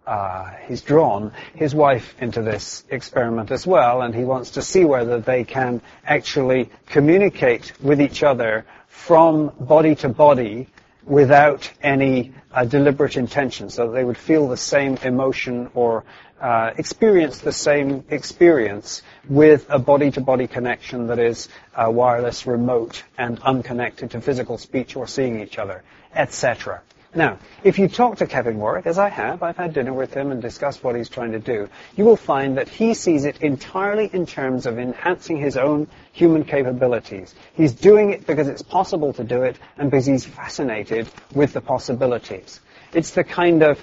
uh, 0.06 0.50
he's 0.66 0.82
drawn 0.82 1.32
his 1.54 1.74
wife 1.74 2.14
into 2.20 2.42
this 2.42 2.84
experiment 2.90 3.50
as 3.50 3.66
well, 3.66 4.02
and 4.02 4.14
he 4.14 4.24
wants 4.24 4.52
to 4.52 4.62
see 4.62 4.84
whether 4.84 5.20
they 5.20 5.44
can 5.44 5.80
actually 6.04 6.70
communicate 6.86 7.72
with 7.80 8.00
each 8.00 8.22
other 8.22 8.64
from 8.88 9.52
body 9.60 9.94
to 9.96 10.08
body 10.08 10.66
without 11.08 11.70
any 11.82 12.32
uh, 12.52 12.64
deliberate 12.64 13.16
intention, 13.16 13.70
so 13.70 13.90
they 13.90 14.04
would 14.04 14.18
feel 14.18 14.48
the 14.48 14.56
same 14.56 14.96
emotion 14.98 15.70
or 15.74 16.04
uh, 16.40 16.72
experience 16.76 17.38
the 17.38 17.52
same 17.52 18.04
experience 18.10 19.02
with 19.28 19.66
a 19.68 19.78
body-to-body 19.78 20.46
connection 20.46 21.08
that 21.08 21.18
is 21.18 21.48
uh, 21.74 21.90
wireless, 21.90 22.46
remote, 22.46 23.02
and 23.16 23.40
unconnected 23.40 24.10
to 24.10 24.20
physical 24.20 24.58
speech 24.58 24.94
or 24.94 25.06
seeing 25.06 25.40
each 25.40 25.58
other, 25.58 25.82
etc. 26.14 26.80
Now, 27.14 27.38
if 27.64 27.78
you 27.78 27.88
talk 27.88 28.18
to 28.18 28.26
Kevin 28.26 28.58
Warwick, 28.58 28.86
as 28.86 28.98
I 28.98 29.08
have, 29.08 29.42
I've 29.42 29.56
had 29.56 29.72
dinner 29.72 29.94
with 29.94 30.12
him 30.12 30.30
and 30.30 30.42
discussed 30.42 30.84
what 30.84 30.94
he's 30.94 31.08
trying 31.08 31.32
to 31.32 31.38
do, 31.38 31.68
you 31.96 32.04
will 32.04 32.16
find 32.16 32.58
that 32.58 32.68
he 32.68 32.92
sees 32.92 33.24
it 33.24 33.40
entirely 33.40 34.10
in 34.12 34.26
terms 34.26 34.66
of 34.66 34.78
enhancing 34.78 35.38
his 35.38 35.56
own 35.56 35.88
human 36.12 36.44
capabilities. 36.44 37.34
He's 37.54 37.72
doing 37.72 38.10
it 38.10 38.26
because 38.26 38.46
it's 38.46 38.60
possible 38.60 39.14
to 39.14 39.24
do 39.24 39.42
it 39.42 39.56
and 39.78 39.90
because 39.90 40.04
he's 40.04 40.26
fascinated 40.26 41.08
with 41.34 41.54
the 41.54 41.62
possibilities. 41.62 42.60
It's 42.92 43.12
the 43.12 43.24
kind 43.24 43.62
of 43.62 43.82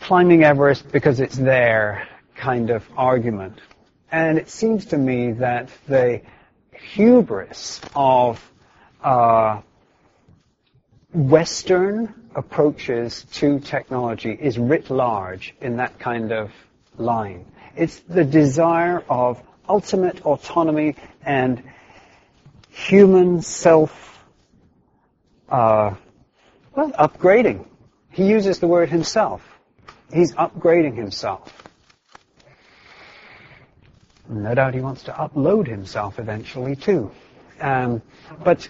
climbing 0.00 0.44
Everest 0.44 0.92
because 0.92 1.20
it's 1.20 1.36
there 1.36 2.06
kind 2.34 2.68
of 2.68 2.86
argument. 2.98 3.60
And 4.12 4.36
it 4.36 4.50
seems 4.50 4.86
to 4.86 4.98
me 4.98 5.32
that 5.32 5.70
the 5.88 6.20
hubris 6.72 7.80
of 7.94 8.44
uh, 9.02 9.62
Western 11.12 12.14
approaches 12.36 13.24
to 13.32 13.58
technology 13.58 14.30
is 14.30 14.58
writ 14.58 14.90
large 14.90 15.54
in 15.60 15.76
that 15.78 15.98
kind 15.98 16.32
of 16.32 16.52
line. 16.96 17.44
It's 17.76 17.98
the 18.00 18.24
desire 18.24 19.02
of 19.08 19.42
ultimate 19.68 20.24
autonomy 20.24 20.96
and 21.24 21.62
human 22.70 23.42
self, 23.42 24.22
uh, 25.48 25.94
well, 26.76 26.92
upgrading. 26.92 27.66
He 28.12 28.28
uses 28.28 28.60
the 28.60 28.68
word 28.68 28.88
himself. 28.88 29.42
He's 30.12 30.32
upgrading 30.34 30.96
himself. 30.96 31.52
No 34.28 34.54
doubt 34.54 34.74
he 34.74 34.80
wants 34.80 35.02
to 35.04 35.12
upload 35.12 35.66
himself 35.66 36.20
eventually 36.20 36.76
too. 36.76 37.10
Um, 37.60 38.00
but 38.44 38.68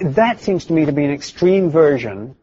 that 0.00 0.40
seems 0.40 0.64
to 0.66 0.72
me 0.72 0.84
to 0.86 0.92
be 0.92 1.04
an 1.04 1.10
extreme 1.10 1.70
version, 1.70 2.36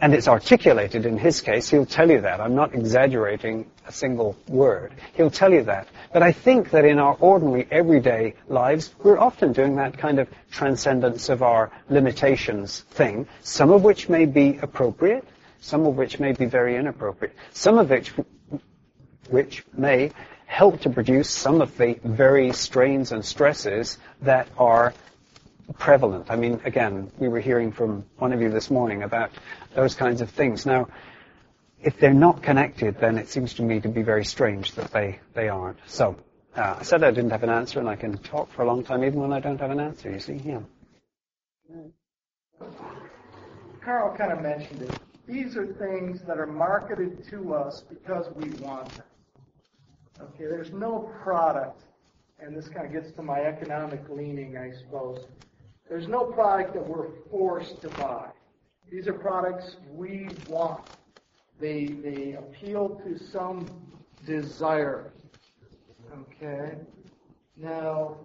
and 0.00 0.14
it's 0.14 0.28
articulated 0.28 1.06
in 1.06 1.18
his 1.18 1.40
case. 1.40 1.70
He'll 1.70 1.86
tell 1.86 2.10
you 2.10 2.20
that. 2.22 2.40
I'm 2.40 2.54
not 2.54 2.74
exaggerating 2.74 3.70
a 3.86 3.92
single 3.92 4.36
word. 4.48 4.92
He'll 5.14 5.30
tell 5.30 5.52
you 5.52 5.62
that. 5.64 5.88
But 6.12 6.22
I 6.22 6.32
think 6.32 6.70
that 6.70 6.84
in 6.84 6.98
our 6.98 7.16
ordinary, 7.20 7.66
everyday 7.70 8.34
lives, 8.48 8.94
we're 9.02 9.18
often 9.18 9.52
doing 9.52 9.76
that 9.76 9.96
kind 9.96 10.18
of 10.18 10.28
transcendence 10.50 11.28
of 11.28 11.42
our 11.42 11.70
limitations 11.88 12.80
thing, 12.90 13.26
some 13.42 13.70
of 13.70 13.84
which 13.84 14.08
may 14.08 14.26
be 14.26 14.58
appropriate, 14.60 15.26
some 15.60 15.86
of 15.86 15.96
which 15.96 16.18
may 16.20 16.32
be 16.32 16.44
very 16.44 16.76
inappropriate, 16.76 17.34
some 17.52 17.78
of 17.78 17.90
which, 17.90 18.12
which 19.30 19.64
may 19.76 20.12
help 20.46 20.80
to 20.82 20.90
produce 20.90 21.28
some 21.28 21.60
of 21.60 21.76
the 21.76 21.98
very 22.04 22.52
strains 22.52 23.12
and 23.12 23.24
stresses 23.24 23.98
that 24.22 24.48
are 24.56 24.94
prevalent. 25.74 26.30
I 26.30 26.36
mean, 26.36 26.60
again, 26.64 27.10
we 27.18 27.28
were 27.28 27.40
hearing 27.40 27.72
from 27.72 28.04
one 28.18 28.32
of 28.32 28.40
you 28.40 28.50
this 28.50 28.70
morning 28.70 29.02
about 29.02 29.30
those 29.74 29.94
kinds 29.94 30.20
of 30.20 30.30
things. 30.30 30.66
Now, 30.66 30.88
if 31.82 31.98
they're 31.98 32.14
not 32.14 32.42
connected, 32.42 32.98
then 32.98 33.18
it 33.18 33.28
seems 33.28 33.54
to 33.54 33.62
me 33.62 33.80
to 33.80 33.88
be 33.88 34.02
very 34.02 34.24
strange 34.24 34.72
that 34.72 34.90
they, 34.92 35.20
they 35.34 35.48
aren't. 35.48 35.78
So, 35.86 36.16
uh, 36.56 36.76
I 36.78 36.82
said 36.82 37.04
I 37.04 37.10
didn't 37.10 37.30
have 37.30 37.42
an 37.42 37.50
answer, 37.50 37.80
and 37.80 37.88
I 37.88 37.96
can 37.96 38.16
talk 38.18 38.50
for 38.52 38.62
a 38.62 38.66
long 38.66 38.82
time 38.82 39.04
even 39.04 39.20
when 39.20 39.32
I 39.32 39.40
don't 39.40 39.60
have 39.60 39.70
an 39.70 39.80
answer, 39.80 40.10
you 40.10 40.20
see? 40.20 40.40
Yeah. 40.44 40.60
Carl 43.84 44.16
kind 44.16 44.32
of 44.32 44.40
mentioned 44.40 44.82
it. 44.82 44.98
These 45.28 45.56
are 45.56 45.66
things 45.66 46.22
that 46.22 46.38
are 46.38 46.46
marketed 46.46 47.28
to 47.30 47.54
us 47.54 47.82
because 47.82 48.26
we 48.34 48.50
want 48.64 48.88
them. 48.90 49.04
Okay, 50.20 50.44
there's 50.44 50.72
no 50.72 51.12
product, 51.22 51.82
and 52.40 52.56
this 52.56 52.68
kind 52.68 52.86
of 52.86 52.92
gets 52.92 53.12
to 53.16 53.22
my 53.22 53.40
economic 53.40 54.08
leaning, 54.08 54.56
I 54.56 54.72
suppose. 54.72 55.26
There's 55.88 56.08
no 56.08 56.24
product 56.24 56.74
that 56.74 56.86
we're 56.86 57.10
forced 57.30 57.80
to 57.82 57.88
buy. 57.90 58.28
These 58.90 59.06
are 59.08 59.12
products 59.12 59.76
we 59.92 60.28
want. 60.48 60.88
They, 61.60 61.86
they 61.86 62.32
appeal 62.32 63.00
to 63.04 63.18
some 63.18 63.68
desire. 64.24 65.12
Okay? 66.12 66.76
Now, 67.56 68.16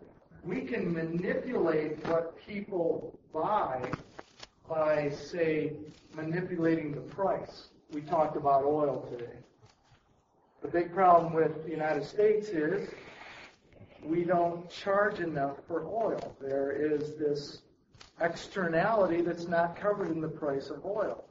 we 0.43 0.62
can 0.62 0.91
manipulate 0.91 2.05
what 2.07 2.36
people 2.45 3.18
buy 3.32 3.91
by, 4.68 5.09
say, 5.09 5.74
manipulating 6.16 6.93
the 6.93 7.01
price. 7.01 7.68
We 7.91 8.01
talked 8.01 8.38
about 8.38 8.64
oil 8.64 9.07
today. 9.12 9.38
The 10.62 10.68
big 10.68 10.93
problem 10.93 11.34
with 11.34 11.64
the 11.64 11.72
United 11.72 12.05
States 12.05 12.49
is 12.49 12.89
we 14.04 14.24
don't 14.24 14.70
charge 14.70 15.20
enough 15.20 15.58
for 15.68 15.86
oil. 15.86 16.36
There 16.41 16.72
is 16.72 17.16
this 17.16 17.62
externality 18.20 19.22
that's 19.22 19.47
not 19.47 19.76
covered 19.76 20.12
in 20.12 20.22
the 20.22 20.28
price 20.28 20.70
of 20.70 20.86
oil. 20.86 21.24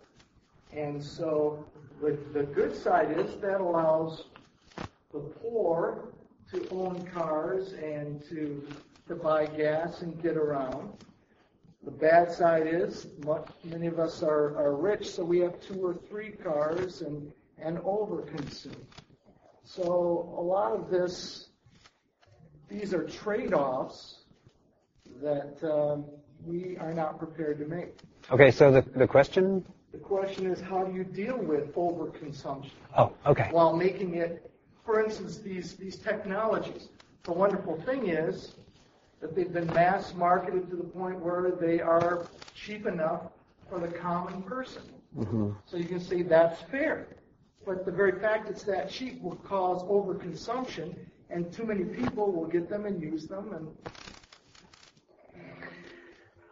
And 0.73 1.03
so 1.03 1.65
the, 2.01 2.19
the 2.33 2.45
good 2.45 2.77
side 2.77 3.19
is 3.19 3.37
that 3.41 3.61
allows 3.61 4.25
the 5.13 5.21
poor 5.21 6.09
to 6.53 6.69
own 6.71 7.05
cars 7.07 7.73
and 7.73 8.23
to, 8.29 8.67
to 9.09 9.15
buy 9.15 9.47
gas 9.47 10.03
and 10.03 10.21
get 10.23 10.37
around. 10.37 10.93
The 11.85 11.91
bad 11.91 12.31
side 12.31 12.67
is 12.67 13.07
many 13.65 13.87
of 13.87 13.99
us 13.99 14.23
are, 14.23 14.57
are 14.57 14.77
rich, 14.77 15.11
so 15.11 15.25
we 15.25 15.39
have 15.41 15.61
two 15.61 15.85
or 15.85 15.95
three 15.95 16.31
cars 16.31 17.01
and, 17.01 17.33
and 17.59 17.79
overconsume. 17.79 18.75
So 19.65 20.35
a 20.37 20.43
lot 20.43 20.73
of 20.73 20.91
this, 20.91 21.49
these 22.71 22.95
are 22.95 23.03
trade-offs 23.03 24.21
that 25.23 25.59
um, 25.63 26.05
we 26.45 26.77
are 26.79 26.95
not 26.95 27.19
prepared 27.19 27.59
to 27.59 27.67
make. 27.67 27.99
Okay, 28.31 28.51
so 28.51 28.71
the, 28.71 28.83
the 28.97 29.07
question? 29.07 29.65
The 29.93 29.99
question 29.99 30.47
is 30.47 30.61
how 30.61 30.85
do 30.85 30.95
you 30.95 31.05
deal 31.05 31.37
with 31.37 31.75
overconsumption? 31.75 32.71
Oh, 32.97 33.13
okay. 33.27 33.49
While 33.51 33.77
making 33.77 34.15
it, 34.15 34.51
for 34.85 35.05
instance, 35.05 35.39
these, 35.39 35.75
these 35.75 35.97
technologies. 35.97 36.89
The 37.25 37.33
wonderful 37.33 37.81
thing 37.83 38.09
is 38.09 38.55
that 39.21 39.35
they've 39.35 39.53
been 39.53 39.67
mass 39.69 40.15
marketed 40.15 40.71
to 40.71 40.77
the 40.77 40.85
point 40.85 41.19
where 41.21 41.53
they 41.61 41.81
are 41.81 42.27
cheap 42.55 42.87
enough 42.87 43.23
for 43.69 43.79
the 43.79 43.89
common 43.89 44.43
person. 44.43 44.83
Mm-hmm. 45.19 45.51
So 45.67 45.77
you 45.77 45.85
can 45.85 46.01
say 46.01 46.23
that's 46.23 46.63
fair. 46.71 47.09
But 47.67 47.85
the 47.85 47.93
very 47.93 48.19
fact 48.21 48.49
it's 48.49 48.63
that 48.63 48.91
cheap 48.91 49.21
will 49.21 49.37
cause 49.37 49.83
overconsumption, 49.83 50.97
and 51.31 51.53
too 51.53 51.65
many 51.65 51.85
people 51.85 52.33
will 52.33 52.47
get 52.47 52.69
them 52.69 52.87
and 52.87 53.01
use 53.01 53.27
them. 53.27 53.53
And 53.53 53.69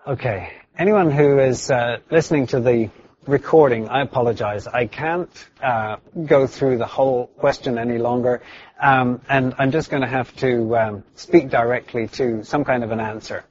okay, 0.07 0.53
anyone 0.79 1.11
who 1.11 1.39
is 1.39 1.70
uh, 1.70 1.99
listening 2.11 2.47
to 2.49 2.61
the 2.61 2.91
recording, 3.26 3.89
I 3.89 4.03
apologize. 4.03 4.66
I 4.66 4.87
can't 4.87 5.31
uh, 5.62 5.97
go 6.24 6.47
through 6.47 6.79
the 6.79 6.87
whole 6.87 7.26
question 7.26 7.76
any 7.79 7.99
longer, 7.99 8.43
um, 8.81 9.20
and 9.29 9.55
I'm 9.59 9.70
just 9.70 9.91
going 9.91 10.03
to 10.03 10.09
have 10.09 10.35
to 10.37 10.76
um, 10.76 11.05
speak 11.14 11.51
directly 11.51 12.09
to 12.09 12.43
some 12.45 12.64
kind 12.64 12.85
of 12.85 12.91
an 12.91 13.01
answer. 13.01 13.45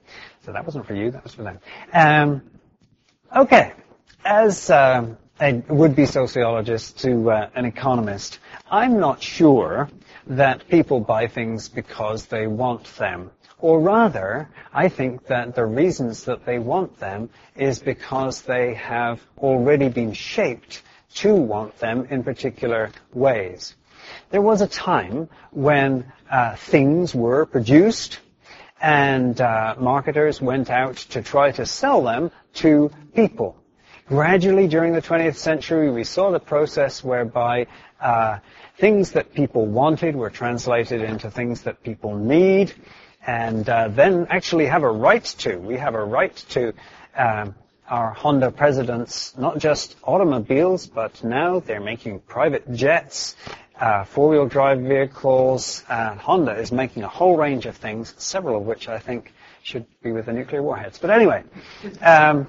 So 0.44 0.52
that 0.52 0.64
wasn't 0.64 0.86
for 0.86 0.94
you, 0.94 1.10
that 1.10 1.22
was 1.22 1.34
for 1.34 1.42
them. 1.42 1.60
Um, 1.92 2.42
okay, 3.36 3.72
as 4.24 4.70
um, 4.70 5.18
a 5.40 5.62
would-be 5.68 6.06
sociologist 6.06 6.98
to 7.00 7.30
uh, 7.30 7.50
an 7.54 7.66
economist, 7.66 8.38
I'm 8.70 8.98
not 8.98 9.22
sure 9.22 9.88
that 10.28 10.68
people 10.68 11.00
buy 11.00 11.26
things 11.26 11.68
because 11.68 12.26
they 12.26 12.46
want 12.46 12.84
them 12.96 13.30
Or 13.60 13.80
rather, 13.80 14.48
I 14.72 14.88
think 14.88 15.26
that 15.26 15.54
the 15.56 15.66
reasons 15.66 16.24
that 16.24 16.46
they 16.46 16.60
want 16.60 16.98
them 16.98 17.30
is 17.56 17.80
because 17.80 18.42
they 18.42 18.74
have 18.74 19.20
already 19.36 19.88
been 19.88 20.12
shaped 20.12 20.82
to 21.14 21.34
want 21.34 21.76
them 21.78 22.06
in 22.08 22.22
particular 22.22 22.92
ways. 23.12 23.74
There 24.30 24.42
was 24.42 24.60
a 24.60 24.68
time 24.68 25.28
when 25.50 26.12
uh, 26.30 26.54
things 26.54 27.14
were 27.14 27.46
produced 27.46 28.20
and 28.80 29.40
uh, 29.40 29.74
marketers 29.78 30.40
went 30.40 30.70
out 30.70 30.96
to 30.96 31.22
try 31.22 31.50
to 31.50 31.66
sell 31.66 32.02
them 32.02 32.30
to 32.54 32.92
people. 33.12 33.56
Gradually 34.08 34.68
during 34.68 34.94
the 34.94 35.02
20th 35.02 35.36
century, 35.36 35.90
we 35.90 36.02
saw 36.02 36.30
the 36.30 36.40
process 36.40 37.04
whereby 37.04 37.66
uh, 38.00 38.38
things 38.78 39.12
that 39.12 39.34
people 39.34 39.66
wanted 39.66 40.16
were 40.16 40.30
translated 40.30 41.02
into 41.02 41.30
things 41.30 41.64
that 41.64 41.82
people 41.82 42.16
need 42.16 42.72
and 43.26 43.68
uh, 43.68 43.88
then 43.88 44.26
actually 44.30 44.64
have 44.64 44.82
a 44.82 44.90
right 44.90 45.24
to. 45.24 45.58
We 45.58 45.76
have 45.76 45.94
a 45.94 46.02
right 46.02 46.34
to 46.50 46.72
um, 47.18 47.54
our 47.86 48.14
Honda 48.14 48.50
presidents, 48.50 49.36
not 49.36 49.58
just 49.58 49.96
automobiles, 50.02 50.86
but 50.86 51.22
now 51.22 51.60
they're 51.60 51.78
making 51.78 52.20
private 52.20 52.72
jets, 52.72 53.36
uh, 53.78 54.04
four-wheel 54.04 54.46
drive 54.46 54.80
vehicles. 54.80 55.84
Uh, 55.86 56.14
Honda 56.14 56.52
is 56.52 56.72
making 56.72 57.02
a 57.02 57.08
whole 57.08 57.36
range 57.36 57.66
of 57.66 57.76
things, 57.76 58.14
several 58.16 58.56
of 58.56 58.66
which 58.66 58.88
I 58.88 59.00
think 59.00 59.34
should 59.62 59.84
be 60.02 60.12
with 60.12 60.26
the 60.26 60.32
nuclear 60.32 60.62
warheads. 60.62 60.98
But 60.98 61.10
anyway, 61.10 61.44
um, 62.00 62.46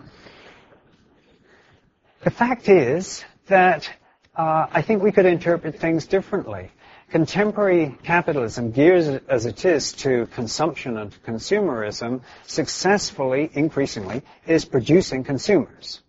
the 2.24 2.32
fact 2.32 2.70
is 2.70 3.24
that 3.48 3.90
uh, 4.36 4.68
I 4.72 4.82
think 4.82 5.04
we 5.04 5.12
could 5.12 5.26
interpret 5.26 5.80
things 5.80 6.06
differently. 6.06 6.72
Contemporary 7.10 7.98
capitalism, 8.04 8.72
geared 8.72 9.24
as 9.28 9.46
it 9.46 9.66
is 9.66 9.94
to 9.94 10.28
consumption 10.28 10.98
and 10.98 11.12
consumerism, 11.24 12.22
successfully, 12.46 13.50
increasingly, 13.54 14.22
is 14.46 14.66
producing 14.66 15.24
consumers. 15.24 16.02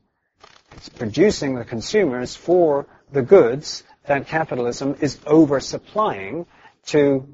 It's 0.73 0.89
producing 0.89 1.55
the 1.55 1.65
consumers 1.65 2.37
for 2.37 2.87
the 3.11 3.23
goods 3.23 3.83
that 4.07 4.27
capitalism 4.27 4.97
is 5.01 5.17
oversupplying 5.27 6.47
to 6.87 7.27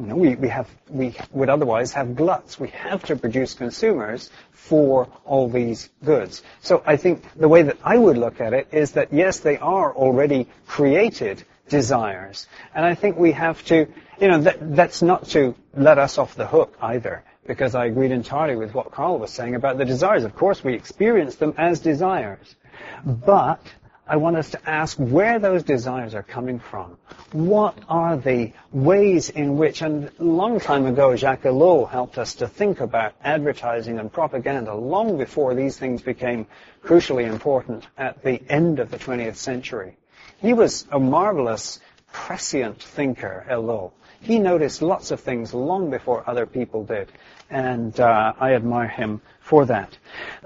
you 0.00 0.06
know, 0.06 0.16
we, 0.16 0.34
we 0.34 0.48
have 0.48 0.68
we 0.88 1.14
would 1.30 1.50
otherwise 1.50 1.92
have 1.92 2.16
gluts. 2.16 2.58
We 2.58 2.68
have 2.68 3.04
to 3.04 3.16
produce 3.16 3.54
consumers 3.54 4.30
for 4.52 5.08
all 5.24 5.48
these 5.48 5.90
goods. 6.04 6.42
So 6.62 6.82
I 6.86 6.96
think 6.96 7.22
the 7.36 7.48
way 7.48 7.62
that 7.62 7.76
I 7.84 7.98
would 7.98 8.16
look 8.16 8.40
at 8.40 8.54
it 8.54 8.68
is 8.72 8.92
that 8.92 9.12
yes, 9.12 9.40
they 9.40 9.58
are 9.58 9.94
already 9.94 10.48
created 10.66 11.44
desires. 11.68 12.46
And 12.74 12.84
I 12.84 12.94
think 12.94 13.16
we 13.16 13.32
have 13.32 13.62
to, 13.66 13.86
you 14.20 14.28
know, 14.28 14.40
that, 14.42 14.74
that's 14.74 15.02
not 15.02 15.28
to 15.28 15.54
let 15.74 15.98
us 15.98 16.18
off 16.18 16.34
the 16.34 16.46
hook 16.46 16.76
either, 16.80 17.22
because 17.46 17.74
I 17.74 17.86
agreed 17.86 18.10
entirely 18.10 18.56
with 18.56 18.74
what 18.74 18.90
Carl 18.90 19.18
was 19.18 19.30
saying 19.30 19.54
about 19.54 19.78
the 19.78 19.84
desires. 19.84 20.24
Of 20.24 20.34
course, 20.34 20.64
we 20.64 20.74
experience 20.74 21.36
them 21.36 21.54
as 21.58 21.80
desires. 21.80 22.56
But 23.04 23.62
I 24.10 24.16
want 24.16 24.36
us 24.36 24.50
to 24.50 24.68
ask 24.68 24.96
where 24.98 25.38
those 25.38 25.62
desires 25.62 26.16
are 26.16 26.24
coming 26.24 26.58
from. 26.58 26.98
What 27.30 27.78
are 27.88 28.16
the 28.16 28.52
ways 28.72 29.30
in 29.30 29.56
which, 29.56 29.82
and 29.82 30.10
a 30.18 30.24
long 30.24 30.58
time 30.58 30.84
ago, 30.86 31.14
Jacques 31.14 31.44
Ellul 31.44 31.88
helped 31.88 32.18
us 32.18 32.34
to 32.34 32.48
think 32.48 32.80
about 32.80 33.14
advertising 33.22 34.00
and 34.00 34.12
propaganda 34.12 34.74
long 34.74 35.16
before 35.16 35.54
these 35.54 35.78
things 35.78 36.02
became 36.02 36.48
crucially 36.82 37.30
important 37.30 37.86
at 37.96 38.24
the 38.24 38.42
end 38.48 38.80
of 38.80 38.90
the 38.90 38.98
20th 38.98 39.36
century. 39.36 39.96
He 40.38 40.54
was 40.54 40.88
a 40.90 40.98
marvelous, 40.98 41.78
prescient 42.12 42.82
thinker, 42.82 43.46
Ellul. 43.48 43.92
He 44.20 44.40
noticed 44.40 44.82
lots 44.82 45.12
of 45.12 45.20
things 45.20 45.54
long 45.54 45.88
before 45.88 46.28
other 46.28 46.46
people 46.46 46.82
did, 46.82 47.12
and 47.48 47.98
uh, 48.00 48.32
I 48.40 48.54
admire 48.54 48.88
him 48.88 49.20
for 49.38 49.66
that. 49.66 49.96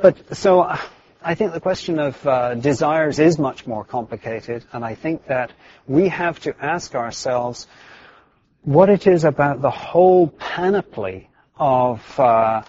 But 0.03 0.37
so 0.37 0.77
I 1.27 1.35
think 1.35 1.55
the 1.55 1.61
question 1.61 1.99
of 1.99 2.27
uh, 2.27 2.55
desires 2.55 3.19
is 3.19 3.39
much 3.39 3.67
more 3.67 3.83
complicated, 3.83 4.63
and 4.75 4.85
I 4.85 4.95
think 4.95 5.27
that 5.29 5.53
we 5.87 6.09
have 6.09 6.39
to 6.41 6.55
ask 6.63 6.95
ourselves 6.95 7.67
what 8.63 8.91
it 8.91 9.07
is 9.07 9.25
about 9.25 9.63
the 9.63 9.71
whole 9.71 10.29
panoply 10.29 11.31
of 11.57 12.21
uh, 12.21 12.63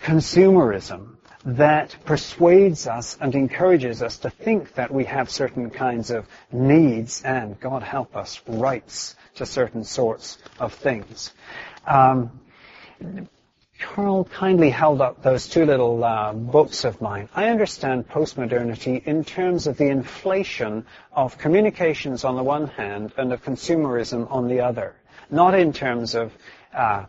consumerism 0.00 1.18
that 1.44 1.94
persuades 2.04 2.88
us 2.88 3.16
and 3.20 3.36
encourages 3.36 4.02
us 4.02 4.18
to 4.18 4.30
think 4.30 4.74
that 4.74 4.92
we 4.92 5.04
have 5.04 5.30
certain 5.30 5.70
kinds 5.70 6.10
of 6.10 6.26
needs 6.50 7.22
and, 7.22 7.60
God 7.60 7.84
help 7.84 8.16
us, 8.16 8.42
rights 8.48 9.14
to 9.36 9.46
certain 9.46 9.84
sorts 9.84 10.38
of 10.58 10.74
things. 10.74 11.32
Um, 11.86 12.40
Carl 13.78 14.24
kindly 14.24 14.70
held 14.70 15.00
up 15.00 15.22
those 15.22 15.48
two 15.48 15.64
little 15.64 16.02
uh, 16.02 16.32
books 16.32 16.84
of 16.84 17.00
mine. 17.00 17.28
I 17.34 17.48
understand 17.48 18.08
postmodernity 18.08 19.04
in 19.06 19.24
terms 19.24 19.66
of 19.66 19.76
the 19.76 19.88
inflation 19.88 20.84
of 21.12 21.38
communications 21.38 22.24
on 22.24 22.36
the 22.36 22.42
one 22.42 22.66
hand 22.66 23.12
and 23.16 23.32
of 23.32 23.44
consumerism 23.44 24.30
on 24.30 24.48
the 24.48 24.60
other, 24.60 24.96
not 25.30 25.54
in 25.54 25.72
terms 25.72 26.14
of 26.14 26.32
uh, 26.74 27.06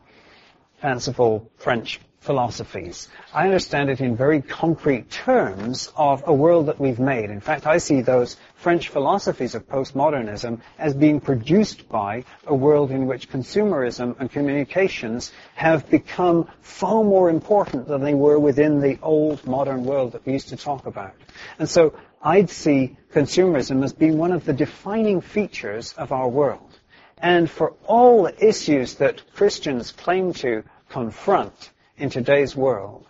fanciful 0.79 1.49
French 1.57 1.99
philosophies. 2.19 3.07
I 3.33 3.45
understand 3.45 3.89
it 3.89 4.01
in 4.01 4.15
very 4.15 4.41
concrete 4.41 5.09
terms 5.09 5.91
of 5.95 6.23
a 6.27 6.33
world 6.33 6.65
that 6.65 6.79
we've 6.79 6.99
made. 6.99 7.29
In 7.29 7.39
fact, 7.39 7.65
I 7.65 7.77
see 7.77 8.01
those 8.01 8.35
French 8.55 8.89
philosophies 8.89 9.55
of 9.55 9.67
postmodernism 9.69 10.59
as 10.77 10.93
being 10.93 11.21
produced 11.21 11.87
by 11.87 12.25
a 12.45 12.53
world 12.53 12.91
in 12.91 13.07
which 13.07 13.29
consumerism 13.29 14.19
and 14.19 14.29
communications 14.29 15.31
have 15.55 15.89
become 15.89 16.49
far 16.61 17.03
more 17.03 17.29
important 17.29 17.87
than 17.87 18.01
they 18.01 18.13
were 18.13 18.37
within 18.37 18.81
the 18.81 18.99
old 19.01 19.45
modern 19.47 19.85
world 19.85 20.11
that 20.11 20.25
we 20.25 20.33
used 20.33 20.49
to 20.49 20.57
talk 20.57 20.85
about. 20.85 21.13
And 21.57 21.69
so 21.69 21.93
I'd 22.21 22.49
see 22.49 22.97
consumerism 23.13 23.83
as 23.83 23.93
being 23.93 24.17
one 24.17 24.33
of 24.33 24.43
the 24.43 24.53
defining 24.53 25.21
features 25.21 25.93
of 25.93 26.11
our 26.11 26.27
world. 26.27 26.77
And 27.17 27.49
for 27.49 27.73
all 27.85 28.23
the 28.23 28.45
issues 28.45 28.95
that 28.95 29.33
Christians 29.33 29.91
claim 29.91 30.33
to 30.33 30.63
confront, 30.89 31.71
in 31.99 32.09
today's 32.09 32.55
world, 32.55 33.05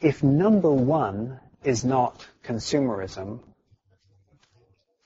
if 0.00 0.22
number 0.22 0.70
one 0.70 1.38
is 1.62 1.84
not 1.84 2.26
consumerism, 2.44 3.40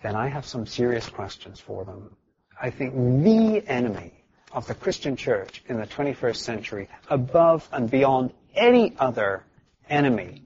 then 0.03 0.17
I 0.17 0.29
have 0.29 0.47
some 0.47 0.67
serious 0.67 1.09
questions 1.09 1.61
for 1.61 1.85
them. 1.85 2.17
I 2.61 2.71
think 2.71 2.95
the 3.23 3.63
enemy 3.69 4.13
of 4.53 4.67
the 4.67 4.75
Christian 4.75 5.17
church 5.17 5.63
in 5.69 5.79
the 5.79 5.87
21st 5.87 6.37
century, 6.37 6.89
above 7.09 7.69
and 7.73 7.91
beyond 7.91 8.33
any 8.55 8.95
other 8.99 9.45
enemy, 9.89 10.43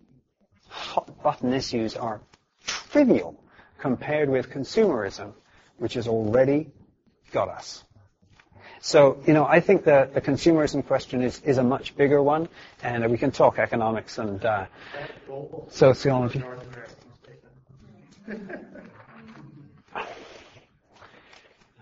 hot 0.68 1.22
button 1.22 1.54
issues 1.54 1.96
are 1.96 2.20
trivial 2.66 3.40
compared 3.78 4.28
with 4.28 4.50
consumerism, 4.50 5.32
which 5.78 5.94
has 5.94 6.08
already 6.08 6.72
got 7.32 7.48
us. 7.48 7.84
So, 8.86 9.18
you 9.26 9.32
know, 9.32 9.46
I 9.46 9.60
think 9.60 9.84
that 9.84 10.12
the 10.12 10.20
consumerism 10.20 10.86
question 10.86 11.22
is, 11.22 11.40
is 11.40 11.56
a 11.56 11.62
much 11.62 11.96
bigger 11.96 12.22
one, 12.22 12.50
and 12.82 13.10
we 13.10 13.16
can 13.16 13.30
talk 13.30 13.58
economics 13.58 14.18
and 14.18 14.44
uh, 14.44 14.66
sociology. 15.70 16.44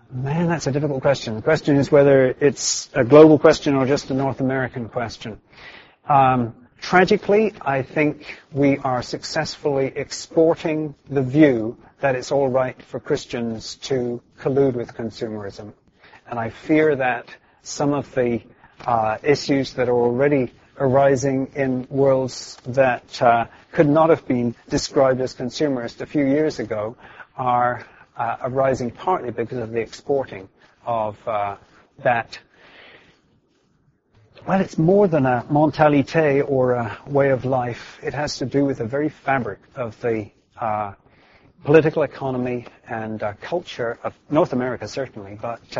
Man, 0.09 0.47
that's 0.47 0.67
a 0.67 0.71
difficult 0.71 1.01
question. 1.01 1.35
The 1.35 1.41
question 1.41 1.75
is 1.75 1.91
whether 1.91 2.37
it's 2.39 2.89
a 2.93 3.03
global 3.03 3.37
question 3.37 3.75
or 3.75 3.85
just 3.85 4.09
a 4.09 4.13
North 4.13 4.39
American 4.39 4.87
question. 4.87 5.41
Um, 6.07 6.55
tragically, 6.79 7.51
I 7.59 7.81
think 7.81 8.39
we 8.53 8.77
are 8.77 9.03
successfully 9.03 9.91
exporting 9.93 10.95
the 11.09 11.21
view 11.21 11.77
that 11.99 12.15
it's 12.15 12.31
all 12.31 12.47
right 12.47 12.81
for 12.81 13.01
Christians 13.01 13.75
to 13.91 14.21
collude 14.39 14.75
with 14.75 14.93
consumerism. 14.93 15.73
And 16.33 16.39
I 16.39 16.49
fear 16.49 16.95
that 16.95 17.27
some 17.61 17.93
of 17.93 18.11
the 18.15 18.41
uh, 18.87 19.19
issues 19.21 19.73
that 19.73 19.87
are 19.87 19.95
already 19.95 20.51
arising 20.79 21.51
in 21.53 21.85
worlds 21.91 22.57
that 22.65 23.21
uh, 23.21 23.45
could 23.71 23.87
not 23.87 24.09
have 24.09 24.27
been 24.27 24.55
described 24.67 25.21
as 25.21 25.35
consumerist 25.35 26.01
a 26.01 26.07
few 26.07 26.25
years 26.25 26.57
ago 26.57 26.97
are 27.37 27.85
uh, 28.17 28.37
arising 28.41 28.89
partly 28.89 29.29
because 29.29 29.59
of 29.59 29.69
the 29.69 29.79
exporting 29.79 30.49
of 30.87 31.15
uh, 31.27 31.55
that. 31.99 32.39
Well, 34.47 34.59
it's 34.59 34.79
more 34.79 35.07
than 35.07 35.27
a 35.27 35.45
mentalité 35.51 36.43
or 36.49 36.71
a 36.71 36.97
way 37.05 37.29
of 37.29 37.45
life. 37.45 37.99
It 38.01 38.15
has 38.15 38.39
to 38.39 38.47
do 38.47 38.65
with 38.65 38.79
the 38.79 38.85
very 38.85 39.09
fabric 39.09 39.59
of 39.75 40.01
the 40.01 40.31
uh, 40.59 40.93
political 41.63 42.01
economy 42.01 42.65
and 42.87 43.21
uh, 43.21 43.33
culture 43.39 43.99
of 44.03 44.15
North 44.31 44.51
America, 44.51 44.87
certainly, 44.87 45.37
but 45.39 45.77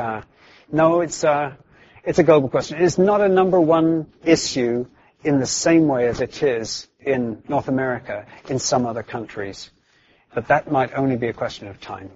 no, 0.72 1.01
it's 1.01 1.24
a, 1.24 1.57
it's 2.03 2.20
a 2.20 2.24
global 2.24 2.49
question. 2.49 2.78
It 2.78 2.84
is 2.84 2.97
not 2.97 3.22
a 3.22 3.30
number 3.30 3.59
one 3.59 4.07
issue 4.24 4.86
in 5.24 5.39
the 5.39 5.45
same 5.45 5.88
way 5.88 6.07
as 6.07 6.22
it 6.22 6.43
is 6.43 6.88
in 6.99 7.43
North 7.47 7.68
America 7.68 8.26
in 8.49 8.59
some 8.59 8.86
other 8.86 9.03
countries. 9.03 9.72
But 10.34 10.47
that 10.47 10.72
might 10.72 10.93
only 10.93 11.16
be 11.16 11.28
a 11.28 11.34
question 11.34 11.68
of 11.68 11.80
time. 11.80 12.11